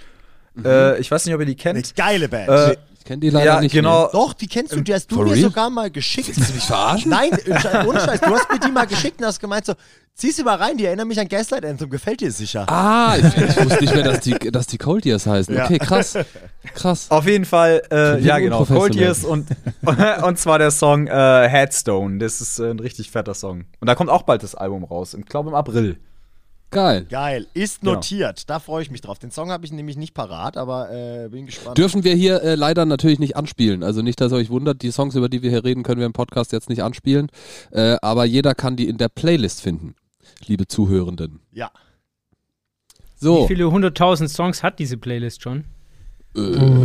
[0.65, 1.97] Äh, ich weiß nicht, ob ihr die Eine kennt.
[1.97, 2.49] geile Band.
[2.49, 2.77] Äh,
[3.07, 4.09] Kennt die leider Ja, nicht genau.
[4.13, 5.43] Doch, die kennst du, die hast du For mir real?
[5.43, 6.37] sogar mal geschickt.
[6.37, 7.11] Willst du mich verarschen?
[7.11, 9.75] Nein, äh, ohne Scheiß, du hast mir die mal geschickt und hast gemeint so,
[10.15, 12.69] zieh sie mal rein, die erinnern mich an Gaslight Anthem, gefällt dir sicher.
[12.69, 15.55] Ah, ich, ich wusste nicht mehr, dass die, dass die Cold Years heißen.
[15.55, 15.67] Ja.
[15.67, 16.19] Okay, krass.
[16.75, 17.07] Krass.
[17.11, 18.97] Auf jeden Fall, äh, ja genau, Cold.
[18.97, 19.47] Years und,
[20.23, 22.19] und zwar der Song äh, Headstone.
[22.19, 23.67] Das ist äh, ein richtig fetter Song.
[23.79, 25.99] Und da kommt auch bald das Album raus, ich glaube im April.
[26.71, 27.07] Geil.
[27.09, 27.95] Geil, ist Genau.
[27.95, 29.19] notiert, da freue ich mich drauf.
[29.19, 31.79] Den Song habe ich nämlich nicht parat, aber äh, bin gespannt.
[31.79, 33.83] Dürfen wir hier äh, leider natürlich nicht anspielen.
[33.85, 36.07] Also nicht, dass ihr euch wundert, die Songs, über die wir hier reden, können wir
[36.07, 37.29] im Podcast jetzt nicht anspielen.
[37.71, 39.95] Äh, aber jeder kann die in der Playlist finden,
[40.47, 41.41] liebe Zuhörenden.
[41.53, 41.71] ja.
[43.19, 45.65] So, Wie viele hunderttausend Songs hat diese Playlist schon?
[46.37, 46.41] äh,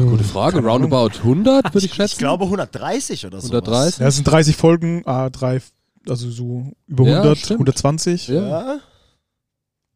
[0.09, 0.59] gute Frage.
[0.63, 2.13] Roundabout 100, würde ich schätzen.
[2.13, 3.47] Ich glaube 130 oder so.
[3.47, 3.99] 130?
[3.99, 5.61] Ja, es sind 30 Folgen, A3,
[6.07, 7.59] also so über Ja, 100, stimmt.
[7.59, 8.79] 120, Ja, Ja.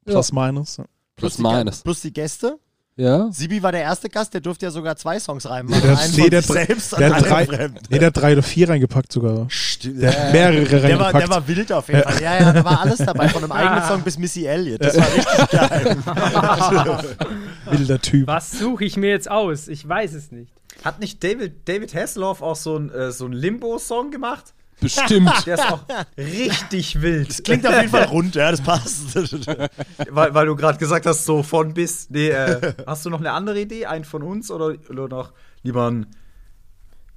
[0.06, 0.78] Plus minus.
[1.16, 1.82] plus die, minus.
[1.82, 2.58] Plus die Gäste.
[2.98, 3.28] Ja.
[3.30, 5.82] Sibi war der erste Gast, der durfte ja sogar zwei Songs reinmachen.
[5.84, 7.82] Der- einen nee, von der selbst Der einen drei, fremd.
[7.90, 9.48] nee, der hat drei oder vier reingepackt sogar.
[9.50, 10.02] Stimmt.
[10.02, 11.20] Der hat mehrere Der war, reingepackt.
[11.22, 12.22] der war wild auf jeden Fall.
[12.22, 13.28] Ja, ja, da war alles dabei.
[13.28, 14.82] Von einem eigenen Song bis Missy Elliott.
[14.82, 15.98] Das war richtig geil.
[17.70, 18.28] Wilder Typ.
[18.28, 19.68] Was suche ich mir jetzt aus?
[19.68, 20.54] Ich weiß es nicht.
[20.86, 24.54] Hat nicht David, David Hasselhoff auch so einen äh, so einen Limbo-Song gemacht?
[24.80, 25.32] Bestimmt.
[25.46, 25.82] Der ist auch
[26.18, 27.44] richtig wild.
[27.44, 29.16] Klingt auf jeden Fall rund, ja, das passt.
[30.10, 32.10] weil, weil du gerade gesagt hast, so von bis.
[32.10, 33.86] Nee, äh, hast du noch eine andere Idee?
[33.86, 35.34] Einen von uns oder, oder noch
[35.64, 36.08] lieber einen.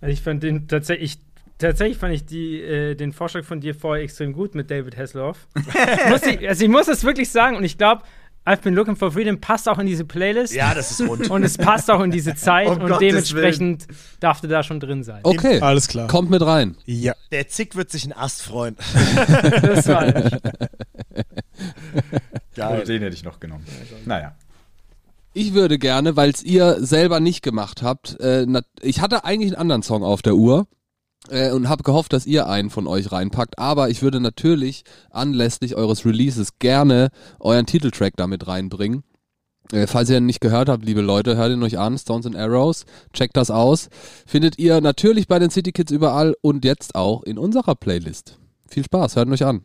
[0.01, 1.19] Also ich fand den tatsächlich.
[1.61, 5.49] Tatsächlich fand ich die, äh, den Vorschlag von dir vorher extrem gut mit David Hasselhoff.
[6.09, 8.05] muss ich, also ich muss es wirklich sagen und ich glaube,
[8.49, 11.29] I've been looking for freedom passt auch in diese Playlist Ja, das ist rund.
[11.31, 13.87] und es passt auch in diese Zeit Um und Gottes dementsprechend
[14.21, 15.21] darf der da schon drin sein.
[15.23, 16.09] Okay, Alles klar.
[16.09, 16.77] kommt mit rein.
[16.87, 17.15] Ja.
[17.31, 18.77] Der Zick wird sich einen Ast freuen.
[19.63, 20.07] Das war
[22.57, 23.65] Oder den hätte ich noch genommen.
[24.05, 24.35] Naja.
[25.35, 29.53] Ich würde gerne, weil es ihr selber nicht gemacht habt, äh, nat- ich hatte eigentlich
[29.53, 30.67] einen anderen Song auf der Uhr
[31.29, 35.77] äh, und habe gehofft, dass ihr einen von euch reinpackt, aber ich würde natürlich anlässlich
[35.77, 39.05] eures Releases gerne euren Titeltrack damit reinbringen.
[39.73, 42.37] Äh, falls ihr ihn nicht gehört habt, liebe Leute, hört ihn euch an, Stones and
[42.37, 43.89] Arrows, checkt das aus.
[44.27, 48.39] Findet ihr natürlich bei den City Kids überall und jetzt auch in unserer Playlist.
[48.67, 49.63] Viel Spaß, hört ihn euch an.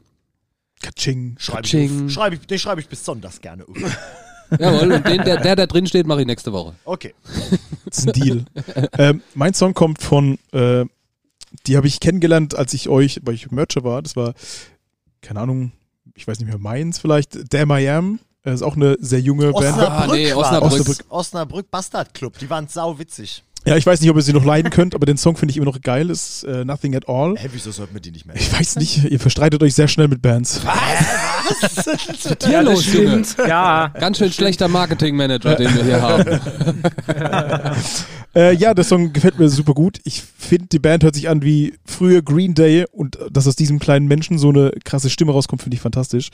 [0.82, 1.36] Katsching.
[1.38, 2.14] Schreibe ich.
[2.14, 3.78] Schreib ich, den schreibe ich bis sonntags gerne auf.
[4.60, 6.76] Jawohl, und den, der, der da drin steht, mache ich nächste Woche.
[6.86, 7.16] Okay.
[7.86, 8.46] Das ist ein Deal.
[8.98, 10.86] ähm, mein Song kommt von, äh,
[11.68, 14.02] die habe ich kennengelernt, als ich euch, weil ich Mercher war.
[14.02, 14.34] Das war,
[15.22, 15.72] keine Ahnung,
[16.16, 17.54] ich weiß nicht mehr, Mainz vielleicht.
[17.54, 18.20] Damn I Am.
[18.44, 19.78] Das ist auch eine sehr junge Band.
[19.78, 20.72] Osnabrück, Ah, nee, Osnabrück.
[20.74, 21.06] Osnabrück.
[21.10, 22.38] Osnabrück Bastard Club.
[22.40, 23.44] Die waren sau witzig.
[23.66, 25.58] Ja, ich weiß nicht, ob ihr sie noch leiden könnt, aber den Song finde ich
[25.58, 26.10] immer noch geil.
[26.10, 27.36] Ist äh, Nothing at All.
[27.38, 28.36] Hä, wieso sollten wir die nicht mehr?
[28.36, 30.60] Ich weiß nicht, ihr verstreitet euch sehr schnell mit Bands.
[32.44, 33.24] Hier ja, das los, Junge.
[33.48, 36.40] Ja, Ganz schön schlechter Marketingmanager, den wir hier haben.
[38.36, 40.00] Äh, ja, der Song gefällt mir super gut.
[40.06, 43.56] Ich finde, die Band hört sich an wie früher Green Day und äh, dass aus
[43.56, 46.30] diesem kleinen Menschen so eine krasse Stimme rauskommt, finde ich fantastisch.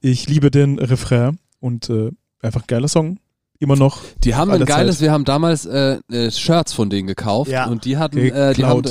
[0.00, 2.10] Ich liebe den Refrain und äh,
[2.42, 3.20] einfach geiler Song.
[3.58, 4.00] Immer noch.
[4.24, 5.02] Die haben ein geiles, Zeit.
[5.04, 7.66] wir haben damals äh, äh, Shirts von denen gekauft Ja.
[7.66, 8.82] und die hatten, äh, die haben,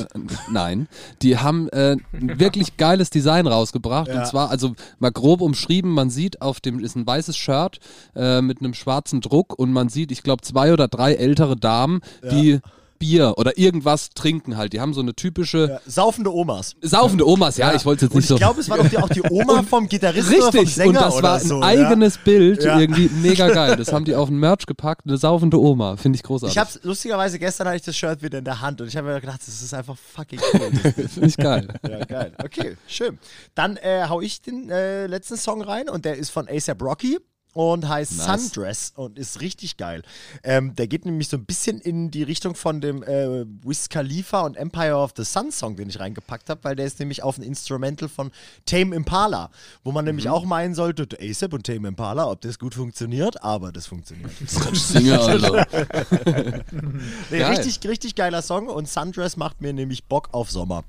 [0.51, 0.87] nein,
[1.21, 4.19] die haben äh, ein wirklich geiles Design rausgebracht Ja.
[4.19, 7.79] und zwar, also mal grob umschrieben, man sieht auf dem, ist ein weißes Shirt
[8.15, 12.01] äh, mit einem schwarzen Druck und man sieht, ich glaube, zwei oder drei ältere Damen,
[12.31, 12.59] die
[13.05, 14.73] Bier oder irgendwas trinken halt.
[14.73, 16.75] Die haben so eine typische, Ja, saufende Omas.
[16.81, 18.35] saufende Omas, ja, ich wollte es jetzt Und nicht ich so...
[18.37, 20.95] glaube, es war doch die, auch die Oma vom Gitarristen oder vom Richtig, Sänger und
[20.95, 21.59] das war ein so.
[21.59, 21.65] ja.
[21.65, 22.79] eigenes Bild, Ja.
[22.79, 23.75] irgendwie mega geil.
[23.75, 26.55] Das haben die auf ein Merch gepackt, eine saufende Oma, finde ich großartig.
[26.55, 29.07] Ich hab's, lustigerweise, gestern hatte ich das Shirt wieder in der Hand und ich habe
[29.07, 30.71] mir gedacht, das ist einfach fucking cool.
[31.07, 31.67] finde ich geil.
[31.87, 32.31] ja, geil.
[32.43, 33.19] Okay, schön.
[33.53, 37.19] Dann äh, hau ich den äh, letzten Song rein und der ist von ASAP Rocky
[37.55, 38.51] und heißt Nice.
[38.51, 40.03] Sundress und ist richtig geil.
[40.43, 44.41] Ähm, der geht nämlich so ein bisschen in die Richtung von dem äh, Wiz Khalifa
[44.41, 47.37] und Empire of the Sun Song, den ich reingepackt habe, weil der ist nämlich auf
[47.37, 48.31] ein Instrumental von
[48.65, 49.49] Tame Impala,
[49.85, 50.09] wo man Mhm.
[50.09, 54.31] nämlich auch meinen sollte, ASAP und Tame Impala, ob das gut funktioniert, aber das funktioniert.
[54.73, 55.55] Singe, also.
[57.31, 57.55] Nee, Geil.
[57.55, 60.83] richtig, richtig geiler Song und Sundress macht mir nämlich Bock auf Sommer.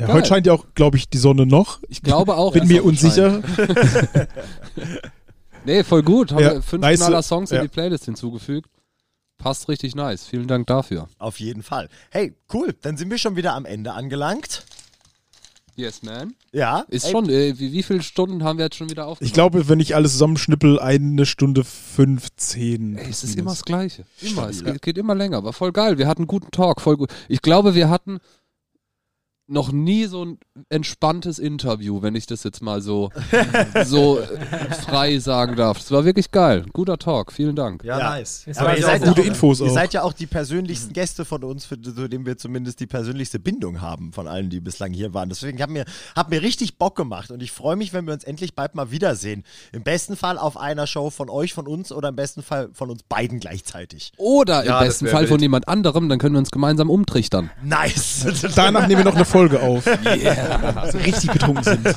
[0.00, 1.80] Ja, heute scheint ja auch, glaube ich, die Sonne noch.
[1.88, 2.52] Ich glaube auch.
[2.52, 3.42] Bin mir unsicher.
[5.68, 6.32] Nee, voll gut.
[6.32, 6.98] Haben Ja, wir fünf nice.
[6.98, 7.62] knaller Songs in Ja.
[7.62, 8.70] die Playlist hinzugefügt.
[9.36, 10.24] Passt richtig nice.
[10.26, 11.08] Vielen Dank dafür.
[11.18, 11.90] Auf jeden Fall.
[12.10, 14.64] Hey, cool, dann sind wir schon wieder am Ende angelangt.
[15.76, 16.34] Yes, man.
[16.52, 16.86] Ja.
[16.88, 19.28] Ist ey, schon, äh, wie, wie viele Stunden haben wir jetzt schon wieder aufgenommen?
[19.28, 22.96] Ich glaube, wenn ich alles zusammenschnippel, eine Stunde 15.
[22.96, 24.04] Ey, es ist immer das Gleiche.
[24.22, 24.48] Immer.
[24.48, 25.98] Es geht, geht immer länger, aber voll geil.
[25.98, 27.10] Wir hatten einen guten Talk, voll gut.
[27.28, 28.18] Ich glaube, wir hatten
[29.50, 30.38] noch nie so ein
[30.68, 33.10] entspanntes Interview, wenn ich das jetzt mal so,
[33.86, 34.26] so äh,
[34.74, 35.78] frei sagen darf.
[35.78, 36.66] Das war wirklich geil.
[36.74, 37.32] Guter Talk.
[37.32, 37.82] Vielen Dank.
[37.82, 38.10] Ja, Ja.
[38.10, 38.42] nice.
[38.46, 39.70] Es Aber ihr ja seid, auch gute auch, Infos ihr auch.
[39.74, 43.38] seid ja auch die persönlichsten Gäste von uns, für, zu denen wir zumindest die persönlichste
[43.38, 45.30] Bindung haben von allen, die bislang hier waren.
[45.30, 48.24] Deswegen hat mir, hat mir richtig Bock gemacht und ich freue mich, wenn wir uns
[48.24, 49.44] endlich bald mal wiedersehen.
[49.72, 52.90] Im besten Fall auf einer Show von euch, von uns oder im besten Fall von
[52.90, 54.12] uns beiden gleichzeitig.
[54.18, 55.42] Oder Ja, im das besten Fall von wild.
[55.42, 57.50] jemand anderem, dann können wir uns gemeinsam umtrichtern.
[57.64, 58.26] Nice!
[58.54, 59.84] Danach nehmen wir noch eine Folge auf.
[60.04, 60.90] Yeah.
[60.90, 61.96] So richtig betrunken sind.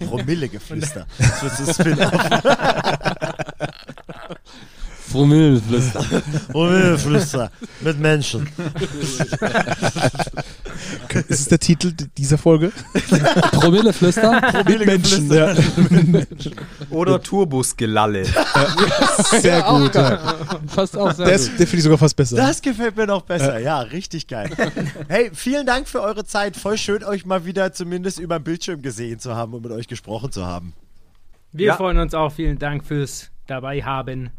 [0.08, 1.06] Promillegeflüster.
[1.18, 2.12] Das wird das Spin-off.
[5.12, 6.04] Promilleflüster.
[6.52, 7.50] Promillegeflüster
[7.80, 8.48] mit Menschen.
[11.28, 12.72] Ist es der Titel dieser Folge?
[13.52, 14.64] Promilleflüster?
[14.66, 15.54] Mit Menschen, ja.
[16.90, 18.24] Oder Turbusgelalle.
[19.40, 19.94] Sehr gut.
[19.94, 20.36] Ja.
[20.68, 21.46] Fast auch sehr Der, gut.
[21.46, 22.36] ist, der finde ich sogar fast besser.
[22.36, 23.58] Das gefällt mir noch besser.
[23.58, 24.50] Ja, richtig geil.
[25.08, 26.56] Hey, vielen Dank für eure Zeit.
[26.56, 29.88] Voll schön, euch mal wieder zumindest über den Bildschirm gesehen zu haben und mit euch
[29.88, 30.72] gesprochen zu haben.
[31.52, 31.76] Wir Ja.
[31.76, 32.32] freuen uns auch.
[32.32, 34.30] Vielen Dank fürs dabei haben.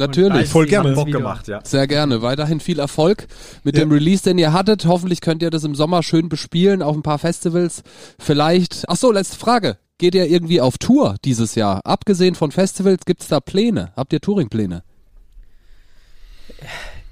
[0.00, 0.48] Natürlich.
[0.48, 0.92] voll gerne.
[0.94, 1.60] Bock gemacht, ja.
[1.64, 2.22] Sehr gerne.
[2.22, 3.26] Weiterhin viel Erfolg
[3.64, 3.84] mit Ja.
[3.84, 4.86] dem Release, den ihr hattet.
[4.86, 7.82] Hoffentlich könnt ihr das im Sommer schön bespielen auf ein paar Festivals.
[8.18, 8.84] Vielleicht.
[8.88, 9.76] Ach so, letzte Frage.
[9.98, 11.80] Geht ihr irgendwie auf Tour dieses Jahr?
[11.84, 13.92] Abgesehen von Festivals, gibt es da Pläne?
[13.96, 14.82] Habt ihr Touring-Pläne?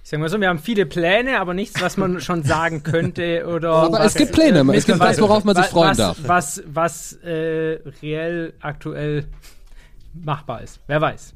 [0.03, 3.47] Ich sag mal so, wir haben viele Pläne, aber nichts, was man schon sagen könnte
[3.47, 3.73] oder.
[3.73, 5.97] Aber was, es gibt Pläne, äh, es gibt was, worauf man sich was- freuen was,
[5.99, 6.17] darf.
[6.23, 9.27] Was, was äh, reell aktuell
[10.15, 10.81] machbar ist.
[10.87, 11.35] Wer weiß.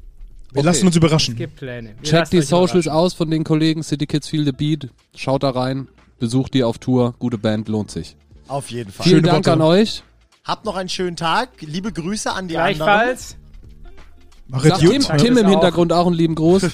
[0.53, 0.67] Wir Okay.
[0.67, 1.35] lassen uns Es überraschen.
[1.35, 1.89] gibt Pläne.
[1.89, 4.89] Wir Checkt lassen die Socials aus von den Kollegen City Kids Feel the Beat.
[5.15, 5.87] Schaut da rein.
[6.19, 7.15] Besucht die auf Tour.
[7.19, 8.15] Gute Band, lohnt sich.
[8.47, 9.03] Auf jeden Fall.
[9.05, 9.53] Vielen Schöne Dank Worte.
[9.53, 10.03] an euch.
[10.45, 11.49] Habt noch einen schönen Tag.
[11.61, 12.75] Liebe Grüße an die anderen.
[12.77, 13.37] Gleichfalls.
[14.47, 15.17] Mach Sagt es Tim.
[15.17, 15.49] Tim im auch.
[15.49, 16.63] Hintergrund auch einen lieben Gruß.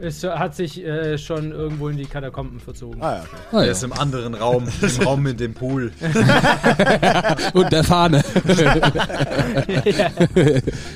[0.00, 3.02] Es hat sich äh, schon irgendwo in die Katakomben verzogen.
[3.02, 3.36] Ah, ja, okay.
[3.50, 3.72] Ah, Der ja.
[3.72, 5.90] ist im anderen Raum, im Raum mit dem Pool.
[7.52, 8.22] Und der Fahne.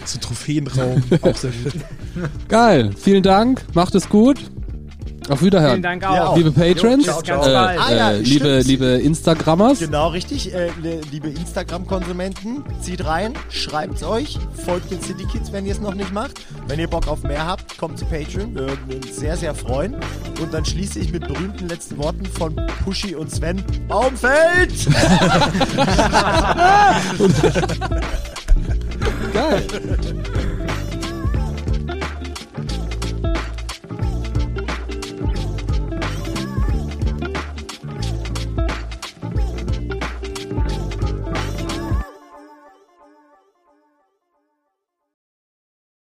[0.05, 1.03] So Trophäenraum.
[1.23, 1.75] Auch sehr gut.
[2.49, 2.91] Geil.
[2.97, 3.63] Vielen Dank.
[3.75, 4.39] Macht es gut.
[5.29, 5.73] Auf Wiederhören.
[5.73, 6.37] Vielen Dank Ja, auch.
[6.37, 7.81] Liebe Patrons, Bis ganz äh, bald.
[7.81, 9.79] Ah, ja, äh, liebe, liebe Instagrammers.
[9.79, 10.53] Genau, richtig.
[10.53, 15.81] Äh, li- liebe Instagram-Konsumenten, zieht rein, schreibt's euch, folgt den City Kids, wenn ihr es
[15.81, 16.41] noch nicht macht.
[16.67, 18.55] Wenn ihr Bock auf mehr habt, kommt zu Patreon.
[18.55, 19.95] Wir würden uns sehr, sehr freuen.
[20.41, 23.63] Und dann schließe ich mit berühmten letzten Worten von Pushy und Sven.
[23.89, 24.73] Baumfeld!
[29.33, 29.63] Geil.